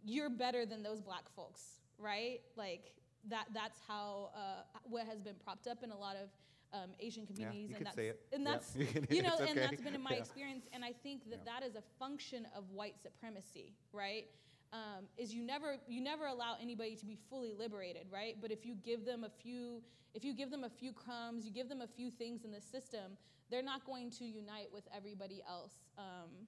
you're 0.04 0.30
better 0.30 0.66
than 0.66 0.84
those 0.84 1.02
black 1.02 1.30
folks, 1.36 1.82
right? 1.98 2.40
Like 2.56 2.92
that 3.30 3.48
that's 3.54 3.80
how 3.88 4.30
uh, 4.36 4.64
what 4.84 5.06
has 5.08 5.22
been 5.22 5.36
propped 5.44 5.68
up 5.68 5.84
in 5.84 5.92
a 5.92 5.98
lot 5.98 6.16
of 6.16 6.30
um, 6.74 6.90
Asian 7.00 7.26
communities, 7.26 7.70
yeah, 7.72 7.78
and, 7.78 7.86
that's, 7.86 7.98
and 8.34 8.46
that's 8.46 8.76
yeah. 8.76 8.86
you, 9.10 9.22
know, 9.22 9.36
okay. 9.36 9.50
and 9.50 9.58
that's 9.58 9.82
been 9.82 9.96
in 9.96 10.04
my 10.04 10.12
yeah. 10.12 10.18
experience, 10.18 10.66
and 10.74 10.84
I 10.84 10.92
think 10.92 11.30
that 11.30 11.46
that 11.46 11.64
is 11.64 11.76
a 11.76 11.84
function 11.98 12.46
of 12.56 12.70
white 12.72 12.96
supremacy, 13.02 13.74
right? 13.94 14.26
Um, 14.74 15.06
is 15.18 15.34
you 15.34 15.44
never 15.44 15.78
you 15.88 16.02
never 16.02 16.26
allow 16.26 16.58
anybody 16.62 16.96
to 16.98 17.06
be 17.06 17.18
fully 17.30 17.54
liberated, 17.58 18.08
right? 18.12 18.36
But 18.42 18.52
if 18.52 18.66
you 18.66 18.76
give 18.76 19.06
them 19.06 19.24
a 19.24 19.30
few 19.30 19.82
if 20.14 20.26
you 20.26 20.34
give 20.34 20.52
them 20.52 20.64
a 20.64 20.70
few 20.70 20.92
crumbs, 20.92 21.46
you 21.46 21.52
give 21.52 21.70
them 21.70 21.82
a 21.82 21.88
few 21.88 22.10
things 22.10 22.44
in 22.44 22.52
the 22.52 22.62
system, 22.62 23.18
they're 23.50 23.64
not 23.64 23.86
going 23.86 24.10
to 24.12 24.26
unite 24.26 24.68
with 24.74 24.84
everybody 24.96 25.42
else. 25.48 25.74
Um, 25.98 26.48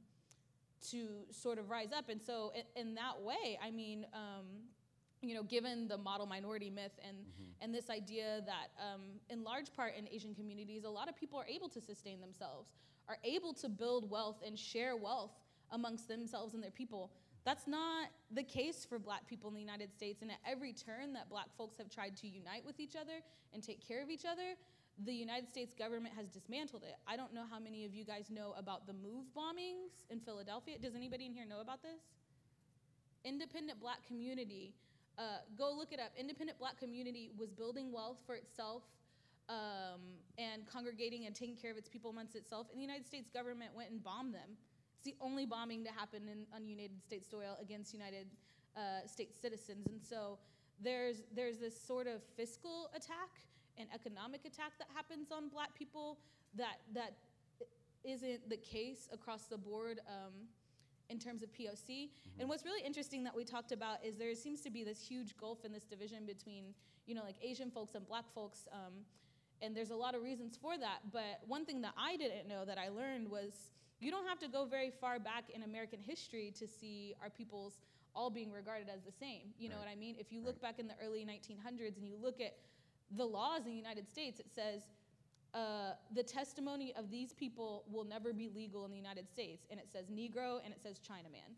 to 0.92 1.08
sort 1.32 1.58
of 1.58 1.70
rise 1.70 1.92
up. 1.92 2.10
And 2.10 2.22
so, 2.22 2.54
in, 2.56 2.88
in 2.88 2.96
that 2.96 3.20
way, 3.22 3.60
I 3.62 3.72
mean, 3.72 4.06
um, 4.14 4.46
you 5.22 5.36
know, 5.36 5.44
given 5.44 5.88
the 5.88 5.98
model 5.98 6.26
minority 6.26 6.70
myth 6.70 6.98
and 7.06 7.18
mm-hmm. 7.18 7.64
and 7.64 7.74
this 7.74 7.90
idea 7.90 8.42
that, 8.46 8.70
um, 8.82 9.02
in 9.30 9.44
large 9.44 9.74
part, 9.76 9.94
in 9.98 10.08
Asian 10.08 10.34
communities, 10.34 10.84
a 10.86 10.90
lot 10.90 11.10
of 11.10 11.16
people 11.16 11.38
are 11.38 11.48
able 11.48 11.70
to 11.70 11.82
sustain 11.82 12.22
themselves, 12.22 12.70
are 13.08 13.18
able 13.24 13.54
to 13.56 13.68
build 13.68 14.10
wealth 14.10 14.42
and 14.46 14.58
share 14.58 14.96
wealth 14.96 15.32
amongst 15.72 16.08
themselves 16.08 16.54
and 16.54 16.64
their 16.64 16.72
people. 16.72 17.12
That's 17.46 17.68
not 17.68 18.10
the 18.32 18.44
case 18.44 18.86
for 18.88 19.00
black 19.00 19.28
people 19.28 19.50
in 19.50 19.56
the 19.56 19.62
United 19.62 19.94
States. 19.94 20.22
And 20.22 20.32
at 20.32 20.40
every 20.46 20.74
turn 20.74 21.14
that 21.14 21.30
black 21.30 21.48
folks 21.58 21.78
have 21.78 21.90
tried 21.90 22.16
to 22.18 22.28
unite 22.28 22.66
with 22.66 22.80
each 22.80 22.96
other 22.96 23.22
and 23.54 23.64
take 23.64 23.86
care 23.86 24.04
of 24.04 24.10
each 24.10 24.26
other, 24.26 24.56
the 25.06 25.14
United 25.14 25.50
States 25.50 25.74
government 25.74 26.14
has 26.16 26.28
dismantled 26.28 26.84
it. 26.84 26.96
I 27.08 27.16
don't 27.16 27.34
know 27.34 27.46
how 27.50 27.60
many 27.60 27.86
of 27.86 27.94
you 27.94 28.04
guys 28.04 28.30
know 28.30 28.54
about 28.58 28.86
the 28.86 28.94
MOVE 28.94 29.26
bombings 29.36 30.04
in 30.10 30.20
Philadelphia. 30.20 30.76
Does 30.82 30.96
anybody 30.96 31.26
in 31.26 31.34
here 31.34 31.46
know 31.46 31.62
about 31.62 31.82
this? 31.82 32.02
Independent 33.24 33.80
black 33.80 34.06
community, 34.06 34.74
uh, 35.18 35.40
go 35.58 35.74
look 35.76 35.94
it 35.94 36.00
up. 36.00 36.12
Independent 36.18 36.60
black 36.60 36.78
community 36.78 37.32
was 37.38 37.50
building 37.52 37.92
wealth 37.92 38.18
for 38.26 38.36
itself 38.36 38.84
um, 39.48 40.00
and 40.38 40.68
congregating 40.68 41.26
and 41.26 41.36
taking 41.36 41.56
care 41.56 41.72
of 41.72 41.78
its 41.78 41.90
people 41.90 42.12
amongst 42.12 42.36
itself. 42.36 42.68
And 42.72 42.78
the 42.78 42.84
United 42.84 43.06
States 43.06 43.30
government 43.30 43.72
went 43.76 43.90
and 43.90 44.04
bombed 44.04 44.34
them. 44.34 44.58
It's 45.00 45.06
the 45.06 45.16
only 45.22 45.46
bombing 45.46 45.86
to 45.86 45.92
happen 45.92 46.24
in, 46.28 46.46
on 46.54 46.68
United 46.68 47.02
States 47.02 47.30
soil 47.30 47.58
against 47.62 47.94
United 47.94 48.28
uh, 48.76 49.08
States 49.08 49.40
citizens. 49.42 49.88
And 49.88 50.04
so 50.04 50.38
there's, 50.84 51.22
there's 51.34 51.58
this 51.58 51.80
sort 51.80 52.06
of 52.06 52.22
fiscal 52.36 52.90
attack 52.94 53.30
and 53.78 53.88
economic 53.96 54.42
attack 54.44 54.74
that 54.78 54.90
happens 54.94 55.32
on 55.32 55.48
black 55.48 55.74
people 55.74 56.18
that, 56.58 56.82
that 56.94 57.14
isn't 58.04 58.50
the 58.50 58.58
case 58.58 59.08
across 59.14 59.44
the 59.44 59.58
board 59.58 60.02
um, 60.06 60.34
in 61.10 61.18
terms 61.18 61.44
of 61.44 61.54
POC. 61.54 61.88
Mm-hmm. 61.88 62.42
And 62.42 62.50
what's 62.50 62.66
really 62.66 62.86
interesting 62.86 63.24
that 63.24 63.34
we 63.34 63.46
talked 63.46 63.72
about 63.72 64.04
is 64.04 64.18
there 64.18 64.36
seems 64.36 64.60
to 64.62 64.70
be 64.70 64.84
this 64.84 65.02
huge 65.02 65.38
gulf 65.38 65.64
in 65.64 65.72
this 65.72 65.86
division 65.86 66.26
between, 66.26 66.74
you 67.08 67.16
know, 67.16 67.24
like 67.24 67.38
Asian 67.42 67.72
folks 67.72 67.96
and 67.96 68.06
black 68.06 68.26
folks. 68.36 68.68
Um, 68.74 69.06
and 69.62 69.74
there's 69.74 69.92
a 69.92 69.96
lot 69.96 70.14
of 70.14 70.24
reasons 70.24 70.58
for 70.62 70.78
that. 70.78 71.00
But 71.14 71.40
one 71.48 71.66
thing 71.66 71.80
that 71.84 71.94
I 71.98 72.18
didn't 72.18 72.50
know 72.50 72.66
that 72.66 72.78
I 72.78 72.90
learned 72.90 73.30
was 73.30 73.72
you 74.00 74.12
don't 74.12 74.28
have 74.28 74.40
to 74.40 74.48
go 74.48 74.66
very 74.66 74.92
far 74.92 75.20
back 75.20 75.46
in 75.54 75.64
American 75.64 76.00
history 76.00 76.54
to 76.58 76.68
see 76.68 77.16
our 77.22 77.30
peoples 77.30 77.80
all 78.16 78.30
being 78.30 78.52
regarded 78.52 78.88
as 78.94 79.02
the 79.04 79.12
same. 79.12 79.54
You 79.60 79.70
know 79.70 79.76
right. 79.76 79.86
what 79.86 79.92
I 79.92 79.96
mean? 79.96 80.16
If 80.20 80.32
you 80.32 80.40
look 80.42 80.56
right. 80.62 80.76
back 80.76 80.80
in 80.80 80.88
the 80.88 80.96
early 81.04 81.26
1900s 81.26 81.98
and 81.98 82.08
you 82.08 82.16
look 82.22 82.42
at 82.42 82.56
the 83.16 83.26
laws 83.26 83.66
in 83.66 83.72
the 83.72 83.78
United 83.78 84.10
States, 84.10 84.40
it 84.40 84.48
says 84.54 84.84
uh, 85.54 85.92
the 86.14 86.24
testimony 86.24 86.94
of 86.98 87.10
these 87.10 87.34
people 87.34 87.84
will 87.92 88.04
never 88.04 88.34
be 88.34 88.50
legal 88.54 88.86
in 88.86 88.92
the 88.92 88.98
United 88.98 89.30
States. 89.30 89.66
And 89.70 89.80
it 89.80 89.88
says 89.92 90.06
Negro 90.08 90.60
and 90.64 90.74
it 90.74 90.82
says 90.82 91.00
Chinaman. 91.00 91.54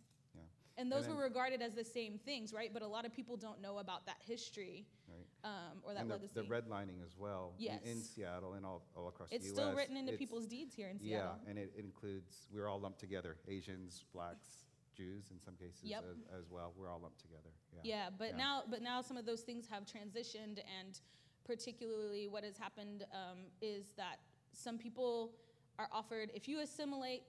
And 0.78 0.92
those 0.92 1.06
and 1.06 1.16
were 1.16 1.24
regarded 1.24 1.62
as 1.62 1.74
the 1.74 1.84
same 1.84 2.18
things, 2.18 2.54
right? 2.54 2.72
But 2.74 2.82
a 2.82 2.88
lot 2.88 3.06
of 3.06 3.14
people 3.14 3.38
don't 3.38 3.62
know 3.62 3.80
about 3.80 4.06
that 4.06 4.18
history 4.26 4.86
right. 5.10 5.52
um, 5.52 5.80
or 5.84 5.94
that 5.94 6.02
and 6.02 6.10
the, 6.10 6.16
legacy. 6.16 6.34
The 6.36 6.44
redlining 6.44 7.04
as 7.06 7.18
well 7.18 7.54
yes. 7.58 7.82
in, 7.84 7.92
in 7.92 7.98
Seattle 8.02 8.54
and 8.54 8.66
all, 8.66 8.84
all 8.96 9.10
across 9.10 9.30
it's 9.32 9.44
the 9.44 9.50
U.S. 9.50 9.58
It's 9.58 9.60
still 9.60 9.76
written 9.76 9.98
into 9.98 10.14
people's 10.14 10.48
deeds 10.48 10.74
here 10.74 10.90
in 10.90 11.00
Seattle. 11.00 11.36
Yeah, 11.44 11.50
and 11.50 11.60
it, 11.60 11.74
it, 11.78 11.84
includes, 11.84 12.48
we're 12.54 12.68
all 12.68 12.80
lumped 12.80 13.00
together 13.00 13.38
Asians, 13.48 14.06
blacks, 14.14 14.66
Jews 14.96 15.26
in 15.32 15.40
some 15.40 15.56
cases 15.56 15.84
yep. 15.84 16.04
as, 16.10 16.18
as, 16.40 16.46
well. 16.50 16.74
We're 16.78 16.90
all 16.90 17.00
lumped 17.02 17.22
together. 17.22 17.50
Yeah, 17.74 17.80
yeah 17.84 18.10
but 18.18 18.32
yeah. 18.32 18.38
now 18.38 18.64
but 18.70 18.82
now 18.82 19.02
some 19.02 19.18
of 19.18 19.26
those 19.26 19.42
things 19.42 19.66
have 19.72 19.84
transitioned 19.84 20.60
and 20.80 21.00
particularly 21.46 22.28
what 22.28 22.44
has 22.44 22.58
happened 22.58 23.06
um, 23.14 23.40
is 23.62 23.94
that 23.98 24.20
some 24.54 24.78
people 24.78 25.32
are 25.80 25.88
offered 25.92 26.30
if 26.34 26.48
you 26.48 26.60
assimilate 26.60 27.24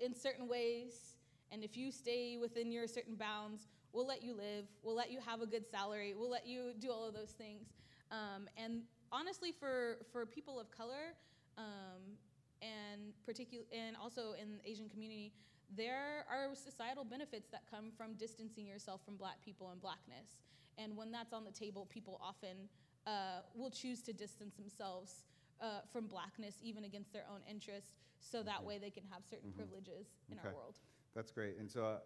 in 0.00 0.14
certain 0.14 0.48
ways 0.48 1.17
and 1.52 1.62
if 1.62 1.76
you 1.76 1.90
stay 1.90 2.36
within 2.36 2.70
your 2.70 2.86
certain 2.86 3.14
bounds 3.14 3.68
we'll 3.92 4.06
let 4.06 4.22
you 4.22 4.34
live 4.34 4.66
we'll 4.82 4.94
let 4.94 5.10
you 5.10 5.18
have 5.24 5.40
a 5.40 5.46
good 5.46 5.64
salary 5.68 6.14
we'll 6.16 6.30
let 6.30 6.46
you 6.46 6.72
do 6.78 6.90
all 6.90 7.06
of 7.06 7.14
those 7.14 7.30
things 7.30 7.66
um, 8.10 8.48
and 8.56 8.82
honestly 9.12 9.52
for 9.52 9.98
for 10.12 10.26
people 10.26 10.60
of 10.60 10.70
color 10.70 11.14
um, 11.56 12.16
and 12.62 13.12
particular 13.24 13.64
and 13.72 13.96
also 13.96 14.34
in 14.40 14.58
the 14.58 14.70
asian 14.70 14.88
community 14.88 15.32
there 15.76 16.24
are 16.30 16.54
societal 16.54 17.04
benefits 17.04 17.48
that 17.50 17.62
come 17.70 17.90
from 17.96 18.14
distancing 18.14 18.66
yourself 18.66 19.00
from 19.04 19.16
black 19.16 19.36
people 19.44 19.70
and 19.70 19.80
blackness 19.80 20.38
and 20.78 20.96
when 20.96 21.10
that's 21.10 21.32
on 21.32 21.44
the 21.44 21.50
table 21.50 21.86
people 21.90 22.18
often 22.22 22.68
uh, 23.06 23.40
will 23.54 23.70
choose 23.70 24.02
to 24.02 24.12
distance 24.12 24.54
themselves 24.54 25.24
uh, 25.60 25.80
from 25.92 26.06
blackness, 26.06 26.56
even 26.62 26.84
against 26.84 27.12
their 27.12 27.24
own 27.30 27.40
interests, 27.48 27.90
so 28.20 28.42
that 28.42 28.62
way 28.62 28.78
they 28.78 28.90
can 28.90 29.04
have 29.10 29.22
certain 29.28 29.50
mm-hmm. 29.50 29.58
privileges 29.58 30.06
in 30.30 30.38
okay. 30.38 30.48
our 30.48 30.54
world. 30.54 30.78
That's 31.18 31.32
great. 31.32 31.56
And 31.58 31.68
so 31.68 31.84
uh, 31.84 31.96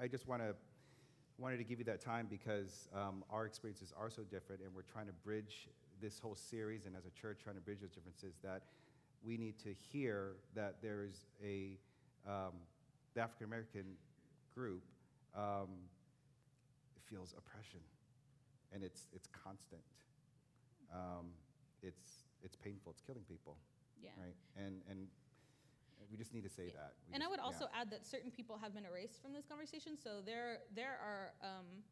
I, 0.00 0.04
I 0.04 0.08
just 0.08 0.26
want 0.26 0.42
to 0.42 0.52
wanted 1.38 1.58
to 1.58 1.62
give 1.62 1.78
you 1.78 1.84
that 1.84 2.00
time 2.00 2.26
because 2.28 2.88
um, 2.92 3.22
our 3.30 3.46
experiences 3.46 3.92
are 3.96 4.10
so 4.10 4.22
different, 4.22 4.60
and 4.60 4.74
we're 4.74 4.82
trying 4.82 5.06
to 5.06 5.12
bridge 5.12 5.68
this 6.00 6.18
whole 6.18 6.34
series, 6.34 6.84
and 6.84 6.96
as 6.96 7.06
a 7.06 7.10
church, 7.10 7.38
trying 7.44 7.54
to 7.54 7.62
bridge 7.62 7.78
those 7.80 7.92
differences. 7.92 8.34
That 8.42 8.62
we 9.24 9.36
need 9.36 9.56
to 9.60 9.72
hear 9.72 10.32
that 10.56 10.78
there 10.82 11.04
is 11.04 11.26
a 11.40 11.78
um, 12.28 12.54
the 13.14 13.20
African 13.20 13.46
American 13.46 13.84
group 14.52 14.82
um, 15.36 15.68
feels 17.08 17.36
oppression, 17.38 17.78
and 18.74 18.82
it's 18.82 19.06
it's 19.14 19.28
constant 19.28 19.82
um, 20.92 21.26
it's 21.84 22.24
it's 22.42 22.56
painful. 22.56 22.90
It's 22.90 23.02
killing 23.02 23.22
people. 23.28 23.58
Yeah. 24.02 24.10
Right. 24.20 24.34
And 24.56 24.82
and 24.90 25.06
we 26.10 26.16
just 26.16 26.32
need 26.32 26.44
to 26.44 26.50
say 26.50 26.70
that. 26.70 26.94
We 27.08 27.14
and 27.14 27.22
just, 27.22 27.26
I 27.26 27.30
would 27.30 27.40
also 27.40 27.66
yeah. 27.72 27.80
add 27.80 27.90
that 27.90 28.06
certain 28.06 28.30
people 28.30 28.58
have 28.58 28.74
been 28.74 28.84
erased 28.84 29.22
from 29.22 29.32
this 29.32 29.44
conversation. 29.46 29.96
So 29.96 30.20
there 30.24 30.58
there 30.74 30.98
are. 31.02 31.32
Um, 31.42 31.84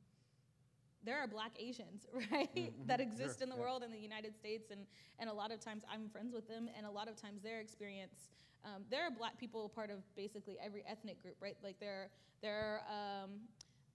there 1.04 1.18
are 1.18 1.26
black 1.26 1.52
Asians, 1.58 2.06
right, 2.32 2.48
mm-hmm. 2.56 2.86
that 2.86 2.98
exist 2.98 3.38
sure. 3.38 3.42
in 3.44 3.50
the 3.50 3.56
yeah. 3.56 3.60
world 3.60 3.82
in 3.82 3.92
the 3.92 3.98
United 3.98 4.34
States, 4.34 4.70
and, 4.70 4.86
and 5.18 5.28
a 5.28 5.32
lot 5.34 5.52
of 5.52 5.60
times 5.60 5.82
I'm 5.92 6.08
friends 6.08 6.32
with 6.32 6.48
them, 6.48 6.70
and 6.74 6.86
a 6.86 6.90
lot 6.90 7.08
of 7.08 7.16
times 7.16 7.42
their 7.42 7.60
experience, 7.60 8.30
um, 8.64 8.84
there 8.90 9.04
are 9.04 9.10
black 9.10 9.38
people 9.38 9.68
part 9.68 9.90
of 9.90 9.98
basically 10.16 10.56
every 10.64 10.82
ethnic 10.88 11.20
group, 11.20 11.36
right? 11.42 11.56
Like 11.62 11.78
there, 11.78 12.08
there 12.40 12.80
are 12.88 13.24
um, 13.24 13.32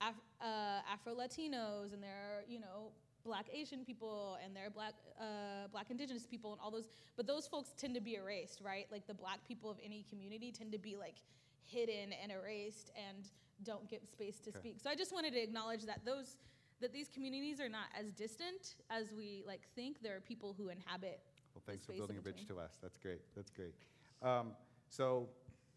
Af- 0.02 0.22
uh, 0.40 0.82
Afro 0.92 1.16
Latinos, 1.16 1.94
and 1.94 2.04
there 2.04 2.16
are 2.16 2.44
you 2.48 2.60
know 2.60 2.92
black 3.30 3.46
Asian 3.54 3.86
people 3.86 4.38
and 4.44 4.56
there 4.56 4.66
are 4.66 4.76
black 4.82 4.96
uh, 5.20 5.68
black 5.72 5.88
indigenous 5.92 6.26
people 6.26 6.52
and 6.54 6.60
all 6.64 6.72
those 6.72 6.88
but 7.16 7.28
those 7.28 7.46
folks 7.48 7.70
tend 7.78 7.94
to 7.94 8.02
be 8.02 8.16
erased 8.16 8.60
right? 8.66 8.88
Like 8.92 9.06
the 9.06 9.14
black 9.14 9.40
people 9.48 9.70
of 9.70 9.78
any 9.86 10.04
community 10.10 10.52
tend 10.52 10.72
to 10.72 10.80
be 10.80 10.96
like 10.98 11.18
hidden 11.64 12.10
and 12.22 12.32
erased 12.32 12.92
and 13.08 13.30
don't 13.64 13.88
get 13.88 14.02
space 14.10 14.40
to 14.40 14.50
okay. 14.50 14.60
speak. 14.60 14.76
So 14.82 14.90
I 14.90 14.96
just 14.96 15.14
wanted 15.14 15.34
to 15.34 15.42
acknowledge 15.44 15.84
that 15.86 16.00
those 16.06 16.38
that 16.82 16.92
these 16.92 17.10
communities 17.10 17.60
are 17.60 17.70
not 17.70 17.88
as 18.00 18.12
distant 18.12 18.76
as 18.90 19.12
we 19.16 19.44
like 19.46 19.62
think. 19.76 20.02
There 20.02 20.16
are 20.16 20.22
people 20.22 20.56
who 20.58 20.70
inhabit 20.70 21.22
well 21.54 21.64
thanks 21.68 21.86
for 21.86 21.94
building 21.94 22.18
a 22.18 22.22
bridge 22.22 22.48
to 22.48 22.58
us. 22.58 22.80
That's 22.82 22.98
great. 22.98 23.22
That's 23.36 23.52
great. 23.52 23.76
Um, 24.24 24.54
so 24.90 25.30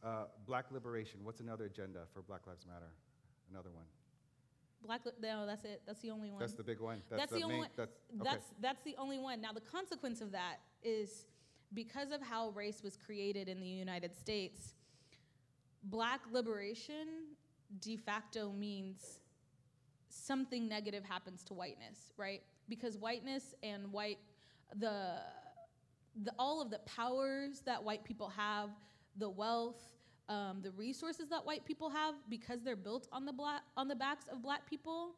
uh, 0.02 0.24
black 0.46 0.66
liberation 0.72 1.20
what's 1.22 1.40
another 1.40 1.66
agenda 1.66 2.00
for 2.14 2.22
black 2.22 2.46
lives 2.46 2.64
matter? 2.66 2.92
Another 3.50 3.70
one 3.70 3.84
Black, 4.84 5.02
no, 5.20 5.46
that's 5.46 5.64
it. 5.64 5.82
That's 5.86 6.00
the 6.00 6.10
only 6.10 6.30
one. 6.30 6.40
That's 6.40 6.54
the 6.54 6.62
big 6.62 6.80
one. 6.80 7.02
That's, 7.08 7.22
that's 7.22 7.32
the, 7.32 7.38
the, 7.38 7.44
only 7.44 7.54
main, 7.54 7.60
one. 7.60 7.70
That's, 7.76 7.96
okay. 8.14 8.30
that's 8.30 8.46
that's 8.60 8.82
the 8.82 8.96
only 8.98 9.18
one. 9.18 9.40
Now 9.40 9.52
the 9.52 9.60
consequence 9.60 10.20
of 10.20 10.32
that 10.32 10.56
is 10.82 11.26
because 11.74 12.10
of 12.10 12.20
how 12.20 12.50
race 12.50 12.82
was 12.82 12.96
created 12.96 13.48
in 13.48 13.60
the 13.60 13.66
United 13.66 14.16
States. 14.16 14.74
Black 15.84 16.20
liberation 16.30 17.06
de 17.80 17.96
facto 17.96 18.52
means 18.52 19.18
something 20.08 20.68
negative 20.68 21.04
happens 21.04 21.42
to 21.44 21.54
whiteness, 21.54 22.12
right? 22.16 22.42
Because 22.68 22.96
whiteness 22.96 23.54
and 23.62 23.90
white 23.92 24.18
the 24.78 25.16
the 26.24 26.32
all 26.38 26.60
of 26.60 26.70
the 26.70 26.78
powers 26.80 27.62
that 27.64 27.82
white 27.82 28.04
people 28.04 28.28
have, 28.28 28.70
the 29.16 29.28
wealth, 29.28 29.80
um, 30.32 30.60
the 30.62 30.70
resources 30.72 31.28
that 31.28 31.44
white 31.44 31.64
people 31.64 31.90
have 31.90 32.14
because 32.28 32.62
they're 32.62 32.76
built 32.76 33.08
on 33.12 33.26
the 33.26 33.32
black 33.32 33.62
on 33.76 33.88
the 33.88 33.96
backs 33.96 34.24
of 34.32 34.42
black 34.42 34.68
people 34.68 35.14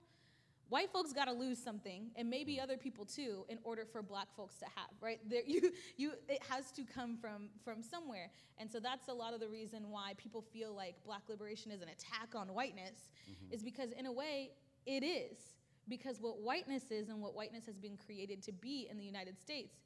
white 0.69 0.91
folks 0.91 1.13
got 1.13 1.27
to 1.27 1.33
lose 1.33 1.63
something 1.63 2.11
and 2.17 2.29
maybe 2.29 2.59
other 2.59 2.77
people 2.77 3.05
too 3.05 3.45
in 3.49 3.59
order 3.65 3.85
for 3.85 4.03
black 4.03 4.29
folks 4.37 4.57
to 4.57 4.65
have 4.65 4.91
right? 5.01 5.21
There 5.29 5.43
you 5.47 5.73
you 5.97 6.13
it 6.29 6.43
has 6.49 6.73
to 6.73 6.83
come 6.83 7.17
from 7.17 7.49
from 7.65 7.83
somewhere. 7.83 8.31
And 8.59 8.71
so 8.71 8.81
that's 8.81 9.09
a 9.09 9.13
lot 9.13 9.35
of 9.35 9.41
the 9.41 9.49
reason 9.49 9.91
why 9.91 10.15
people 10.17 10.43
feel 10.43 10.75
like 10.75 10.97
black 11.05 11.23
liberation 11.29 11.71
is 11.71 11.83
an 11.83 11.89
attack 11.89 12.35
on 12.35 12.49
whiteness 12.49 13.11
mm-hmm. 13.31 13.55
is 13.55 13.63
because 13.63 13.93
in 13.93 14.07
a 14.07 14.13
way 14.13 14.51
it 14.87 15.05
is. 15.05 15.37
Because 15.87 16.19
what 16.19 16.41
whiteness 16.41 16.91
is 16.91 17.11
and 17.11 17.21
what 17.21 17.35
whiteness 17.35 17.67
has 17.67 17.79
been 17.79 17.99
created 17.99 18.43
to 18.45 18.53
be 18.53 18.89
in 18.91 18.97
the 18.97 19.05
united 19.05 19.39
states 19.39 19.77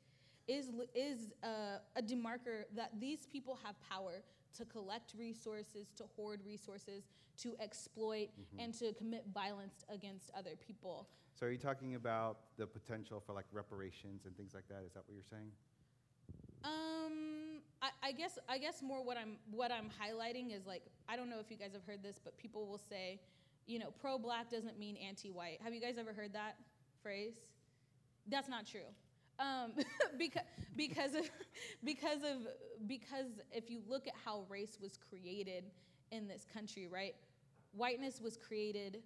is 0.47 0.71
is 0.95 1.33
uh, 1.43 1.79
a 1.97 2.03
demarker 2.03 2.65
that 2.75 2.90
these 3.00 3.27
people 3.27 3.59
have 3.65 3.75
power 3.90 4.23
to 4.57 4.65
collect 4.65 5.15
resources, 5.19 5.92
to 5.96 6.05
hoard 6.17 6.40
resources, 6.44 7.05
to 7.42 7.55
exploit, 7.61 8.29
mm-hmm. 8.29 8.61
and 8.61 8.75
to 8.75 8.92
commit 8.94 9.25
violence 9.33 9.85
against 9.92 10.31
other 10.37 10.57
people. 10.67 11.09
So, 11.35 11.46
are 11.46 11.51
you 11.51 11.59
talking 11.59 11.94
about 11.94 12.38
the 12.57 12.67
potential 12.67 13.23
for 13.25 13.33
like 13.33 13.46
reparations 13.53 14.27
and 14.27 14.37
things 14.37 14.55
like 14.55 14.67
that? 14.69 14.83
Is 14.87 14.92
that 14.94 15.05
what 15.07 15.15
you're 15.15 15.23
saying? 15.31 15.51
Um, 16.65 17.61
I, 17.81 18.09
I 18.09 18.13
guess 18.13 18.38
I 18.49 18.59
guess 18.59 18.83
more 18.83 19.05
what 19.05 19.17
I'm 19.17 19.37
what 19.51 19.71
I'm 19.71 19.88
highlighting 19.88 20.57
is 20.57 20.67
like 20.67 20.83
I 21.09 21.17
don't 21.17 21.31
know 21.31 21.38
if 21.38 21.51
you 21.51 21.57
guys 21.57 21.73
have 21.75 21.85
heard 21.85 22.03
this, 22.03 22.19
but 22.23 22.37
people 22.37 22.67
will 22.67 22.81
say, 22.90 23.21
you 23.67 23.79
know, 23.79 23.92
pro-black 24.01 24.51
doesn't 24.51 24.79
mean 24.79 24.96
anti-white. 24.96 25.61
Have 25.63 25.73
you 25.73 25.81
guys 25.81 25.94
ever 25.99 26.13
heard 26.13 26.33
that 26.33 26.57
phrase? 27.03 27.35
That's 28.27 28.49
not 28.49 28.67
true. 28.67 28.88
Um, 29.39 29.73
because 30.19 30.43
because 30.77 31.15
of 31.15 31.31
because 31.85 32.23
of 32.23 32.47
because 32.87 33.27
if 33.53 33.71
you 33.71 33.81
look 33.89 34.07
at 34.07 34.15
how 34.25 34.45
race 34.49 34.79
was 34.81 34.99
created 35.11 35.65
in 36.11 36.27
this 36.29 36.47
country, 36.53 36.89
right? 36.89 37.15
whiteness 37.73 38.21
was 38.21 38.37
created 38.37 39.03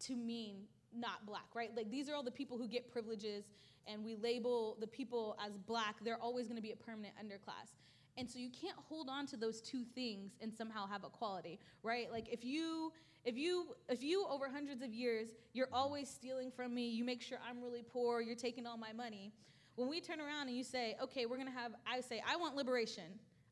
to 0.00 0.16
mean 0.16 0.56
not 0.96 1.26
black, 1.26 1.46
right? 1.54 1.70
Like 1.76 1.90
these 1.90 2.08
are 2.08 2.14
all 2.14 2.22
the 2.22 2.30
people 2.30 2.58
who 2.58 2.68
get 2.68 2.90
privileges, 2.90 3.44
and 3.86 4.04
we 4.04 4.16
label 4.16 4.76
the 4.80 4.86
people 4.86 5.36
as 5.44 5.56
black, 5.58 5.96
they're 6.04 6.20
always 6.20 6.46
gonna 6.48 6.60
be 6.60 6.72
a 6.72 6.76
permanent 6.76 7.14
underclass. 7.16 7.74
And 8.16 8.30
so 8.30 8.38
you 8.38 8.50
can't 8.50 8.76
hold 8.88 9.08
on 9.08 9.26
to 9.26 9.36
those 9.36 9.60
two 9.60 9.82
things 9.94 10.32
and 10.40 10.54
somehow 10.54 10.86
have 10.86 11.02
equality, 11.02 11.58
right? 11.82 12.10
Like 12.12 12.28
if 12.32 12.44
you 12.44 12.92
if 13.24 13.36
you 13.36 13.74
if 13.88 14.02
you 14.02 14.26
over 14.28 14.48
hundreds 14.48 14.82
of 14.82 14.92
years 14.92 15.28
you're 15.52 15.68
always 15.72 16.08
stealing 16.08 16.50
from 16.50 16.74
me, 16.74 16.88
you 16.88 17.04
make 17.04 17.22
sure 17.22 17.38
I'm 17.48 17.62
really 17.62 17.82
poor, 17.82 18.20
you're 18.20 18.34
taking 18.36 18.66
all 18.66 18.76
my 18.76 18.92
money. 18.92 19.32
When 19.76 19.88
we 19.88 20.00
turn 20.00 20.20
around 20.20 20.48
and 20.48 20.56
you 20.56 20.64
say, 20.64 20.96
"Okay, 21.02 21.26
we're 21.26 21.36
going 21.36 21.48
to 21.48 21.58
have 21.58 21.72
I 21.86 22.00
say 22.00 22.22
I 22.28 22.36
want 22.36 22.54
liberation. 22.54 23.04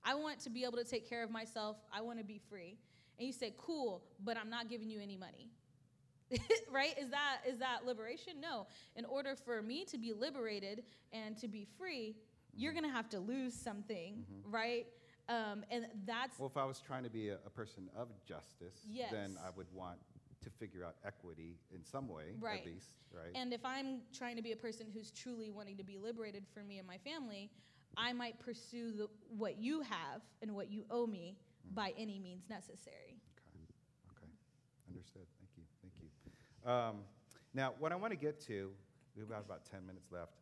I 0.05 0.15
want 0.15 0.41
to 0.41 0.51
be 0.51 0.65
able 0.65 0.79
to 0.79 0.85
take 0.85 1.09
care 1.09 1.23
of 1.23 1.31
myself. 1.31 1.77
I 1.93 2.01
want 2.03 2.19
to 2.19 2.25
be 2.25 2.41
free." 2.51 2.79
And 3.19 3.27
you 3.27 3.33
say, 3.33 3.55
"Cool, 3.59 4.03
but 4.23 4.37
I'm 4.37 4.51
not 4.51 4.69
giving 4.69 4.89
you 4.91 5.01
any 5.01 5.17
money." 5.17 5.51
right? 6.71 6.97
Is 6.99 7.11
that 7.11 7.39
is 7.47 7.59
that 7.59 7.85
liberation? 7.85 8.35
No. 8.41 8.67
In 8.97 9.05
order 9.05 9.35
for 9.37 9.63
me 9.63 9.85
to 9.87 9.99
be 9.99 10.13
liberated 10.13 10.85
and 11.13 11.37
to 11.39 11.49
be 11.49 11.67
free, 11.79 12.17
you're 12.55 12.73
going 12.73 12.85
to 12.85 12.91
have 12.91 13.09
to 13.11 13.19
lose 13.19 13.55
something, 13.55 14.25
Mm-hmm. 14.31 14.51
right? 14.55 14.87
Um, 15.29 15.65
and 15.71 15.87
that's 16.05 16.39
Well, 16.39 16.49
if 16.49 16.57
I 16.57 16.65
was 16.65 16.81
trying 16.81 17.05
to 17.05 17.11
be 17.11 17.29
a, 17.31 17.35
a 17.47 17.51
person 17.51 17.89
of 17.97 18.09
justice, 18.25 18.85
Yes. 18.89 19.11
then 19.13 19.39
I 19.45 19.51
would 19.57 19.73
want 19.73 19.99
to 20.43 20.51
figure 20.51 20.85
out 20.85 20.97
equity 21.05 21.57
in 21.75 21.85
some 21.85 22.09
way, 22.09 22.35
Right. 22.41 22.61
at 22.61 22.67
least, 22.67 22.97
right? 23.15 23.31
And 23.35 23.53
if 23.53 23.65
I'm 23.65 24.01
trying 24.13 24.37
to 24.37 24.43
be 24.43 24.53
a 24.53 24.57
person 24.57 24.87
who's 24.93 25.11
truly 25.13 25.51
wanting 25.51 25.77
to 25.77 25.85
be 25.85 25.97
liberated 25.99 26.45
for 26.53 26.65
me 26.65 26.79
and 26.79 26.87
my 26.87 26.99
family, 26.99 27.51
I 27.97 28.13
might 28.13 28.39
pursue 28.41 28.91
the, 28.93 29.09
what 29.37 29.59
you 29.59 29.83
have 29.83 30.23
and 30.41 30.55
what 30.55 30.71
you 30.71 30.85
owe 30.91 31.07
me 31.07 31.37
Mm. 31.71 31.75
by 31.77 31.95
any 31.97 32.19
means 32.19 32.49
necessary. 32.51 33.21
Okay. 33.39 33.65
Okay. 34.11 34.33
Understood. 34.89 35.23
Thank 35.39 35.51
you. 35.57 35.63
Thank 35.81 35.95
you. 36.03 36.69
Um, 36.69 36.97
now, 37.55 37.75
what 37.79 37.93
I 37.93 37.95
want 37.95 38.11
to 38.11 38.17
get 38.17 38.41
to, 38.49 38.73
we've 39.17 39.29
got 39.29 39.45
about 39.45 39.65
10 39.71 39.87
minutes 39.87 40.11
left. 40.11 40.33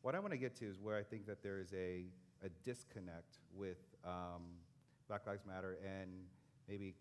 What 0.00 0.14
I 0.14 0.20
want 0.20 0.32
to 0.32 0.38
get 0.38 0.56
to 0.56 0.64
is 0.66 0.80
where 0.80 0.96
I 0.96 1.02
think 1.02 1.26
that 1.26 1.42
there 1.42 1.58
is 1.58 1.74
a, 1.74 2.06
a 2.42 2.48
disconnect 2.64 3.40
with 3.54 3.76
um, 4.04 4.42
Black 5.08 5.26
Lives 5.26 5.44
Matter 5.46 5.78
and 5.84 6.10
maybe 6.68 6.94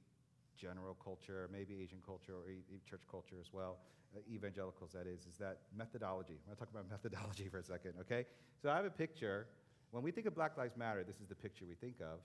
general 0.57 0.95
culture, 1.03 1.49
maybe 1.51 1.79
Asian 1.81 1.99
culture 2.05 2.33
or 2.33 2.49
e- 2.49 2.63
church 2.89 3.01
culture 3.09 3.35
as 3.39 3.53
well, 3.53 3.77
uh, 4.15 4.19
evangelicals 4.31 4.91
that 4.93 5.07
is, 5.07 5.25
is 5.25 5.37
that 5.37 5.59
methodology. 5.75 6.33
I'm 6.33 6.45
going 6.45 6.57
to 6.57 6.59
talk 6.59 6.69
about 6.71 6.89
methodology 6.91 7.47
for 7.49 7.59
a 7.59 7.63
second, 7.63 7.93
okay? 8.01 8.25
So 8.61 8.69
I 8.69 8.75
have 8.75 8.85
a 8.85 8.89
picture. 8.89 9.47
When 9.91 10.03
we 10.03 10.11
think 10.11 10.27
of 10.27 10.35
Black 10.35 10.57
Lives 10.57 10.75
Matter, 10.77 11.03
this 11.03 11.19
is 11.21 11.27
the 11.27 11.35
picture 11.35 11.65
we 11.67 11.75
think 11.75 11.95
of, 12.01 12.19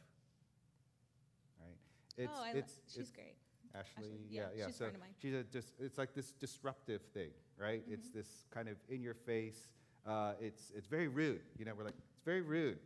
right? 1.61 1.77
It's, 2.17 2.33
oh, 2.37 2.43
I 2.45 2.53
lo- 2.53 2.59
it's, 2.59 2.81
she's 2.89 2.99
it's, 3.03 3.11
great. 3.11 3.35
Ashley, 3.75 4.05
Ashley, 4.07 4.19
yeah, 4.31 4.41
yeah, 4.41 4.47
yeah. 4.59 4.67
she's 4.67 4.75
a 4.75 4.79
so 4.79 4.85
friend 4.85 4.95
of 4.97 5.01
mine. 5.01 5.15
she's 5.21 5.35
a 5.35 5.43
dis- 5.43 5.73
it's 5.81 5.99
like 5.99 6.15
this 6.15 6.33
disruptive 6.33 7.03
thing, 7.13 7.31
right? 7.59 7.83
It's 7.89 8.09
Mm-hmm. 8.09 8.19
this 8.19 8.45
kind 8.53 8.69
of 8.69 8.77
in 8.89 9.03
your 9.03 9.15
face. 9.15 9.69
Uh, 10.07 10.35
it's 10.41 10.71
it's 10.77 10.87
very 10.87 11.09
rude. 11.09 11.41
You 11.59 11.65
know, 11.65 11.73
we're 11.77 11.85
like 11.85 11.95
it's 12.15 12.25
very 12.25 12.43
rude. 12.43 12.79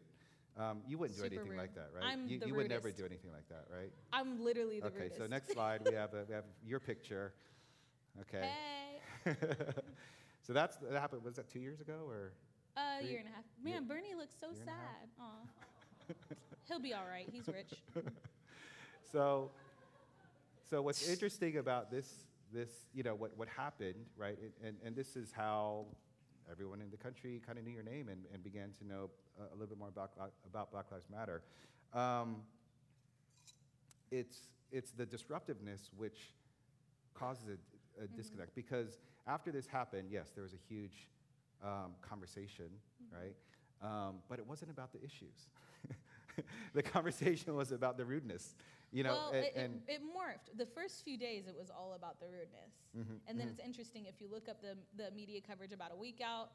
Um, 0.59 0.81
you 0.89 0.99
wouldn't 0.99 1.17
do 1.17 1.23
Super 1.23 1.35
anything 1.37 1.51
rude. 1.53 1.59
like 1.59 1.75
that, 1.77 1.91
right? 1.95 2.05
I'm 2.05 2.27
you 2.29 2.39
the 2.41 2.47
you 2.49 2.55
would 2.55 2.69
never 2.69 2.91
do 2.91 3.05
anything 3.07 3.31
like 3.33 3.49
that, 3.49 3.67
right? 3.73 3.93
I'm 4.13 4.43
literally 4.43 4.81
the 4.81 4.87
okay, 4.87 5.03
rudest. 5.03 5.19
so 5.19 5.27
next 5.29 5.53
slide 5.53 5.83
we 5.89 5.95
have 5.95 6.13
a, 6.15 6.25
we 6.29 6.35
have 6.35 6.45
your 6.67 6.81
picture. 6.81 7.33
Okay. 8.23 8.49
Hey. 9.25 9.37
so 10.43 10.53
that's 10.53 10.77
that 10.79 10.99
happened. 10.99 11.23
Was 11.23 11.37
that 11.37 11.49
two 11.49 11.61
years 11.61 11.81
ago 11.81 12.07
or? 12.09 12.33
A 12.77 13.01
Three- 13.01 13.11
year 13.11 13.19
and 13.21 13.29
a 13.29 13.31
half. 13.33 13.45
year- 13.65 13.75
Man, 13.75 13.87
Bernie 13.89 14.15
looks 14.17 14.35
so 14.41 14.49
year 14.51 14.61
and 14.61 14.69
a 14.69 14.73
half? 14.73 14.81
sad. 15.17 16.15
Aw. 16.31 16.35
He'll 16.69 16.81
be 16.81 16.93
all 16.95 17.07
right. 17.09 17.29
He's 17.33 17.47
rich. 17.49 17.73
So, 19.11 19.51
so 20.69 20.83
what's 20.83 21.09
interesting 21.09 21.57
about 21.57 21.91
this, 21.91 22.13
this, 22.53 22.69
you 22.93 23.03
know, 23.03 23.15
what, 23.15 23.35
what 23.39 23.49
happened, 23.49 23.95
right? 24.19 24.37
And, 24.39 24.53
and, 24.63 24.77
and 24.85 24.95
this 24.95 25.17
is 25.17 25.33
how 25.33 25.87
everyone 26.51 26.81
in 26.81 26.91
the 26.91 26.97
country 26.97 27.41
kind 27.45 27.59
of 27.59 27.65
knew 27.65 27.73
your 27.73 27.83
name 27.83 28.09
and, 28.09 28.25
and 28.33 28.43
began 28.43 28.73
to 28.79 28.87
know 28.87 29.11
uh, 29.39 29.45
a 29.51 29.55
little 29.55 29.67
bit 29.67 29.79
more 29.79 29.89
about, 29.89 30.17
Black- 30.17 30.31
about 30.47 30.71
Black 30.73 30.87
Lives 30.91 31.07
Matter. 31.11 31.43
Um, 31.95 32.37
it's, 34.11 34.49
it's 34.73 34.91
the 34.91 35.07
disruptiveness 35.07 35.91
which 35.97 36.33
causes 37.15 37.45
a, 37.49 38.05
a 38.05 38.07
disconnect 38.07 38.55
because 38.55 38.99
after 39.27 39.53
this 39.53 39.67
happened, 39.67 40.09
yes, 40.11 40.31
there 40.35 40.43
was 40.43 40.55
a 40.55 40.73
huge 40.73 41.09
um, 41.63 41.93
conversation, 42.01 42.67
right? 43.13 43.35
Um, 43.83 44.17
but 44.29 44.39
it 44.39 44.47
wasn't 44.47 44.71
about 44.71 44.93
the 44.93 44.99
issues. 44.99 45.51
the 46.75 46.83
conversation 46.83 47.55
was 47.55 47.73
about 47.73 47.97
the 47.97 48.05
rudeness, 48.05 48.55
you 48.93 49.03
know, 49.03 49.13
well, 49.13 49.31
and, 49.35 49.45
it, 49.45 49.53
it, 49.55 49.61
and 49.61 49.81
it 49.89 50.01
morphed. 50.03 50.57
The 50.57 50.67
first 50.67 51.05
few 51.05 51.19
days, 51.19 51.47
it 51.47 51.55
was 51.57 51.71
all 51.71 51.95
about 51.95 52.21
the 52.21 52.27
rudeness. 52.27 52.73
Mhm, 52.97 53.21
And 53.27 53.39
then 53.39 53.49
mhm. 53.49 53.51
it's 53.51 53.61
interesting 53.61 54.07
if 54.07 54.21
you 54.21 54.29
look 54.31 54.49
up 54.49 54.61
the, 54.63 54.77
the 54.97 55.11
media 55.13 55.41
coverage 55.41 55.73
about 55.73 55.93
a 55.93 55.97
week 55.97 56.21
out, 56.25 56.51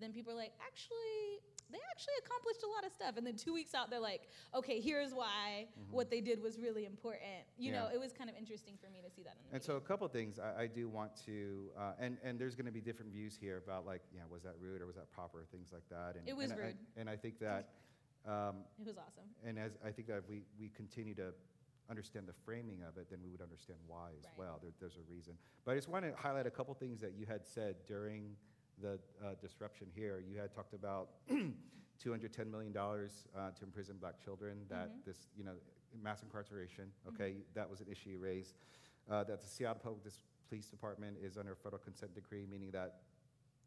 then 0.00 0.12
people 0.12 0.32
are 0.32 0.36
like, 0.36 0.52
actually, 0.66 1.38
they 1.70 1.78
actually 1.90 2.14
accomplished 2.24 2.62
a 2.64 2.66
lot 2.66 2.84
of 2.84 2.92
stuff. 2.92 3.16
And 3.16 3.24
then 3.26 3.36
two 3.36 3.52
weeks 3.54 3.74
out, 3.74 3.90
they're 3.90 4.00
like, 4.00 4.22
okay, 4.54 4.80
here's 4.80 5.12
why 5.14 5.66
what 5.90 6.10
they 6.10 6.20
did 6.20 6.42
was 6.42 6.58
really 6.58 6.84
important. 6.84 7.42
You 7.56 7.70
know, 7.72 7.84
Mm-hmm. 7.86 7.94
It 7.94 8.00
was 8.00 8.12
kind 8.12 8.28
of 8.28 8.34
interesting 8.36 8.74
for 8.82 8.90
me 8.90 9.00
to 9.06 9.10
see 9.10 9.22
that 9.22 9.36
in 9.38 9.48
the 9.50 9.54
And 9.54 9.62
so 9.62 9.76
a 9.76 9.80
couple 9.80 10.06
things 10.08 10.38
I, 10.40 10.62
I 10.62 10.66
do 10.66 10.88
want 10.88 11.12
to, 11.26 11.70
uh, 11.78 11.92
and, 12.00 12.18
and 12.24 12.38
there's 12.40 12.54
going 12.56 12.66
to 12.66 12.72
be 12.72 12.80
different 12.80 13.12
views 13.12 13.36
here 13.40 13.56
about 13.64 13.86
like, 13.86 14.02
yeah, 14.12 14.22
was 14.30 14.42
that 14.42 14.54
rude 14.60 14.80
or 14.82 14.86
was 14.86 14.96
that 14.96 15.10
proper, 15.12 15.44
things 15.52 15.70
like 15.72 15.88
that. 15.90 16.16
And, 16.18 16.28
It 16.28 16.36
was 16.36 16.50
and 16.50 16.60
I- 16.60 16.64
rude. 16.66 16.76
and 16.96 17.08
I 17.10 17.16
think 17.16 17.38
that, 17.40 17.68
um, 18.26 18.56
it 18.80 18.86
was 18.86 18.96
awesome. 18.96 19.28
and 19.46 19.58
as 19.58 19.72
I 19.84 19.90
think 19.92 20.08
that 20.08 20.22
we, 20.28 20.42
we 20.58 20.70
continue 20.70 21.14
to 21.16 21.32
understand 21.90 22.26
the 22.26 22.32
framing 22.44 22.82
of 22.82 22.96
it, 22.96 23.08
then 23.10 23.18
we 23.22 23.30
would 23.30 23.40
understand 23.42 23.78
why 23.86 24.10
as 24.18 24.24
Right. 24.24 24.38
well. 24.38 24.58
There, 24.62 24.70
there's 24.80 24.96
a 24.96 25.02
reason. 25.12 25.34
But 25.64 25.72
I 25.72 25.74
just 25.76 25.88
want 25.88 26.04
to 26.04 26.14
highlight 26.16 26.46
a 26.46 26.50
couple 26.50 26.74
things 26.74 27.00
that 27.00 27.12
you 27.14 27.26
had 27.26 27.44
said 27.46 27.76
during 27.86 28.36
the 28.80 28.98
uh, 29.24 29.34
disruption 29.40 29.86
here. 29.94 30.20
You 30.26 30.38
had 30.38 30.52
talked 30.52 30.74
about 30.74 31.10
$210 31.30 32.50
million 32.50 32.76
uh, 32.76 33.50
to 33.50 33.64
imprison 33.64 33.96
black 34.00 34.18
children, 34.22 34.58
that 34.68 34.90
Mhm. 34.90 35.04
this, 35.04 35.28
you 35.36 35.44
know, 35.44 35.54
mass 36.02 36.22
incarceration, 36.22 36.92
okay, 37.08 37.36
that 37.54 37.68
was 37.70 37.80
an 37.80 37.86
issue 37.88 38.10
you 38.10 38.18
raised. 38.18 38.56
Uh, 39.08 39.22
that 39.24 39.40
the 39.40 39.46
Seattle 39.46 39.80
Public 39.82 40.02
Dis- 40.02 40.18
Police 40.48 40.68
Department 40.68 41.16
is 41.22 41.36
under 41.38 41.52
a 41.52 41.56
federal 41.56 41.80
consent 41.80 42.14
decree, 42.14 42.46
meaning 42.46 42.70
that 42.72 43.02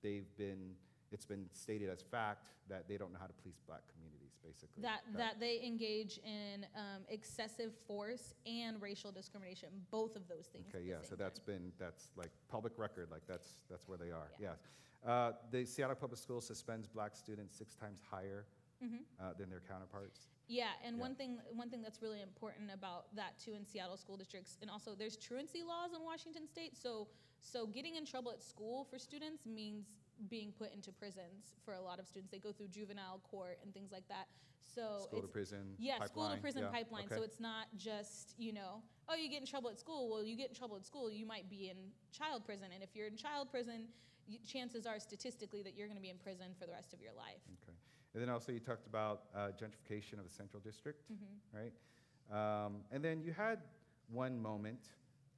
they've 0.02 0.28
been, 0.38 0.76
it's 1.12 1.26
been 1.26 1.46
stated 1.52 1.90
as 1.90 2.02
fact 2.02 2.50
that 2.70 2.88
they 2.88 2.98
don't 2.98 3.12
know 3.14 3.20
how 3.20 3.28
to 3.28 3.34
police 3.34 3.60
black 3.66 3.82
communities, 3.94 4.38
basically. 4.44 4.82
That, 4.82 5.02
Okay. 5.10 5.18
that 5.18 5.40
they 5.40 5.64
engage 5.64 6.20
in 6.26 6.66
um, 6.76 7.04
excessive 7.10 7.74
force 7.88 8.34
and 8.46 8.82
racial 8.82 9.12
discrimination, 9.12 9.70
both 9.92 10.16
of 10.16 10.28
those 10.28 10.48
things. 10.48 10.66
Okay, 10.74 10.84
yeah, 10.86 10.96
so 11.02 11.16
that's 11.16 11.40
time. 11.40 11.46
been, 11.46 11.72
that's 11.80 12.12
like 12.18 12.32
public 12.50 12.74
record, 12.78 13.10
like 13.12 13.26
that's, 13.28 13.60
that's 13.70 13.88
where 13.88 13.98
they 13.98 14.12
are, 14.12 14.32
Yeah. 14.40 14.50
yes. 14.52 14.60
Uh, 15.06 15.32
The 15.52 15.64
Seattle 15.66 15.96
Public 15.96 16.20
Schools 16.20 16.46
suspends 16.46 16.88
black 16.88 17.16
students 17.16 17.56
six 17.56 17.76
times 17.76 18.02
higher 18.10 18.46
Mhm. 18.84 19.00
uh, 19.20 19.34
than 19.34 19.50
their 19.50 19.62
counterparts. 19.62 20.28
Yeah, 20.48 20.72
and 20.84 20.98
Yeah. 20.98 21.02
one 21.02 21.16
thing 21.16 21.42
one 21.54 21.70
thing 21.70 21.82
that's 21.82 22.02
really 22.02 22.22
important 22.22 22.70
about 22.72 23.14
that 23.16 23.38
too 23.40 23.54
in 23.54 23.66
Seattle 23.66 23.98
school 23.98 24.18
districts, 24.18 24.58
and 24.62 24.70
also 24.70 24.96
there's 24.96 25.18
truancy 25.18 25.62
laws 25.64 25.94
in 25.94 26.02
Washington 26.04 26.48
State. 26.48 26.76
So 26.78 27.08
so 27.40 27.68
getting 27.68 27.96
in 27.96 28.06
trouble 28.06 28.32
at 28.32 28.42
school 28.42 28.86
for 28.86 28.98
students 29.00 29.46
means 29.46 29.94
being 30.30 30.52
put 30.52 30.74
into 30.74 30.92
prisons 30.92 31.54
for 31.64 31.74
a 31.74 31.82
lot 31.82 32.00
of 32.00 32.08
students. 32.08 32.32
They 32.32 32.40
go 32.40 32.52
through 32.52 32.70
juvenile 32.70 33.22
court 33.30 33.60
and 33.64 33.74
things 33.74 33.92
like 33.92 34.08
that. 34.10 34.28
So 34.64 35.08
School 35.08 35.22
to 35.22 35.28
prison 35.28 35.76
yeah, 35.78 36.04
school 36.04 36.30
to 36.30 36.38
prison 36.38 36.64
yeah, 36.64 36.70
pipeline. 36.70 37.08
So 37.10 37.24
it's 37.24 37.40
not 37.40 37.68
just 37.78 38.34
you 38.38 38.52
know, 38.54 38.82
oh, 39.10 39.16
you 39.16 39.30
get 39.30 39.40
in 39.40 39.46
trouble 39.48 39.70
at 39.70 39.80
school. 39.80 40.10
Well, 40.10 40.24
you 40.24 40.36
get 40.36 40.50
in 40.50 40.56
trouble 40.56 40.76
at 40.76 40.86
school, 40.86 41.12
you 41.12 41.26
might 41.26 41.50
be 41.50 41.70
in 41.70 41.78
child 42.12 42.46
prison, 42.46 42.68
and 42.74 42.84
if 42.84 42.90
you're 42.96 43.08
in 43.08 43.16
child 43.16 43.50
prison, 43.50 43.88
you, 44.28 44.40
chances 44.46 44.86
are 44.86 45.00
statistically 45.00 45.64
that 45.64 45.76
you're 45.76 45.88
going 45.88 45.98
to 45.98 46.02
be 46.02 46.10
in 46.10 46.18
prison 46.18 46.48
for 46.60 46.66
the 46.66 46.74
rest 46.74 46.94
of 46.94 47.02
your 47.02 47.14
life. 47.14 47.42
Okay. 47.64 47.78
And 48.14 48.22
then 48.22 48.30
also 48.30 48.52
you 48.52 48.60
talked 48.60 48.88
about 48.88 49.24
uh, 49.36 49.50
gentrification 49.62 50.20
of 50.20 50.26
the 50.26 50.34
Central 50.34 50.62
District, 50.62 51.04
Mhm. 51.12 51.40
right? 51.54 51.74
Um, 52.66 52.84
And 52.92 53.04
then 53.04 53.22
you 53.22 53.32
had 53.32 53.60
one 54.10 54.42
moment 54.42 54.90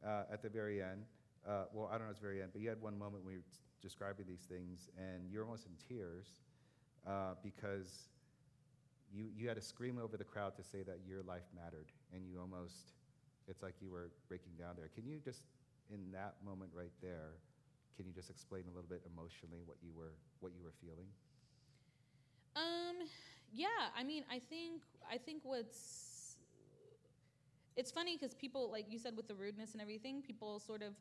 uh, 0.03 0.23
at 0.31 0.41
the 0.41 0.49
very 0.49 0.81
end, 0.81 1.05
uh, 1.45 1.65
well, 1.73 1.87
I 1.87 1.97
don't 1.97 2.07
know 2.07 2.11
it's 2.11 2.19
very 2.19 2.41
end, 2.41 2.51
but 2.53 2.61
you 2.61 2.69
had 2.69 2.81
one 2.81 2.97
moment 2.97 3.23
when 3.25 3.33
you 3.35 3.43
describing 3.81 4.25
these 4.27 4.45
things, 4.47 4.89
and 4.97 5.29
you're 5.31 5.43
almost 5.43 5.65
in 5.65 5.73
tears 5.87 6.27
uh, 7.07 7.35
because 7.43 8.09
you, 9.13 9.25
you 9.35 9.47
had 9.47 9.55
to 9.57 9.61
scream 9.61 9.97
over 10.01 10.17
the 10.17 10.23
crowd 10.23 10.55
to 10.57 10.63
say 10.63 10.83
that 10.83 10.99
your 11.07 11.23
life 11.23 11.47
mattered, 11.55 11.87
and 12.13 12.25
you 12.25 12.39
almost, 12.39 12.93
it's 13.47 13.63
like 13.63 13.75
you 13.81 13.89
were 13.89 14.11
breaking 14.27 14.53
down 14.57 14.75
there. 14.77 14.89
Can 14.93 15.05
you 15.05 15.19
just, 15.23 15.43
in 15.91 16.11
that 16.11 16.35
moment 16.45 16.71
right 16.73 16.93
there, 17.01 17.37
can 17.97 18.05
you 18.05 18.13
just 18.13 18.29
explain 18.29 18.63
a 18.65 18.73
little 18.75 18.89
bit 18.89 19.01
emotionally 19.11 19.61
what 19.65 19.77
you 19.83 19.91
were, 19.95 20.13
what 20.39 20.51
you 20.55 20.63
were 20.63 20.73
feeling? 20.79 21.07
Um, 22.55 23.07
yeah, 23.53 23.67
I 23.97 24.03
mean, 24.03 24.23
I 24.29 24.39
think 24.39 24.83
I 25.09 25.17
think 25.17 25.41
what's 25.43 26.37
it's 27.75 27.91
funny 27.91 28.17
because 28.17 28.33
people, 28.33 28.69
like 28.71 28.85
you 28.89 28.99
said, 28.99 29.15
with 29.15 29.27
the 29.27 29.35
rudeness 29.35 29.73
and 29.73 29.81
everything, 29.81 30.21
people 30.21 30.59
sort 30.59 30.81
of 30.81 30.93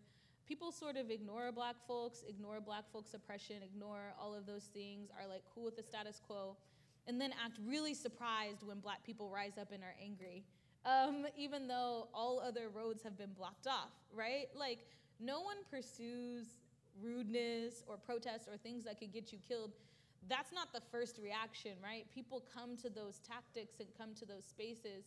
people 0.48 0.72
sort 0.72 0.96
of 0.96 1.10
ignore 1.10 1.52
black 1.52 1.76
folks, 1.86 2.24
ignore 2.26 2.60
black 2.60 2.84
folks' 2.92 3.12
oppression, 3.14 3.56
ignore 3.62 4.14
all 4.20 4.34
of 4.34 4.46
those 4.46 4.64
things, 4.64 5.10
are 5.20 5.28
like 5.28 5.42
cool 5.54 5.64
with 5.64 5.76
the 5.76 5.82
status 5.82 6.20
quo, 6.26 6.56
and 7.06 7.20
then 7.20 7.32
act 7.44 7.58
really 7.66 7.94
surprised 7.94 8.62
when 8.66 8.80
black 8.80 9.04
people 9.04 9.28
rise 9.30 9.58
up 9.58 9.70
and 9.72 9.82
are 9.82 9.94
angry 10.02 10.44
um, 10.84 11.26
even 11.36 11.68
though 11.68 12.08
all 12.14 12.40
other 12.40 12.68
roads 12.68 13.02
have 13.02 13.18
been 13.18 13.32
blocked 13.36 13.66
off, 13.66 13.92
right? 14.14 14.46
Like, 14.54 14.78
no 15.20 15.40
one 15.40 15.56
pursues 15.70 16.46
rudeness 17.02 17.82
or 17.86 17.96
protest 17.96 18.48
or 18.50 18.56
things 18.56 18.84
that 18.84 18.98
could 18.98 19.12
get 19.12 19.32
you 19.32 19.38
killed. 19.46 19.72
That's 20.28 20.52
not 20.52 20.72
the 20.72 20.80
first 20.90 21.18
reaction, 21.22 21.72
right? 21.82 22.06
People 22.14 22.42
come 22.52 22.76
to 22.78 22.90
those 22.90 23.20
tactics 23.20 23.80
and 23.80 23.88
come 23.96 24.14
to 24.14 24.24
those 24.24 24.44
spaces 24.44 25.04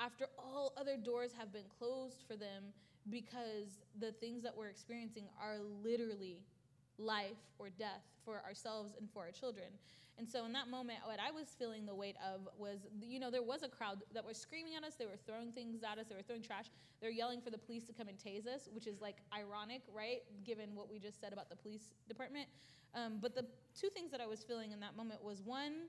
after 0.00 0.26
all 0.38 0.72
other 0.76 0.96
doors 0.96 1.32
have 1.38 1.52
been 1.52 1.68
closed 1.78 2.24
for 2.26 2.36
them 2.36 2.64
because 3.10 3.80
the 3.98 4.12
things 4.12 4.42
that 4.42 4.56
we're 4.56 4.68
experiencing 4.68 5.24
are 5.40 5.58
literally 5.82 6.38
life 6.98 7.38
or 7.58 7.68
death 7.70 8.02
for 8.24 8.42
ourselves 8.46 8.94
and 8.98 9.10
for 9.10 9.22
our 9.22 9.30
children. 9.30 9.66
And 10.18 10.28
so 10.28 10.44
in 10.44 10.52
that 10.52 10.68
moment, 10.68 10.98
what 11.04 11.18
I 11.18 11.30
was 11.30 11.48
feeling 11.58 11.86
the 11.86 11.94
weight 11.94 12.16
of 12.22 12.46
was, 12.58 12.86
you 13.00 13.18
know, 13.18 13.30
there 13.30 13.42
was 13.42 13.62
a 13.62 13.68
crowd 13.68 14.02
that 14.14 14.24
was 14.24 14.36
screaming 14.36 14.74
at 14.76 14.84
us. 14.84 14.94
They 14.94 15.06
were 15.06 15.18
throwing 15.26 15.52
things 15.52 15.82
at 15.82 15.98
us. 15.98 16.06
They 16.08 16.14
were 16.14 16.22
throwing 16.22 16.42
trash. 16.42 16.66
They 17.00 17.06
were 17.06 17.12
yelling 17.12 17.40
for 17.40 17.50
the 17.50 17.58
police 17.58 17.84
to 17.84 17.92
come 17.92 18.08
and 18.08 18.18
tase 18.18 18.46
us, 18.46 18.68
which 18.72 18.86
is 18.86 19.00
like 19.00 19.16
ironic, 19.34 19.82
right? 19.92 20.22
Given 20.44 20.74
what 20.74 20.90
we 20.90 20.98
just 20.98 21.20
said 21.20 21.32
about 21.32 21.48
the 21.48 21.56
police 21.56 21.94
department. 22.08 22.46
Um, 22.94 23.18
but 23.20 23.34
the 23.34 23.46
two 23.74 23.88
things 23.88 24.10
that 24.10 24.20
I 24.20 24.26
was 24.26 24.44
feeling 24.44 24.72
in 24.72 24.80
that 24.80 24.96
moment 24.96 25.24
was 25.24 25.42
one, 25.42 25.88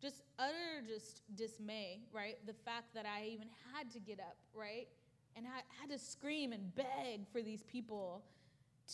just 0.00 0.22
utter 0.38 0.80
just 0.88 1.22
dismay, 1.36 2.00
right? 2.12 2.38
The 2.46 2.54
fact 2.54 2.94
that 2.94 3.04
I 3.04 3.26
even 3.26 3.48
had 3.74 3.90
to 3.92 4.00
get 4.00 4.18
up, 4.20 4.36
right? 4.54 4.88
And 5.36 5.46
I 5.46 5.62
had 5.80 5.90
to 5.90 5.98
scream 5.98 6.52
and 6.52 6.74
beg 6.74 7.28
for 7.32 7.42
these 7.42 7.62
people 7.64 8.22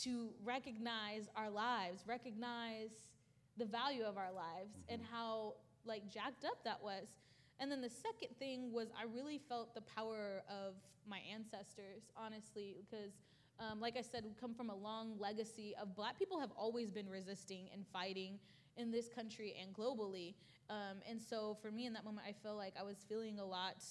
to 0.02 0.30
recognize 0.44 1.28
our 1.36 1.50
lives, 1.50 2.04
recognize 2.06 2.90
the 3.56 3.64
value 3.64 4.02
of 4.04 4.16
our 4.16 4.32
lives 4.32 4.70
mm-hmm. 4.72 4.94
and 4.94 5.02
how 5.10 5.54
like 5.84 6.10
jacked 6.10 6.44
up 6.44 6.62
that 6.64 6.82
was. 6.82 7.06
And 7.58 7.70
then 7.70 7.80
the 7.80 7.90
second 7.90 8.36
thing 8.38 8.72
was 8.72 8.88
I 8.98 9.04
really 9.04 9.40
felt 9.48 9.74
the 9.74 9.80
power 9.80 10.42
of 10.48 10.74
my 11.08 11.20
ancestors, 11.32 12.02
honestly, 12.16 12.76
because 12.78 13.12
um, 13.58 13.80
like 13.80 13.96
I 13.96 14.02
said, 14.02 14.24
we 14.24 14.34
come 14.38 14.54
from 14.54 14.68
a 14.68 14.74
long 14.74 15.14
legacy 15.18 15.74
of 15.80 15.96
black 15.96 16.18
people 16.18 16.38
have 16.40 16.50
always 16.56 16.90
been 16.90 17.08
resisting 17.08 17.68
and 17.72 17.86
fighting 17.92 18.38
in 18.76 18.90
this 18.90 19.08
country 19.08 19.54
and 19.60 19.74
globally. 19.74 20.34
Um, 20.68 20.98
and 21.08 21.20
so 21.20 21.56
for 21.62 21.70
me 21.70 21.86
in 21.86 21.92
that 21.94 22.04
moment, 22.04 22.26
I 22.28 22.32
felt 22.32 22.58
like 22.58 22.74
I 22.78 22.82
was 22.82 22.96
feeling 23.08 23.38
a 23.38 23.44
lot, 23.44 23.82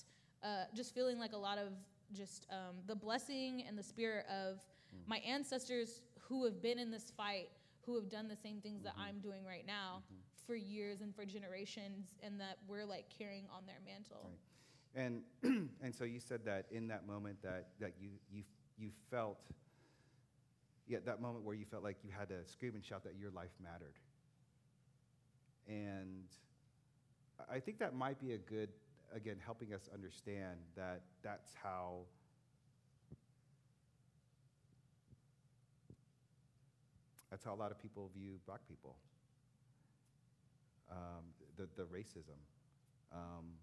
uh, 0.43 0.65
just 0.75 0.93
feeling 0.93 1.17
like 1.17 1.33
a 1.33 1.37
lot 1.37 1.57
of 1.57 1.69
just 2.13 2.45
um, 2.51 2.77
the 2.87 2.95
blessing 2.95 3.63
and 3.67 3.77
the 3.77 3.83
spirit 3.83 4.25
of 4.29 4.55
mm. 4.55 5.07
my 5.07 5.17
ancestors 5.17 6.01
who 6.19 6.43
have 6.45 6.61
been 6.61 6.79
in 6.79 6.91
this 6.91 7.11
fight, 7.15 7.49
who 7.85 7.95
have 7.95 8.09
done 8.09 8.27
the 8.27 8.35
same 8.35 8.59
things 8.61 8.83
mm-hmm. 8.83 8.97
that 8.97 9.03
I'm 9.09 9.19
doing 9.19 9.45
right 9.45 9.65
now 9.65 10.01
mm-hmm. 10.05 10.21
for 10.45 10.55
years 10.55 11.01
and 11.01 11.15
for 11.15 11.25
generations, 11.25 12.15
and 12.23 12.39
that 12.39 12.57
we're 12.67 12.85
like 12.85 13.05
carrying 13.15 13.45
on 13.55 13.63
their 13.65 13.79
mantle. 13.85 14.31
Right. 14.95 15.03
And 15.03 15.21
and 15.81 15.93
so 15.93 16.03
you 16.03 16.19
said 16.19 16.45
that 16.45 16.65
in 16.71 16.87
that 16.87 17.05
moment 17.05 17.41
that 17.43 17.67
that 17.79 17.93
you 17.99 18.09
you 18.31 18.43
you 18.77 18.89
felt 19.11 19.41
yeah 20.87 20.99
that 21.05 21.21
moment 21.21 21.43
where 21.43 21.55
you 21.55 21.65
felt 21.65 21.83
like 21.83 21.97
you 22.03 22.11
had 22.17 22.29
to 22.29 22.45
scream 22.45 22.75
and 22.75 22.83
shout 22.83 23.03
that 23.03 23.15
your 23.19 23.31
life 23.31 23.51
mattered. 23.61 23.95
And 25.67 26.25
I 27.51 27.59
think 27.59 27.79
that 27.79 27.95
might 27.95 28.19
be 28.19 28.33
a 28.33 28.37
good 28.37 28.69
again 29.13 29.37
helping 29.43 29.73
us 29.73 29.89
understand 29.93 30.57
that 30.75 31.01
that's 31.23 31.53
how 31.61 32.01
That's 37.35 37.43
how 37.43 37.53
a 37.53 37.59
lot 37.59 37.71
of 37.71 37.81
people 37.81 38.09
view 38.15 38.39
black 38.45 38.61
people. 38.63 38.95
Um, 40.89 41.35
the, 41.57 41.67
the 41.75 41.83
racism. 41.83 42.39
Um, 43.11 43.59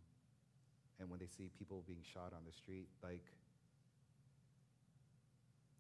and 1.01 1.09
when 1.09 1.18
they 1.18 1.26
see 1.26 1.49
people 1.57 1.82
being 1.86 2.05
shot 2.05 2.36
on 2.36 2.45
the 2.45 2.53
street, 2.53 2.88
like, 3.03 3.24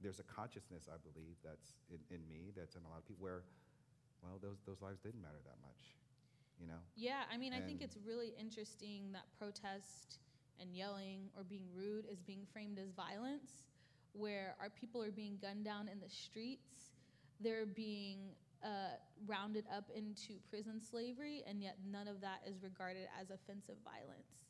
there's 0.00 0.20
a 0.20 0.26
consciousness, 0.26 0.88
I 0.88 0.96
believe, 1.04 1.36
that's 1.44 1.76
in, 1.92 2.00
in 2.16 2.22
me, 2.32 2.50
that's 2.56 2.76
in 2.76 2.82
a 2.82 2.88
lot 2.88 2.96
of 2.96 3.04
people, 3.04 3.22
where, 3.22 3.44
well, 4.22 4.40
those, 4.40 4.64
those 4.64 4.80
lives 4.80 4.98
didn't 5.04 5.20
matter 5.20 5.42
that 5.44 5.60
much, 5.60 5.92
you 6.60 6.66
know? 6.66 6.80
Yeah, 6.96 7.22
I 7.32 7.36
mean, 7.36 7.52
and 7.52 7.62
I 7.62 7.66
think 7.66 7.82
it's 7.82 7.96
really 8.06 8.34
interesting 8.38 9.12
that 9.12 9.24
protest 9.38 10.18
and 10.60 10.74
yelling 10.74 11.30
or 11.36 11.42
being 11.42 11.64
rude 11.74 12.04
is 12.10 12.20
being 12.20 12.46
framed 12.52 12.78
as 12.78 12.90
violence, 12.92 13.64
where 14.12 14.54
our 14.60 14.70
people 14.70 15.02
are 15.02 15.10
being 15.10 15.38
gunned 15.40 15.64
down 15.64 15.88
in 15.88 15.98
the 16.00 16.08
streets 16.08 16.92
they're 17.42 17.66
being 17.66 18.18
uh, 18.64 18.94
rounded 19.26 19.64
up 19.74 19.84
into 19.94 20.34
prison 20.48 20.80
slavery, 20.80 21.42
and 21.46 21.62
yet 21.62 21.76
none 21.90 22.06
of 22.08 22.20
that 22.20 22.42
is 22.46 22.62
regarded 22.62 23.08
as 23.20 23.30
offensive 23.30 23.76
violence. 23.84 24.46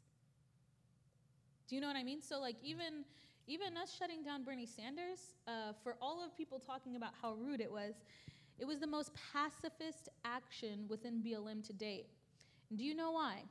Do 1.69 1.75
you 1.75 1.81
know 1.81 1.87
what 1.87 1.97
I 1.97 2.03
mean? 2.03 2.21
So, 2.21 2.41
like, 2.41 2.57
even 2.63 3.05
even 3.49 3.77
us 3.77 3.97
shutting 3.99 4.23
down 4.23 4.45
Bernie 4.45 4.67
Sanders, 4.67 5.35
uh, 5.49 5.73
for 5.83 5.97
all 6.01 6.25
of 6.25 6.37
people 6.37 6.61
talking 6.61 6.95
about 6.95 7.11
how 7.21 7.33
rude 7.35 7.61
it 7.61 7.71
was, 7.71 7.95
it 8.59 8.67
was 8.67 8.79
the 8.79 8.87
most 8.87 9.13
pacifist 9.33 10.09
action 10.25 10.87
within 10.89 11.23
BLM 11.23 11.67
to 11.67 11.73
date. 11.73 12.07
And 12.71 12.79
do 12.79 12.85
you 12.85 12.95
know 12.95 13.13
why? 13.13 13.43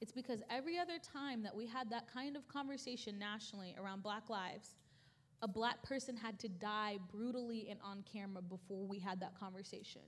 It's 0.00 0.12
because 0.12 0.42
every 0.50 0.78
other 0.78 0.98
time 0.98 1.42
that 1.42 1.54
we 1.54 1.66
had 1.66 1.90
that 1.90 2.12
kind 2.12 2.36
of 2.36 2.46
conversation 2.48 3.18
nationally 3.18 3.74
around 3.80 4.02
Black 4.02 4.28
lives, 4.28 4.76
a 5.42 5.48
black 5.48 5.82
person 5.82 6.16
had 6.16 6.38
to 6.40 6.48
die 6.48 6.98
brutally 7.12 7.68
and 7.70 7.78
on 7.82 8.02
camera 8.10 8.42
before 8.42 8.86
we 8.86 8.98
had 8.98 9.20
that 9.20 9.38
conversation. 9.38 10.02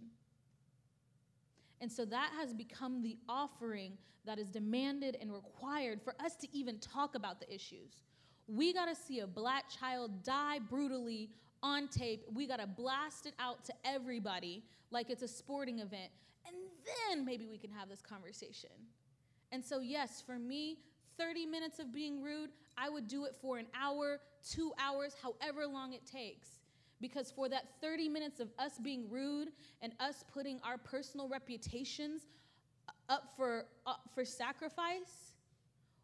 And 1.81 1.91
so 1.91 2.05
that 2.07 2.33
has 2.39 2.53
become 2.53 3.03
the 3.03 3.17
offering 3.29 3.93
that 4.25 4.39
is 4.39 4.49
demanded 4.51 5.17
and 5.21 5.33
required 5.33 6.01
for 6.03 6.15
us 6.19 6.35
to 6.37 6.49
even 6.53 6.79
talk 6.79 7.15
about 7.15 7.41
the 7.41 7.55
issues. 7.55 8.03
We 8.47 8.73
got 8.73 8.87
to 8.87 8.95
see 8.95 9.21
a 9.21 9.27
black 9.27 9.67
child 9.69 10.25
die 10.25 10.59
brutally 10.59 11.31
on 11.63 11.89
tape. 11.89 12.25
We 12.33 12.47
got 12.47 12.61
to 12.61 12.67
blast 12.67 13.27
it 13.27 13.35
out 13.39 13.65
to 13.65 13.73
everybody 13.85 14.63
like 14.91 15.11
it's 15.11 15.23
a 15.23 15.29
sporting 15.29 15.79
event. 15.79 16.11
And 16.47 16.57
then 16.87 17.25
maybe 17.25 17.47
we 17.47 17.59
can 17.59 17.71
have 17.71 17.89
this 17.89 18.01
conversation. 18.01 18.71
And 19.53 19.65
so, 19.65 19.81
yes, 19.81 20.23
for 20.25 20.39
me, 20.39 20.79
30 21.19 21.47
minutes 21.47 21.79
of 21.79 21.93
being 21.93 22.23
rude, 22.23 22.51
I 22.77 22.89
would 22.89 23.09
do 23.09 23.25
it 23.25 23.35
for 23.41 23.59
an 23.59 23.67
hour, 23.79 24.21
two 24.49 24.73
hours, 24.79 25.15
however 25.23 25.67
long 25.67 25.93
it 25.93 26.07
takes. 26.07 26.61
Because 27.01 27.31
for 27.31 27.49
that 27.49 27.65
30 27.81 28.09
minutes 28.09 28.41
of 28.41 28.49
us 28.59 28.79
being 28.83 29.09
rude 29.11 29.49
and 29.83 29.93
us 30.01 30.25
putting 30.33 30.61
our 30.65 30.79
personal 30.79 31.29
reputations 31.29 32.23
up 33.09 33.33
for, 33.37 33.67
up 33.87 34.01
for 34.15 34.25
sacrifice, 34.25 35.35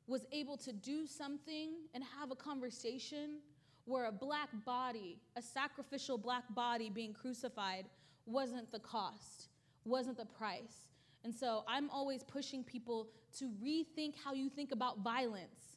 was 0.06 0.26
able 0.32 0.56
to 0.58 0.72
do 0.72 1.06
something 1.06 1.70
and 1.94 2.04
have 2.18 2.30
a 2.30 2.36
conversation 2.36 3.38
where 3.84 4.06
a 4.06 4.12
black 4.12 4.48
body, 4.64 5.18
a 5.36 5.42
sacrificial 5.42 6.18
black 6.18 6.44
body 6.54 6.90
being 6.90 7.12
crucified, 7.12 7.86
wasn't 8.26 8.70
the 8.72 8.78
cost, 8.78 9.48
wasn't 9.84 10.16
the 10.16 10.24
price. 10.24 10.88
And 11.24 11.34
so 11.34 11.64
I'm 11.68 11.90
always 11.90 12.22
pushing 12.22 12.64
people 12.64 13.08
to 13.38 13.50
rethink 13.62 14.14
how 14.22 14.34
you 14.34 14.48
think 14.48 14.72
about 14.72 14.98
violence 15.00 15.74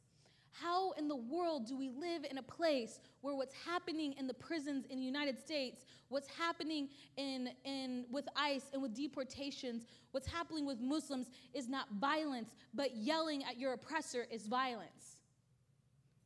how 0.62 0.92
in 0.92 1.08
the 1.08 1.16
world 1.16 1.68
do 1.68 1.78
we 1.78 1.90
live 1.90 2.26
in 2.30 2.38
a 2.38 2.44
place 2.44 3.00
where 3.22 3.36
what's 3.36 3.54
happening 3.66 4.14
in 4.18 4.28
the 4.28 4.34
prisons 4.34 4.86
in 4.90 4.98
the 4.98 5.06
United 5.06 5.40
States, 5.40 5.86
what's 6.10 6.28
happening 6.30 6.90
in, 7.18 7.50
in, 7.64 8.06
with 8.12 8.26
ICE 8.36 8.64
and 8.74 8.82
with 8.82 8.94
deportations, 8.96 9.86
what's 10.12 10.28
happening 10.28 10.66
with 10.66 10.80
Muslims 10.80 11.30
is 11.54 11.68
not 11.68 11.88
violence, 12.00 12.56
but 12.74 12.96
yelling 12.96 13.44
at 13.44 13.58
your 13.58 13.74
oppressor 13.74 14.26
is 14.32 14.48
violence. 14.48 15.17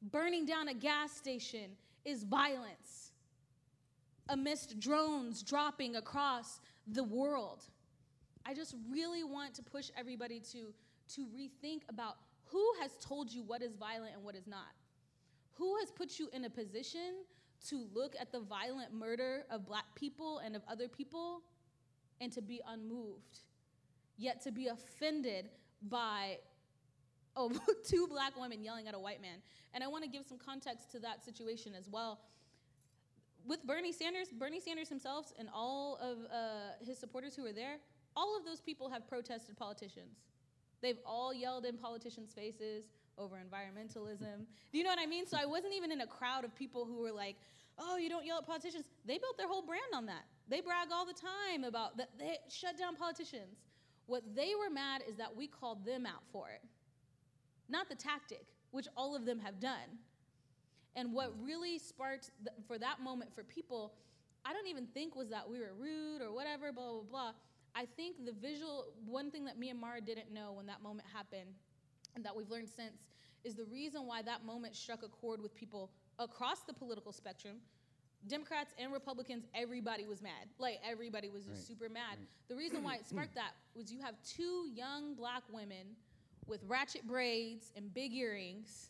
Burning 0.01 0.45
down 0.45 0.67
a 0.67 0.73
gas 0.73 1.11
station 1.11 1.71
is 2.05 2.23
violence 2.23 3.11
amidst 4.29 4.79
drones 4.79 5.43
dropping 5.43 5.95
across 5.95 6.59
the 6.87 7.03
world. 7.03 7.65
I 8.45 8.53
just 8.53 8.75
really 8.89 9.23
want 9.23 9.53
to 9.55 9.61
push 9.61 9.91
everybody 9.97 10.39
to, 10.51 10.73
to 11.15 11.27
rethink 11.27 11.81
about 11.89 12.15
who 12.45 12.73
has 12.81 12.91
told 12.99 13.31
you 13.31 13.43
what 13.43 13.61
is 13.61 13.75
violent 13.75 14.13
and 14.15 14.23
what 14.23 14.35
is 14.35 14.47
not? 14.47 14.73
Who 15.53 15.77
has 15.77 15.91
put 15.91 16.17
you 16.17 16.29
in 16.33 16.45
a 16.45 16.49
position 16.49 17.23
to 17.67 17.85
look 17.93 18.15
at 18.19 18.31
the 18.31 18.39
violent 18.39 18.93
murder 18.93 19.43
of 19.51 19.65
black 19.65 19.85
people 19.95 20.39
and 20.39 20.55
of 20.55 20.63
other 20.67 20.87
people 20.87 21.43
and 22.19 22.31
to 22.31 22.41
be 22.41 22.61
unmoved, 22.67 23.39
yet 24.17 24.41
to 24.41 24.51
be 24.51 24.67
offended 24.67 25.49
by 25.83 26.37
oh, 27.35 27.51
two 27.87 28.07
black 28.07 28.39
women 28.39 28.63
yelling 28.63 28.87
at 28.87 28.95
a 28.95 28.99
white 28.99 29.21
man? 29.21 29.41
And 29.73 29.83
I 29.83 29.87
want 29.87 30.03
to 30.03 30.09
give 30.09 30.25
some 30.25 30.37
context 30.37 30.91
to 30.91 30.99
that 30.99 31.23
situation 31.23 31.73
as 31.77 31.89
well. 31.89 32.19
With 33.45 33.63
Bernie 33.65 33.91
Sanders, 33.91 34.29
Bernie 34.29 34.59
Sanders 34.59 34.89
himself 34.89 35.31
and 35.39 35.49
all 35.53 35.97
of 36.01 36.17
uh, 36.31 36.85
his 36.85 36.97
supporters 36.97 37.35
who 37.35 37.43
were 37.43 37.53
there, 37.53 37.77
all 38.15 38.37
of 38.37 38.45
those 38.45 38.61
people 38.61 38.89
have 38.89 39.07
protested 39.07 39.57
politicians. 39.57 40.19
They've 40.81 40.99
all 41.05 41.33
yelled 41.33 41.65
in 41.65 41.77
politicians' 41.77 42.33
faces 42.33 42.85
over 43.17 43.35
environmentalism. 43.35 44.45
Do 44.71 44.77
you 44.77 44.83
know 44.83 44.89
what 44.89 44.99
I 44.99 45.05
mean? 45.05 45.25
So 45.25 45.37
I 45.39 45.45
wasn't 45.45 45.73
even 45.73 45.91
in 45.91 46.01
a 46.01 46.07
crowd 46.07 46.43
of 46.43 46.55
people 46.55 46.85
who 46.85 47.01
were 47.01 47.11
like, 47.11 47.35
oh, 47.77 47.97
you 47.97 48.09
don't 48.09 48.25
yell 48.25 48.39
at 48.39 48.45
politicians. 48.45 48.85
They 49.05 49.17
built 49.17 49.37
their 49.37 49.47
whole 49.47 49.61
brand 49.61 49.93
on 49.93 50.05
that. 50.07 50.23
They 50.49 50.61
brag 50.61 50.89
all 50.91 51.05
the 51.05 51.13
time 51.13 51.63
about 51.63 51.97
that 51.97 52.09
they 52.17 52.37
shut 52.49 52.77
down 52.77 52.95
politicians. 52.95 53.57
What 54.07 54.23
they 54.35 54.53
were 54.59 54.69
mad 54.69 55.03
is 55.07 55.15
that 55.17 55.35
we 55.35 55.47
called 55.47 55.85
them 55.85 56.05
out 56.05 56.23
for 56.31 56.49
it. 56.49 56.61
Not 57.71 57.87
the 57.89 57.95
tactic, 57.95 58.45
which 58.71 58.87
all 58.97 59.15
of 59.15 59.25
them 59.25 59.39
have 59.39 59.59
done. 59.59 59.97
And 60.95 61.13
what 61.13 61.33
really 61.41 61.79
sparked 61.79 62.31
th- 62.43 62.49
for 62.67 62.77
that 62.77 62.99
moment 63.01 63.33
for 63.33 63.43
people, 63.43 63.93
I 64.43 64.51
don't 64.51 64.67
even 64.67 64.85
think 64.87 65.15
was 65.15 65.29
that 65.29 65.49
we 65.49 65.59
were 65.59 65.71
rude 65.79 66.21
or 66.21 66.33
whatever, 66.33 66.73
blah, 66.73 66.91
blah, 66.91 67.01
blah. 67.09 67.31
I 67.73 67.85
think 67.95 68.25
the 68.25 68.33
visual, 68.33 68.87
one 69.05 69.31
thing 69.31 69.45
that 69.45 69.57
me 69.57 69.69
and 69.69 69.79
Mara 69.79 70.01
didn't 70.01 70.33
know 70.33 70.51
when 70.51 70.65
that 70.65 70.83
moment 70.83 71.07
happened, 71.13 71.51
and 72.15 72.25
that 72.25 72.35
we've 72.35 72.49
learned 72.49 72.67
since, 72.67 72.97
is 73.45 73.55
the 73.55 73.63
reason 73.63 74.05
why 74.05 74.21
that 74.21 74.43
moment 74.45 74.75
struck 74.75 75.01
a 75.03 75.07
chord 75.07 75.41
with 75.41 75.55
people 75.55 75.91
across 76.19 76.63
the 76.63 76.73
political 76.73 77.13
spectrum. 77.13 77.55
Democrats 78.27 78.73
and 78.77 78.91
Republicans, 78.91 79.45
everybody 79.55 80.05
was 80.05 80.21
mad. 80.21 80.49
Like 80.59 80.79
everybody 80.87 81.29
was 81.29 81.45
just 81.45 81.57
Right. 81.61 81.67
super 81.79 81.89
mad. 81.89 82.17
The 82.49 82.55
reason 82.55 82.83
why 82.83 82.95
it 82.97 83.07
sparked 83.07 83.33
that 83.35 83.53
was 83.73 83.91
you 83.91 83.99
have 84.01 84.15
two 84.23 84.67
young 84.75 85.15
black 85.15 85.41
women 85.51 85.95
with 86.51 86.61
ratchet 86.67 87.07
braids 87.07 87.71
and 87.77 87.93
big 87.93 88.13
earrings 88.13 88.89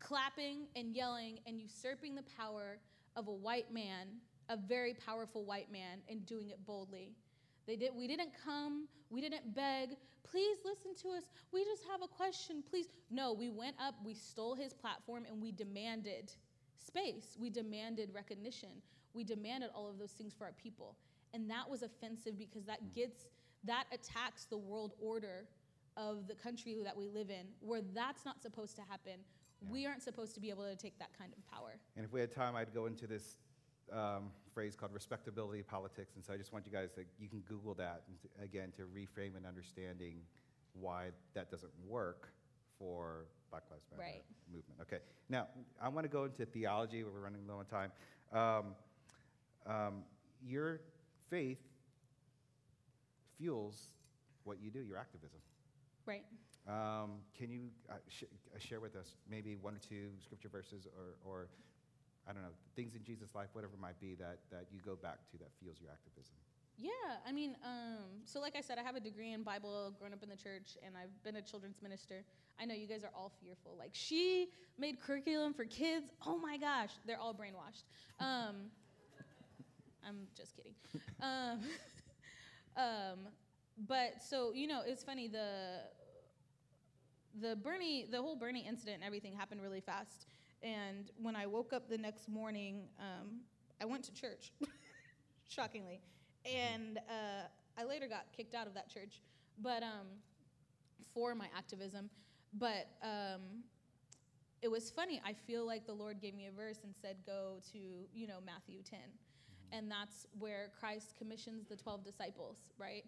clapping 0.00 0.60
and 0.74 0.94
yelling 0.94 1.38
and 1.46 1.60
usurping 1.60 2.14
the 2.14 2.22
power 2.34 2.78
of 3.14 3.28
a 3.28 3.32
white 3.32 3.70
man, 3.70 4.06
a 4.48 4.56
very 4.56 4.94
powerful 4.94 5.44
white 5.44 5.70
man, 5.70 5.98
and 6.08 6.24
doing 6.24 6.48
it 6.48 6.64
boldly. 6.64 7.12
They 7.66 7.76
did, 7.76 7.90
we 7.94 8.06
didn't 8.06 8.30
come, 8.42 8.88
we 9.10 9.20
didn't 9.20 9.54
beg, 9.54 9.96
please 10.22 10.56
listen 10.64 10.94
to 11.02 11.16
us. 11.16 11.24
We 11.52 11.62
just 11.64 11.82
have 11.90 12.00
a 12.02 12.08
question, 12.08 12.62
please. 12.70 12.86
No, 13.10 13.34
we 13.34 13.50
went 13.50 13.76
up, 13.78 13.96
we 14.02 14.14
stole 14.14 14.54
his 14.54 14.72
platform, 14.72 15.26
and 15.30 15.42
we 15.42 15.52
demanded 15.52 16.32
space. 16.78 17.36
We 17.38 17.50
demanded 17.50 18.10
recognition. 18.14 18.70
We 19.12 19.24
demanded 19.24 19.70
all 19.74 19.90
of 19.90 19.98
those 19.98 20.12
things 20.12 20.32
for 20.32 20.44
our 20.44 20.54
people. 20.62 20.96
And 21.34 21.50
that 21.50 21.68
was 21.68 21.82
offensive 21.82 22.38
because 22.38 22.64
that 22.64 22.78
hmm. 22.78 22.94
gets, 22.94 23.26
that 23.64 23.84
attacks 23.92 24.44
the 24.44 24.56
world 24.56 24.94
order 25.02 25.44
of 25.98 26.28
the 26.28 26.34
country 26.34 26.76
that 26.84 26.96
we 26.96 27.08
live 27.08 27.28
in, 27.28 27.46
where 27.60 27.82
that's 27.92 28.24
not 28.24 28.40
supposed 28.40 28.76
to 28.76 28.82
happen. 28.88 29.20
We 29.68 29.84
aren't 29.84 30.02
supposed 30.02 30.34
to 30.36 30.40
be 30.40 30.50
able 30.50 30.64
to 30.64 30.76
take 30.76 30.98
that 31.00 31.10
kind 31.18 31.32
of 31.36 31.52
power. 31.52 31.74
And 31.96 32.04
if 32.06 32.12
we 32.12 32.20
had 32.20 32.30
time, 32.32 32.54
I'd 32.54 32.72
go 32.72 32.86
into 32.86 33.08
this 33.08 33.38
um, 33.92 34.30
phrase 34.54 34.76
called 34.76 34.94
respectability 34.94 35.62
politics. 35.62 36.14
And 36.14 36.24
so 36.24 36.32
I 36.32 36.36
just 36.36 36.52
want 36.52 36.64
you 36.64 36.72
guys 36.72 36.92
to, 36.92 37.00
you 37.18 37.28
can 37.28 37.40
Google 37.40 37.74
that 37.74 38.04
and 38.08 38.16
to, 38.22 38.44
again 38.44 38.72
to 38.76 38.82
reframe 38.82 39.36
an 39.36 39.44
understanding 39.46 40.20
why 40.74 41.06
that 41.34 41.50
doesn't 41.50 41.72
work 41.86 42.32
for 42.78 43.26
Black 43.50 43.64
Lives 43.70 43.84
Matter 43.90 44.02
Right. 44.02 44.22
movement. 44.52 44.80
Okay. 44.82 44.98
Now, 45.28 45.48
I 45.82 45.88
want 45.88 46.04
to 46.04 46.08
go 46.08 46.24
into 46.24 46.46
theology. 46.46 47.02
We're 47.02 47.20
running 47.20 47.40
low 47.48 47.56
on 47.56 47.66
time. 47.66 47.90
Um, 48.32 48.74
um, 49.66 49.94
your 50.46 50.80
faith 51.28 51.58
fuels 53.36 53.90
what 54.44 54.58
you 54.62 54.70
do, 54.70 54.80
your 54.80 54.96
activism. 54.96 55.40
Right. 56.08 56.24
Um, 56.66 57.20
can 57.36 57.50
you 57.50 57.68
uh, 57.90 57.96
sh- 58.08 58.24
uh, 58.24 58.58
share 58.58 58.80
with 58.80 58.96
us 58.96 59.16
maybe 59.28 59.56
one 59.56 59.74
or 59.74 59.78
two 59.78 60.08
scripture 60.24 60.48
verses 60.48 60.86
or, 60.86 61.20
or, 61.30 61.48
I 62.26 62.32
don't 62.32 62.40
know, 62.40 62.56
things 62.76 62.94
in 62.94 63.04
Jesus' 63.04 63.34
life, 63.34 63.48
whatever 63.52 63.74
it 63.74 63.80
might 63.80 64.00
be, 64.00 64.14
that, 64.14 64.38
that 64.50 64.66
you 64.72 64.80
go 64.80 64.96
back 64.96 65.18
to 65.32 65.38
that 65.38 65.50
fuels 65.60 65.76
your 65.82 65.90
activism? 65.90 66.32
Yeah, 66.78 66.90
I 67.26 67.32
mean, 67.32 67.56
um, 67.62 68.22
so 68.24 68.40
like 68.40 68.56
I 68.56 68.62
said, 68.62 68.78
I 68.78 68.82
have 68.82 68.96
a 68.96 69.00
degree 69.00 69.32
in 69.32 69.42
Bible, 69.42 69.92
grown 69.98 70.14
up 70.14 70.22
in 70.22 70.30
the 70.30 70.36
church, 70.36 70.78
and 70.82 70.94
I've 70.96 71.22
been 71.24 71.36
a 71.36 71.42
children's 71.42 71.82
minister. 71.82 72.24
I 72.58 72.64
know 72.64 72.74
you 72.74 72.86
guys 72.86 73.04
are 73.04 73.10
all 73.14 73.32
fearful. 73.42 73.74
Like, 73.78 73.90
she 73.92 74.48
made 74.78 75.00
curriculum 75.02 75.52
for 75.52 75.66
kids. 75.66 76.10
Oh 76.24 76.38
my 76.38 76.56
gosh, 76.56 76.92
they're 77.06 77.20
all 77.20 77.34
brainwashed. 77.34 77.84
Um, 78.18 78.70
I'm 80.06 80.26
just 80.34 80.56
kidding. 80.56 80.74
Um, 81.20 81.60
um, 82.76 83.18
but 83.86 84.22
so 84.22 84.52
you 84.54 84.66
know, 84.66 84.80
it's 84.84 85.04
funny 85.04 85.28
the 85.28 85.80
the 87.40 87.56
Bernie, 87.56 88.06
the 88.10 88.20
whole 88.20 88.36
Bernie 88.36 88.66
incident 88.66 88.96
and 88.96 89.04
everything 89.04 89.34
happened 89.34 89.62
really 89.62 89.80
fast. 89.80 90.26
And 90.62 91.10
when 91.20 91.36
I 91.36 91.46
woke 91.46 91.72
up 91.72 91.88
the 91.88 91.98
next 91.98 92.28
morning, 92.28 92.88
um, 92.98 93.40
I 93.80 93.84
went 93.84 94.04
to 94.04 94.14
church, 94.14 94.52
shockingly. 95.48 96.00
And 96.44 96.98
uh, 96.98 97.46
I 97.78 97.84
later 97.84 98.08
got 98.08 98.26
kicked 98.36 98.54
out 98.54 98.66
of 98.66 98.74
that 98.74 98.88
church, 98.88 99.20
but 99.62 99.82
um, 99.82 100.06
for 101.14 101.34
my 101.34 101.46
activism. 101.56 102.10
But 102.54 102.88
um, 103.02 103.62
it 104.62 104.70
was 104.70 104.90
funny. 104.90 105.20
I 105.24 105.32
feel 105.32 105.66
like 105.66 105.86
the 105.86 105.92
Lord 105.92 106.20
gave 106.20 106.34
me 106.34 106.46
a 106.46 106.52
verse 106.52 106.78
and 106.82 106.94
said, 107.00 107.16
"Go 107.26 107.58
to 107.72 107.78
you 107.78 108.26
know 108.26 108.38
Matthew 108.44 108.82
10," 108.82 108.98
and 109.72 109.90
that's 109.90 110.26
where 110.38 110.70
Christ 110.80 111.14
commissions 111.18 111.66
the 111.68 111.76
twelve 111.76 112.04
disciples, 112.04 112.56
right? 112.78 113.04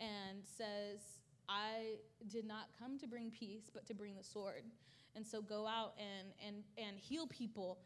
And 0.00 0.44
says, 0.44 1.19
"I 1.50 1.96
did 2.28 2.46
not 2.46 2.68
come 2.78 2.96
to 3.00 3.08
bring 3.08 3.30
peace, 3.32 3.70
but 3.72 3.84
to 3.86 3.94
bring 3.94 4.14
the 4.14 4.22
sword." 4.22 4.62
And 5.16 5.26
so 5.26 5.42
go 5.42 5.66
out 5.66 5.94
and 5.98 6.28
and 6.46 6.62
and 6.78 6.96
heal 6.98 7.26
people 7.26 7.78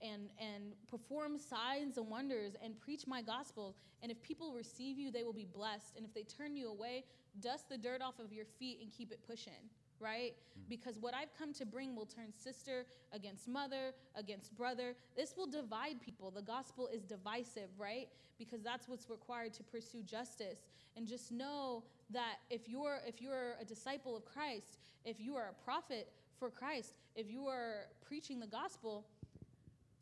and 0.00 0.30
and 0.38 0.74
perform 0.88 1.38
signs 1.38 1.96
and 1.96 2.10
wonders 2.10 2.56
and 2.60 2.76
preach 2.80 3.06
my 3.06 3.22
gospel. 3.22 3.76
And 4.02 4.10
if 4.10 4.20
people 4.22 4.52
receive 4.52 4.98
you 4.98 5.12
they 5.12 5.22
will 5.22 5.32
be 5.32 5.44
blessed. 5.44 5.96
And 5.96 6.04
if 6.04 6.12
they 6.12 6.24
turn 6.24 6.56
you 6.56 6.68
away 6.68 7.04
dust 7.40 7.68
the 7.68 7.78
dirt 7.78 8.02
off 8.02 8.18
of 8.18 8.32
your 8.32 8.44
feet 8.44 8.80
and 8.82 8.90
keep 8.90 9.12
it 9.12 9.22
pushing 9.24 9.70
right? 10.02 10.34
Mm. 10.58 10.68
Because 10.68 10.98
what 10.98 11.14
i've 11.14 11.32
come 11.38 11.52
to 11.54 11.64
bring 11.64 11.94
will 11.94 12.06
turn 12.06 12.32
sister 12.36 12.84
against 13.12 13.48
mother 13.48 13.94
against 14.16 14.54
brother. 14.56 14.94
This 15.16 15.34
will 15.36 15.46
divide 15.46 16.00
people. 16.00 16.30
The 16.30 16.42
gospel 16.42 16.88
is 16.92 17.04
divisive 17.04 17.70
right? 17.78 18.08
Because 18.38 18.62
that's 18.62 18.88
what's 18.88 19.08
required 19.08 19.52
to 19.54 19.62
pursue 19.62 20.02
justice. 20.02 20.60
And 20.96 21.06
just 21.06 21.30
know 21.30 21.84
that 22.10 22.36
if 22.50 22.68
you're 22.68 23.00
if 23.06 23.22
you're 23.22 23.54
a 23.60 23.64
disciple 23.64 24.16
of 24.16 24.24
christ 24.26 24.78
if 25.04 25.18
you 25.18 25.36
are 25.36 25.48
a 25.48 25.64
prophet 25.64 26.08
for 26.38 26.50
christ 26.50 26.98
if 27.16 27.30
you 27.30 27.46
are 27.46 27.86
preaching 28.06 28.38
the 28.38 28.46
gospel 28.46 29.06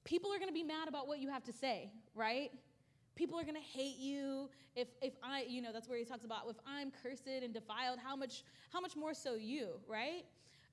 people 0.05 0.32
are 0.32 0.38
going 0.38 0.48
to 0.48 0.55
be 0.55 0.62
mad 0.62 0.88
about 0.88 1.07
what 1.07 1.18
you 1.20 1.28
have 1.28 1.44
to 1.44 1.53
say, 1.53 1.90
right? 2.14 2.51
People 3.21 3.39
are 3.39 3.45
going 3.51 3.61
to 3.66 3.71
hate 3.79 3.99
you 3.99 4.49
if 4.75 4.89
if 5.03 5.14
I, 5.23 5.45
you 5.55 5.61
know, 5.61 5.73
that's 5.75 5.89
where 5.91 5.99
he 5.99 6.07
talks 6.12 6.25
about 6.25 6.41
if 6.49 6.57
I'm 6.66 6.91
cursed 7.03 7.27
and 7.27 7.53
defiled, 7.53 7.99
how 8.03 8.16
much 8.16 8.45
how 8.73 8.81
much 8.81 8.97
more 8.97 9.12
so 9.12 9.35
you, 9.35 9.66
right? 9.87 10.25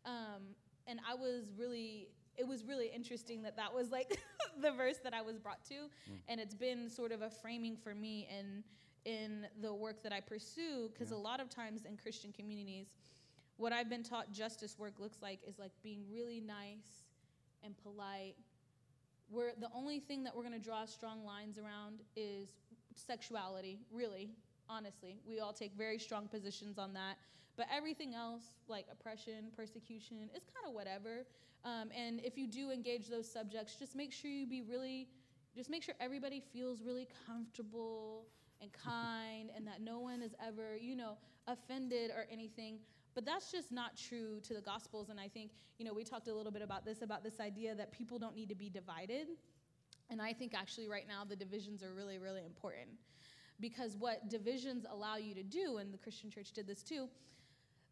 Um, 0.06 0.42
and 0.90 1.00
I 1.12 1.14
was 1.16 1.52
really 1.58 2.08
it 2.38 2.48
was 2.48 2.64
really 2.64 2.88
interesting 3.00 3.42
that 3.44 3.56
that 3.58 3.74
was 3.74 3.92
like 3.92 4.10
the 4.62 4.72
verse 4.72 5.00
that 5.04 5.14
I 5.14 5.22
was 5.22 5.38
brought 5.38 5.64
to, 5.66 5.90
and 6.30 6.40
it's 6.40 6.56
been 6.56 6.90
sort 6.90 7.12
of 7.12 7.22
a 7.22 7.30
framing 7.30 7.76
for 7.76 7.94
me 7.94 8.28
in 8.40 8.64
in 9.06 9.48
the 9.62 9.74
work 9.74 10.02
that 10.04 10.14
I 10.14 10.22
pursue 10.22 10.90
because 10.94 11.12
Yeah. 11.12 11.18
a 11.18 11.22
lot 11.30 11.40
of 11.40 11.50
times 11.50 11.84
in 11.86 11.98
Christian 11.98 12.32
communities, 12.32 12.88
what 13.58 13.74
I've 13.74 13.90
been 13.90 14.04
taught 14.04 14.32
justice 14.32 14.78
work 14.80 15.00
looks 15.00 15.18
like 15.22 15.40
is 15.46 15.60
like 15.60 15.72
being 15.84 16.02
really 16.10 16.40
nice 16.40 16.90
and 17.64 17.76
polite 17.78 18.36
we're 19.30 19.52
the 19.60 19.70
only 19.76 20.00
thing 20.00 20.24
that 20.24 20.36
we're 20.36 20.44
going 20.44 20.60
to 20.60 20.60
draw 20.60 20.86
strong 20.86 21.26
lines 21.26 21.58
around 21.58 22.00
is 22.16 22.50
sexuality 22.96 23.80
really 23.92 24.30
honestly. 24.70 25.18
We 25.28 25.40
all 25.40 25.54
take 25.54 25.74
very 25.78 25.98
strong 25.98 26.28
positions 26.28 26.78
on 26.78 26.94
that. 26.94 27.18
But 27.56 27.68
everything 27.76 28.14
else 28.14 28.44
like 28.68 28.86
oppression 28.92 29.52
persecution 29.56 30.30
is 30.36 30.44
kind 30.54 30.68
of 30.68 30.74
whatever. 30.74 31.26
Um, 31.66 31.90
and 31.96 32.20
if 32.24 32.38
you 32.38 32.48
do 32.48 32.72
engage 32.72 33.08
those 33.08 33.30
subjects 33.30 33.76
just 33.76 33.96
make 33.96 34.14
sure 34.14 34.30
you 34.30 34.46
be 34.46 34.62
really 34.62 35.08
just 35.56 35.70
make 35.70 35.82
sure 35.82 35.96
everybody 36.00 36.42
feels 36.54 36.84
really 36.84 37.08
comfortable 37.26 38.26
and 38.62 38.72
kind 38.72 39.50
and 39.56 39.66
that 39.66 39.82
no 39.82 40.00
one 40.00 40.22
is 40.22 40.36
ever 40.46 40.78
you 40.80 40.96
know 40.96 41.18
offended 41.48 42.12
or 42.12 42.28
anything 42.32 42.78
but 43.18 43.26
that's 43.26 43.52
just 43.52 43.72
not 43.72 43.98
true 43.98 44.40
to 44.44 44.54
the 44.54 44.62
gospels 44.62 45.10
and 45.10 45.20
i 45.20 45.28
think 45.28 45.50
you 45.80 45.86
know 45.86 45.92
we 45.92 46.04
talked 46.04 46.28
a 46.28 46.34
little 46.34 46.52
bit 46.52 46.62
about 46.62 46.86
this 46.86 47.02
about 47.02 47.24
this 47.24 47.40
idea 47.40 47.74
that 47.74 47.92
people 47.92 48.20
don't 48.20 48.36
need 48.36 48.48
to 48.48 48.54
be 48.56 48.70
divided. 48.70 49.26
And 50.12 50.22
i 50.22 50.32
think 50.32 50.54
actually 50.54 50.88
right 50.88 51.08
now 51.08 51.24
the 51.28 51.36
divisions 51.36 51.82
are 51.82 51.96
really 51.96 52.20
really 52.20 52.46
important 52.46 52.90
because 53.60 53.98
what 53.98 54.30
divisions 54.30 54.86
allow 54.88 55.16
you 55.16 55.34
to 55.34 55.42
do 55.42 55.78
and 55.78 55.92
the 55.92 55.98
christian 55.98 56.30
church 56.30 56.52
did 56.52 56.68
this 56.68 56.84
too 56.84 57.10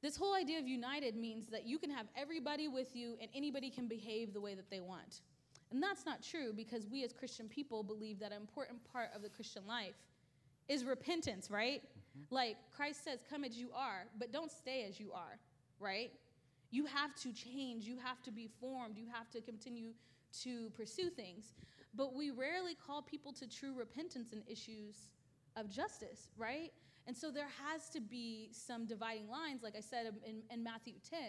this 0.03 0.15
whole 0.15 0.35
idea 0.35 0.59
of 0.59 0.67
united 0.67 1.15
means 1.15 1.47
that 1.47 1.65
you 1.65 1.79
can 1.79 1.89
have 1.89 2.05
everybody 2.15 2.67
with 2.67 2.95
you 2.95 3.17
and 3.19 3.31
anybody 3.33 3.71
can 3.71 3.87
behave 3.87 4.31
the 4.31 4.39
way 4.39 4.53
that 4.53 4.69
they 4.69 4.79
want. 4.79 5.21
And 5.71 5.81
that's 5.81 6.05
not 6.05 6.21
true 6.21 6.53
because 6.53 6.85
we 6.85 7.03
as 7.03 7.13
christian 7.13 7.49
people 7.49 7.81
believe 7.81 8.19
that 8.19 8.31
an 8.31 8.37
important 8.37 8.79
part 8.93 9.09
of 9.15 9.23
the 9.23 9.29
christian 9.29 9.65
life 9.65 9.95
is 10.67 10.85
repentance 10.85 11.49
right 11.49 11.81
Mm-hmm. 12.15 12.33
like 12.33 12.57
Christ 12.75 13.03
says, 13.03 13.19
come 13.29 13.43
as 13.43 13.57
you 13.57 13.69
are, 13.75 14.05
but 14.17 14.31
don't 14.31 14.51
stay 14.51 14.85
as 14.87 14.99
you 14.99 15.11
are, 15.11 15.37
right? 15.79 16.11
You 16.71 16.85
have 16.85 17.13
to 17.15 17.33
change, 17.33 17.85
you 17.85 17.97
have 18.03 18.21
to 18.23 18.31
be 18.31 18.49
formed, 18.59 18.97
you 18.97 19.07
have 19.11 19.29
to 19.31 19.41
continue 19.41 19.91
to 20.43 20.69
pursue 20.71 21.09
things. 21.09 21.53
But 21.93 22.13
we 22.13 22.31
rarely 22.31 22.75
call 22.75 23.01
people 23.01 23.33
to 23.33 23.47
true 23.49 23.73
repentance 23.73 24.33
in 24.33 24.43
issues 24.47 24.95
of 25.55 25.69
justice, 25.69 26.29
right? 26.37 26.71
And 27.07 27.15
so 27.15 27.31
there 27.31 27.47
has 27.63 27.89
to 27.89 28.01
be 28.01 28.49
some 28.51 28.85
dividing 28.85 29.29
lines, 29.29 29.61
like 29.63 29.75
I 29.77 29.81
said 29.81 30.07
um, 30.07 30.15
in, 30.25 30.41
in 30.51 30.63
Matthew 30.63 30.93
10, 31.09 31.19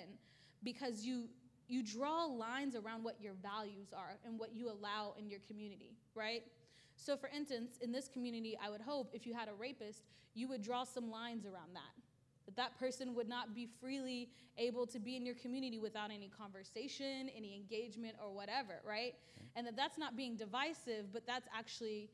because 0.62 1.05
you 1.05 1.28
you 1.68 1.82
draw 1.82 2.26
lines 2.26 2.76
around 2.76 3.03
what 3.03 3.20
your 3.20 3.32
values 3.43 3.89
are 3.93 4.16
and 4.24 4.39
what 4.39 4.55
you 4.55 4.70
allow 4.70 5.14
in 5.18 5.28
your 5.28 5.41
community, 5.49 5.97
right? 6.14 6.45
So, 6.97 7.16
for 7.16 7.28
instance, 7.28 7.78
in 7.80 7.92
this 7.92 8.09
community, 8.09 8.59
I 8.62 8.70
would 8.70 8.80
hope 8.80 9.11
if 9.12 9.26
you 9.26 9.34
had 9.34 9.49
a 9.49 9.55
rapist, 9.55 10.03
you 10.34 10.49
would 10.49 10.62
draw 10.62 10.84
some 10.84 11.11
lines 11.11 11.44
around 11.44 11.74
that, 11.74 11.94
that 12.47 12.57
that 12.57 12.78
person 12.78 13.14
would 13.14 13.28
not 13.28 13.55
be 13.55 13.68
freely 13.80 14.30
able 14.59 14.86
to 14.86 14.99
be 14.99 15.16
in 15.16 15.24
your 15.24 15.34
community 15.34 15.78
without 15.78 16.11
any 16.11 16.28
conversation, 16.28 17.30
any 17.36 17.55
engagement, 17.55 18.16
or 18.22 18.32
whatever, 18.32 18.80
right? 18.86 19.14
And 19.55 19.66
that 19.66 19.76
that's 19.76 19.99
not 19.99 20.16
being 20.16 20.36
divisive, 20.36 21.12
but 21.12 21.26
that's 21.26 21.49
actually 21.57 22.11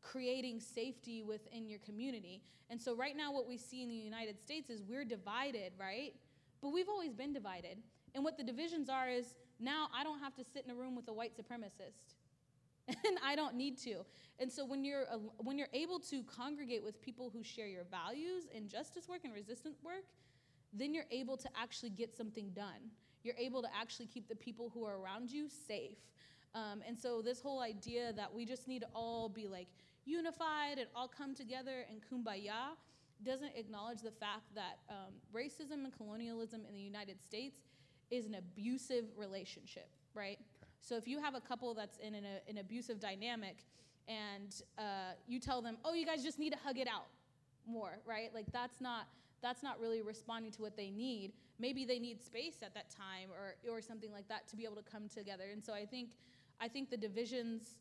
creating 0.00 0.60
safety 0.60 1.22
within 1.22 1.68
your 1.68 1.78
community. 1.80 2.42
And 2.70 2.80
so, 2.80 2.96
right 2.96 3.16
now, 3.16 3.32
what 3.32 3.46
we 3.46 3.56
see 3.58 3.82
in 3.82 3.88
the 3.88 3.94
United 3.94 4.40
States 4.40 4.70
is 4.70 4.82
we're 4.82 5.04
divided, 5.04 5.72
right? 5.78 6.14
But 6.62 6.70
we've 6.70 6.88
always 6.88 7.12
been 7.12 7.32
divided. 7.32 7.78
And 8.14 8.24
what 8.24 8.36
the 8.36 8.44
divisions 8.44 8.88
are 8.88 9.08
is 9.08 9.34
now 9.60 9.88
I 9.94 10.04
don't 10.04 10.20
have 10.20 10.34
to 10.36 10.44
sit 10.44 10.64
in 10.64 10.70
a 10.70 10.74
room 10.74 10.96
with 10.96 11.08
a 11.08 11.12
white 11.12 11.32
supremacist. 11.36 12.14
and 13.06 13.18
I 13.24 13.36
don't 13.36 13.54
need 13.54 13.78
to. 13.78 14.04
And 14.38 14.50
so 14.50 14.64
when 14.64 14.84
you're 14.84 15.04
uh, 15.10 15.18
when 15.38 15.58
you're 15.58 15.72
able 15.72 15.98
to 16.00 16.22
congregate 16.24 16.82
with 16.82 17.00
people 17.00 17.30
who 17.32 17.42
share 17.42 17.68
your 17.68 17.84
values 17.84 18.44
in 18.54 18.68
justice 18.68 19.08
work 19.08 19.20
and 19.24 19.32
resistance 19.32 19.78
work, 19.82 20.04
then 20.72 20.94
you're 20.94 21.10
able 21.10 21.36
to 21.36 21.48
actually 21.60 21.90
get 21.90 22.16
something 22.16 22.50
done. 22.50 22.90
You're 23.22 23.36
able 23.38 23.62
to 23.62 23.68
actually 23.78 24.06
keep 24.06 24.28
the 24.28 24.34
people 24.34 24.70
who 24.74 24.84
are 24.84 24.98
around 24.98 25.30
you 25.30 25.48
safe. 25.48 25.98
Um, 26.54 26.82
and 26.86 26.98
so 26.98 27.22
this 27.22 27.40
whole 27.40 27.60
idea 27.60 28.12
that 28.14 28.32
we 28.32 28.44
just 28.44 28.68
need 28.68 28.80
to 28.80 28.88
all 28.94 29.28
be 29.28 29.46
like 29.46 29.68
unified 30.04 30.78
and 30.78 30.88
all 30.94 31.08
come 31.08 31.34
together 31.34 31.86
and 31.88 32.00
kumbaya 32.02 32.74
doesn't 33.24 33.52
acknowledge 33.56 34.02
the 34.02 34.10
fact 34.10 34.52
that 34.54 34.78
um, 34.90 35.14
racism 35.32 35.84
and 35.84 35.96
colonialism 35.96 36.62
in 36.68 36.74
the 36.74 36.80
United 36.80 37.22
States 37.22 37.60
is 38.10 38.26
an 38.26 38.34
abusive 38.34 39.04
relationship, 39.16 39.88
right? 40.14 40.38
So 40.82 40.96
if 40.96 41.06
you 41.06 41.20
have 41.20 41.34
a 41.34 41.40
couple 41.40 41.72
that's 41.74 41.96
in 41.98 42.14
an, 42.14 42.24
an 42.48 42.58
abusive 42.58 43.00
dynamic 43.00 43.64
and 44.08 44.62
uh, 44.78 45.14
you 45.28 45.38
tell 45.38 45.62
them, 45.62 45.78
oh, 45.84 45.94
you 45.94 46.04
guys 46.04 46.22
just 46.22 46.38
need 46.38 46.50
to 46.50 46.58
hug 46.58 46.76
it 46.76 46.88
out 46.88 47.06
more, 47.66 47.98
right? 48.04 48.34
Like 48.34 48.46
that's 48.52 48.80
not 48.80 49.06
that's 49.40 49.62
not 49.62 49.80
really 49.80 50.02
responding 50.02 50.52
to 50.52 50.62
what 50.62 50.76
they 50.76 50.90
need. 50.90 51.32
Maybe 51.58 51.84
they 51.84 51.98
need 51.98 52.22
space 52.22 52.62
at 52.62 52.74
that 52.74 52.90
time 52.90 53.28
or 53.30 53.54
or 53.72 53.80
something 53.80 54.12
like 54.12 54.28
that 54.28 54.48
to 54.48 54.56
be 54.56 54.64
able 54.64 54.76
to 54.76 54.90
come 54.90 55.08
together. 55.08 55.44
And 55.52 55.62
so 55.62 55.72
I 55.72 55.86
think 55.86 56.10
I 56.60 56.68
think 56.68 56.90
the 56.90 56.96
divisions 56.96 57.76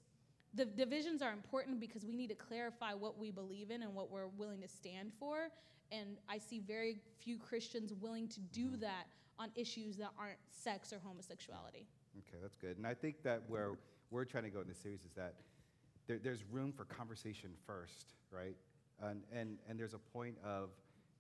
the 0.53 0.65
divisions 0.65 1.21
are 1.21 1.31
important 1.31 1.79
because 1.79 2.05
we 2.05 2.15
need 2.15 2.27
to 2.27 2.35
clarify 2.35 2.93
what 2.93 3.17
we 3.17 3.31
believe 3.31 3.71
in 3.71 3.83
and 3.83 3.95
what 3.95 4.11
we're 4.11 4.27
willing 4.27 4.61
to 4.61 4.67
stand 4.67 5.11
for. 5.17 5.49
And 5.91 6.17
I 6.29 6.37
see 6.37 6.59
very 6.59 6.99
few 7.19 7.37
Christians 7.37 7.93
willing 7.93 8.27
to 8.29 8.39
do 8.51 8.75
that 8.77 9.05
on 9.39 9.49
issues 9.55 9.97
that 9.97 10.11
aren't 10.19 10.37
sex 10.49 10.91
or 10.93 10.99
homosexuality. 11.03 11.87
Okay, 12.19 12.37
that's 12.41 12.55
good. 12.55 12.77
And 12.77 12.85
I 12.85 12.93
think 12.93 13.23
that 13.23 13.43
where 13.47 13.71
we're 14.09 14.25
trying 14.25 14.43
to 14.43 14.49
go 14.49 14.61
in 14.61 14.67
this 14.67 14.79
series 14.79 15.01
is 15.05 15.11
that 15.15 15.35
there, 16.07 16.19
there's 16.21 16.43
room 16.51 16.71
for 16.71 16.85
conversation 16.85 17.51
first, 17.65 18.13
right? 18.31 18.55
And, 19.01 19.21
and, 19.33 19.57
and 19.69 19.79
there's 19.79 19.93
a 19.93 19.99
point 19.99 20.35
of 20.43 20.69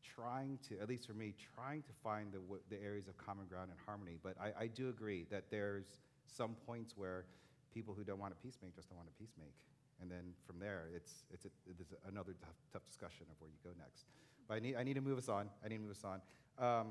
trying 0.03 0.59
to, 0.67 0.79
at 0.79 0.89
least 0.89 1.07
for 1.07 1.13
me, 1.13 1.33
trying 1.55 1.81
to 1.83 1.91
find 2.03 2.31
the, 2.31 2.39
the 2.69 2.81
areas 2.83 3.07
of 3.07 3.17
common 3.17 3.45
ground 3.45 3.69
and 3.71 3.79
harmony. 3.85 4.17
But 4.21 4.35
I, 4.39 4.63
I 4.63 4.67
do 4.67 4.89
agree 4.89 5.25
that 5.31 5.45
there's 5.49 5.85
some 6.27 6.55
points 6.65 6.93
where 6.97 7.25
people 7.73 7.93
who 7.93 8.03
don't 8.03 8.19
want 8.19 8.33
to 8.33 8.47
peacemake 8.47 8.75
just 8.75 8.89
don't 8.89 8.97
want 8.97 9.09
to 9.09 9.23
peacemake. 9.23 9.55
And 10.01 10.09
then 10.09 10.33
from 10.45 10.59
there, 10.59 10.89
it's, 10.95 11.23
it's, 11.31 11.45
a, 11.45 11.49
it's 11.69 11.93
another 12.09 12.33
tough, 12.41 12.55
tough 12.73 12.85
discussion 12.85 13.27
of 13.31 13.39
where 13.39 13.49
you 13.49 13.57
go 13.63 13.69
next. 13.79 14.05
But 14.47 14.55
I 14.55 14.59
need, 14.59 14.75
I 14.75 14.83
need 14.83 14.95
to 14.95 15.01
move 15.01 15.17
us 15.17 15.29
on. 15.29 15.47
I 15.63 15.69
need 15.69 15.77
to 15.77 15.81
move 15.83 15.91
us 15.91 16.03
on. 16.03 16.21
Um, 16.57 16.87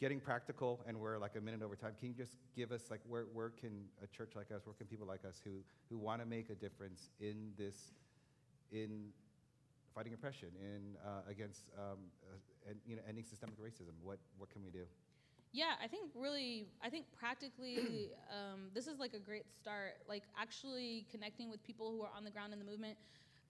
getting 0.00 0.18
practical, 0.18 0.80
and 0.86 0.98
we're 0.98 1.18
like 1.18 1.36
a 1.36 1.40
minute 1.40 1.62
over 1.62 1.76
time. 1.76 1.92
Can 1.98 2.08
you 2.08 2.14
just 2.14 2.36
give 2.56 2.72
us 2.72 2.84
like 2.90 3.00
where, 3.06 3.26
where 3.32 3.50
can 3.50 3.84
a 4.02 4.06
church 4.06 4.32
like 4.34 4.50
us, 4.50 4.62
where 4.64 4.74
can 4.74 4.86
people 4.86 5.06
like 5.06 5.24
us 5.28 5.40
who, 5.44 5.50
who 5.90 5.98
want 5.98 6.22
to 6.22 6.26
make 6.26 6.48
a 6.48 6.54
difference 6.54 7.10
in 7.20 7.52
this, 7.58 7.92
in 8.72 9.08
fighting 9.94 10.14
oppression, 10.14 10.48
in 10.58 10.96
uh, 11.06 11.28
against 11.28 11.68
um, 11.78 11.98
uh, 12.24 12.70
and, 12.70 12.78
you 12.86 12.96
know 12.96 13.02
ending 13.06 13.24
systemic 13.24 13.60
racism? 13.60 13.92
What 14.02 14.18
what 14.38 14.50
can 14.50 14.64
we 14.64 14.70
do? 14.70 14.84
Yeah, 15.52 15.72
I 15.82 15.88
think 15.88 16.12
really, 16.14 16.68
I 16.82 16.88
think 16.88 17.06
practically, 17.18 18.10
um, 18.30 18.70
this 18.72 18.86
is 18.86 19.00
like 19.00 19.14
a 19.14 19.18
great 19.18 19.46
start. 19.60 19.94
Like 20.08 20.22
actually 20.40 21.06
connecting 21.10 21.50
with 21.50 21.62
people 21.62 21.90
who 21.90 22.02
are 22.02 22.10
on 22.16 22.24
the 22.24 22.30
ground 22.30 22.52
in 22.52 22.58
the 22.58 22.64
movement 22.64 22.96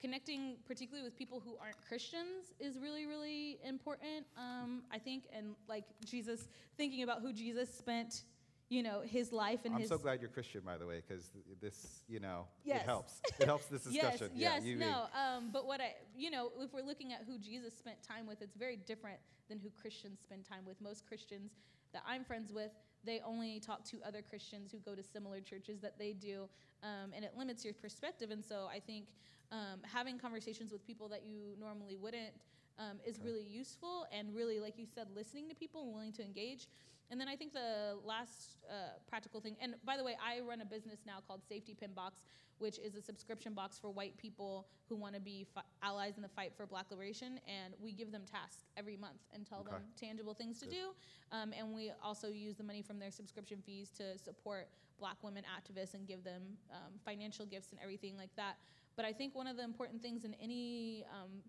connecting 0.01 0.55
particularly 0.65 1.03
with 1.03 1.15
people 1.17 1.39
who 1.39 1.55
aren't 1.61 1.77
Christians 1.87 2.53
is 2.59 2.77
really, 2.79 3.05
really 3.05 3.59
important, 3.63 4.25
um, 4.37 4.81
I 4.91 4.97
think. 4.97 5.25
And 5.35 5.55
like 5.69 5.85
Jesus, 6.05 6.47
thinking 6.77 7.03
about 7.03 7.21
who 7.21 7.31
Jesus 7.31 7.73
spent, 7.73 8.23
you 8.69 8.81
know, 8.81 9.01
his 9.05 9.31
life 9.31 9.59
and 9.65 9.75
I'm 9.75 9.81
his. 9.81 9.89
so 9.89 9.97
glad 9.97 10.21
you're 10.21 10.29
Christian, 10.29 10.61
by 10.65 10.77
the 10.77 10.87
way, 10.87 11.01
because 11.07 11.31
this, 11.61 12.03
you 12.07 12.19
know, 12.19 12.47
yes. 12.63 12.81
it 12.81 12.85
helps. 12.85 13.21
It 13.39 13.45
helps 13.45 13.65
this 13.67 13.83
discussion. 13.83 14.31
yes, 14.33 14.63
yeah, 14.63 14.73
yes, 14.73 14.79
no. 14.79 15.05
Um, 15.19 15.49
but 15.51 15.65
what 15.65 15.81
I, 15.81 15.95
you 16.15 16.31
know, 16.31 16.51
if 16.59 16.73
we're 16.73 16.81
looking 16.81 17.11
at 17.13 17.21
who 17.27 17.37
Jesus 17.37 17.77
spent 17.77 17.97
time 18.01 18.27
with, 18.27 18.41
it's 18.41 18.55
very 18.55 18.77
different 18.77 19.19
than 19.49 19.59
who 19.59 19.69
Christians 19.69 20.19
spend 20.23 20.45
time 20.45 20.65
with. 20.65 20.79
Most 20.81 21.07
Christians 21.07 21.51
that 21.93 22.03
I'm 22.07 22.23
friends 22.23 22.51
with, 22.53 22.71
they 23.03 23.21
only 23.25 23.59
talk 23.59 23.83
to 23.85 23.97
other 24.05 24.21
Christians 24.21 24.71
who 24.71 24.79
go 24.79 24.95
to 24.95 25.03
similar 25.03 25.41
churches 25.41 25.79
that 25.81 25.97
they 25.97 26.13
do, 26.13 26.47
um, 26.83 27.11
and 27.15 27.23
it 27.23 27.33
limits 27.37 27.63
your 27.63 27.73
perspective. 27.73 28.31
And 28.31 28.43
so 28.43 28.67
I 28.71 28.79
think 28.79 29.07
um, 29.51 29.81
having 29.83 30.17
conversations 30.17 30.71
with 30.71 30.85
people 30.85 31.07
that 31.09 31.23
you 31.25 31.55
normally 31.59 31.95
wouldn't 31.95 32.33
um, 32.79 32.99
is 33.05 33.17
okay. 33.17 33.25
really 33.25 33.43
useful 33.43 34.05
and 34.11 34.33
really 34.33 34.59
like 34.59 34.77
you 34.77 34.85
said 34.85 35.07
listening 35.15 35.49
to 35.49 35.55
people 35.55 35.83
and 35.83 35.93
willing 35.93 36.13
to 36.13 36.23
engage 36.23 36.67
and 37.09 37.19
then 37.19 37.27
i 37.27 37.35
think 37.35 37.53
the 37.53 37.97
last 38.05 38.57
uh, 38.69 38.97
practical 39.07 39.39
thing 39.39 39.55
and 39.61 39.75
by 39.85 39.97
the 39.97 40.03
way 40.03 40.15
i 40.25 40.39
run 40.39 40.61
a 40.61 40.65
business 40.65 40.99
now 41.05 41.17
called 41.27 41.41
safety 41.47 41.73
pin 41.73 41.91
box 41.93 42.21
which 42.59 42.77
is 42.79 42.95
a 42.95 43.01
subscription 43.01 43.53
box 43.53 43.79
for 43.79 43.89
white 43.89 44.15
people 44.17 44.67
who 44.87 44.95
want 44.95 45.15
to 45.15 45.19
be 45.19 45.45
fi- 45.53 45.63
allies 45.81 46.15
in 46.15 46.21
the 46.21 46.29
fight 46.29 46.53
for 46.55 46.65
black 46.65 46.85
liberation 46.91 47.39
and 47.47 47.73
we 47.81 47.91
give 47.91 48.11
them 48.11 48.21
tasks 48.29 48.63
every 48.77 48.95
month 48.95 49.19
and 49.33 49.45
tell 49.45 49.59
okay. 49.59 49.71
them 49.71 49.81
tangible 49.99 50.33
things 50.33 50.59
to 50.59 50.65
Good. 50.65 50.75
do 50.75 51.37
um, 51.37 51.53
and 51.57 51.73
we 51.73 51.91
also 52.03 52.29
use 52.29 52.55
the 52.55 52.63
money 52.63 52.81
from 52.81 52.99
their 52.99 53.11
subscription 53.11 53.61
fees 53.65 53.89
to 53.97 54.17
support 54.17 54.69
black 55.01 55.17
women 55.21 55.43
activists 55.43 55.95
and 55.95 56.07
give 56.07 56.23
them 56.23 56.43
um, 56.71 56.93
financial 57.03 57.45
gifts 57.45 57.71
and 57.71 57.79
everything 57.83 58.15
like 58.15 58.33
that 58.37 58.55
but 58.95 59.05
I 59.05 59.13
think 59.13 59.35
one 59.35 59.47
of 59.47 59.57
the 59.57 59.63
important 59.63 60.01
things 60.01 60.25
in 60.25 60.35
any 60.41 61.05
um, 61.11 61.41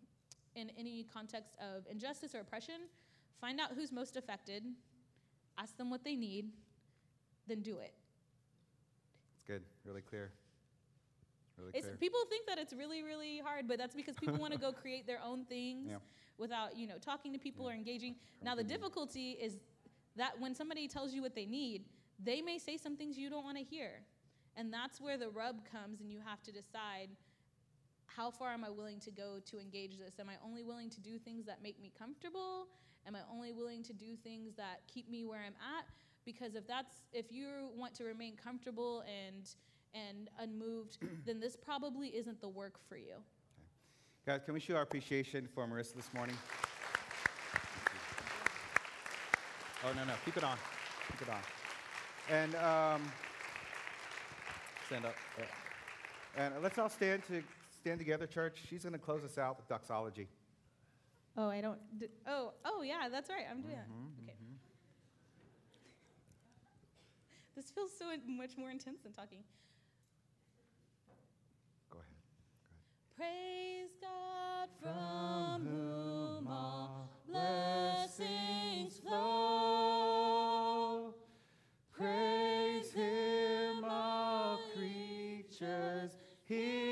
in 0.54 0.70
any 0.78 1.06
context 1.12 1.56
of 1.60 1.84
injustice 1.90 2.34
or 2.34 2.40
oppression, 2.40 2.82
find 3.40 3.60
out 3.60 3.70
who's 3.74 3.90
most 3.90 4.16
affected, 4.16 4.62
ask 5.58 5.76
them 5.76 5.90
what 5.90 6.04
they 6.04 6.14
need, 6.14 6.50
then 7.46 7.62
do 7.62 7.78
it. 7.78 7.94
It's 9.34 9.42
good, 9.46 9.62
really 9.84 10.02
clear. 10.02 10.30
Really 11.58 11.72
clear. 11.72 11.96
people 11.98 12.20
think 12.28 12.46
that 12.46 12.58
it's 12.58 12.72
really, 12.72 13.02
really 13.02 13.38
hard, 13.38 13.66
but 13.66 13.78
that's 13.78 13.94
because 13.94 14.14
people 14.16 14.36
want 14.36 14.52
to 14.52 14.58
go 14.58 14.72
create 14.82 15.06
their 15.06 15.20
own 15.24 15.44
things 15.44 15.88
yeah. 15.90 15.96
without, 16.38 16.76
you 16.76 16.86
know, 16.86 16.98
talking 16.98 17.32
to 17.32 17.38
people 17.38 17.66
yeah. 17.66 17.72
or 17.72 17.74
engaging. 17.74 18.16
Now 18.42 18.54
the 18.54 18.64
difficulty 18.64 19.32
is 19.32 19.56
that 20.16 20.38
when 20.38 20.54
somebody 20.54 20.86
tells 20.88 21.14
you 21.14 21.22
what 21.22 21.34
they 21.34 21.46
need, 21.46 21.84
they 22.24 22.40
may 22.40 22.58
say 22.58 22.76
some 22.76 22.96
things 22.96 23.18
you 23.18 23.30
don't 23.30 23.44
want 23.44 23.58
to 23.58 23.64
hear. 23.64 24.02
And 24.56 24.72
that's 24.72 25.00
where 25.00 25.16
the 25.16 25.30
rub 25.30 25.62
comes, 25.70 26.00
and 26.00 26.10
you 26.10 26.20
have 26.24 26.42
to 26.42 26.52
decide 26.52 27.08
how 28.06 28.30
far 28.30 28.50
am 28.50 28.64
I 28.64 28.70
willing 28.70 29.00
to 29.00 29.10
go 29.10 29.38
to 29.46 29.58
engage 29.58 29.98
this? 29.98 30.18
Am 30.20 30.28
I 30.28 30.34
only 30.44 30.62
willing 30.62 30.90
to 30.90 31.00
do 31.00 31.18
things 31.18 31.46
that 31.46 31.62
make 31.62 31.80
me 31.80 31.90
comfortable? 31.98 32.68
Am 33.06 33.16
I 33.16 33.20
only 33.32 33.52
willing 33.52 33.82
to 33.84 33.92
do 33.92 34.16
things 34.22 34.54
that 34.56 34.82
keep 34.86 35.10
me 35.10 35.24
where 35.24 35.40
I'm 35.40 35.54
at? 35.76 35.86
Because 36.24 36.54
if 36.54 36.66
that's 36.66 37.02
if 37.12 37.32
you 37.32 37.70
want 37.74 37.94
to 37.94 38.04
remain 38.04 38.36
comfortable 38.36 39.02
and 39.02 39.48
and 39.94 40.28
unmoved, 40.38 40.98
then 41.26 41.40
this 41.40 41.56
probably 41.56 42.08
isn't 42.08 42.40
the 42.40 42.48
work 42.48 42.78
for 42.88 42.96
you. 42.96 43.14
Okay. 43.14 44.38
Guys, 44.38 44.42
can 44.44 44.54
we 44.54 44.60
show 44.60 44.76
our 44.76 44.82
appreciation 44.82 45.48
for 45.52 45.66
Marissa 45.66 45.94
this 45.94 46.12
morning? 46.14 46.36
Oh 49.84 49.92
no 49.96 50.04
no, 50.04 50.12
keep 50.24 50.36
it 50.36 50.44
on, 50.44 50.56
keep 51.08 51.22
it 51.22 51.28
on, 51.28 51.40
and 52.30 52.54
um, 52.56 53.02
stand 54.86 55.06
up. 55.06 55.14
And 56.36 56.54
let's 56.62 56.78
all 56.78 56.88
stand 56.88 57.22
to 57.28 57.42
stand 57.80 57.98
together, 57.98 58.26
church? 58.26 58.58
She's 58.68 58.82
going 58.82 58.94
to 58.94 58.98
close 58.98 59.24
us 59.24 59.38
out 59.38 59.56
with 59.58 59.68
doxology. 59.68 60.28
Oh, 61.36 61.48
I 61.48 61.60
don't. 61.60 61.78
Do, 61.98 62.06
oh, 62.26 62.52
oh, 62.64 62.82
yeah, 62.82 63.08
that's 63.10 63.30
right. 63.30 63.44
I'm 63.50 63.62
doing 63.62 63.74
mm-hmm, 63.74 64.22
Okay. 64.22 64.32
Mm-hmm. 64.32 64.54
This 67.56 67.70
feels 67.70 67.90
so 67.98 68.06
much 68.26 68.56
more 68.56 68.70
intense 68.70 69.00
than 69.02 69.12
talking. 69.12 69.42
Go 71.06 71.12
ahead. 71.12 71.24
Go 71.90 71.98
ahead. 71.98 72.16
Praise 73.16 73.90
God 74.00 74.68
from, 74.80 75.62
from 75.62 75.72
whom 75.72 76.48
all 76.48 77.08
blessings 77.28 78.98
flow. 78.98 80.21
Here 86.52 86.91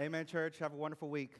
Amen, 0.00 0.26
church. 0.26 0.60
Have 0.60 0.74
a 0.74 0.76
wonderful 0.76 1.08
week. 1.08 1.32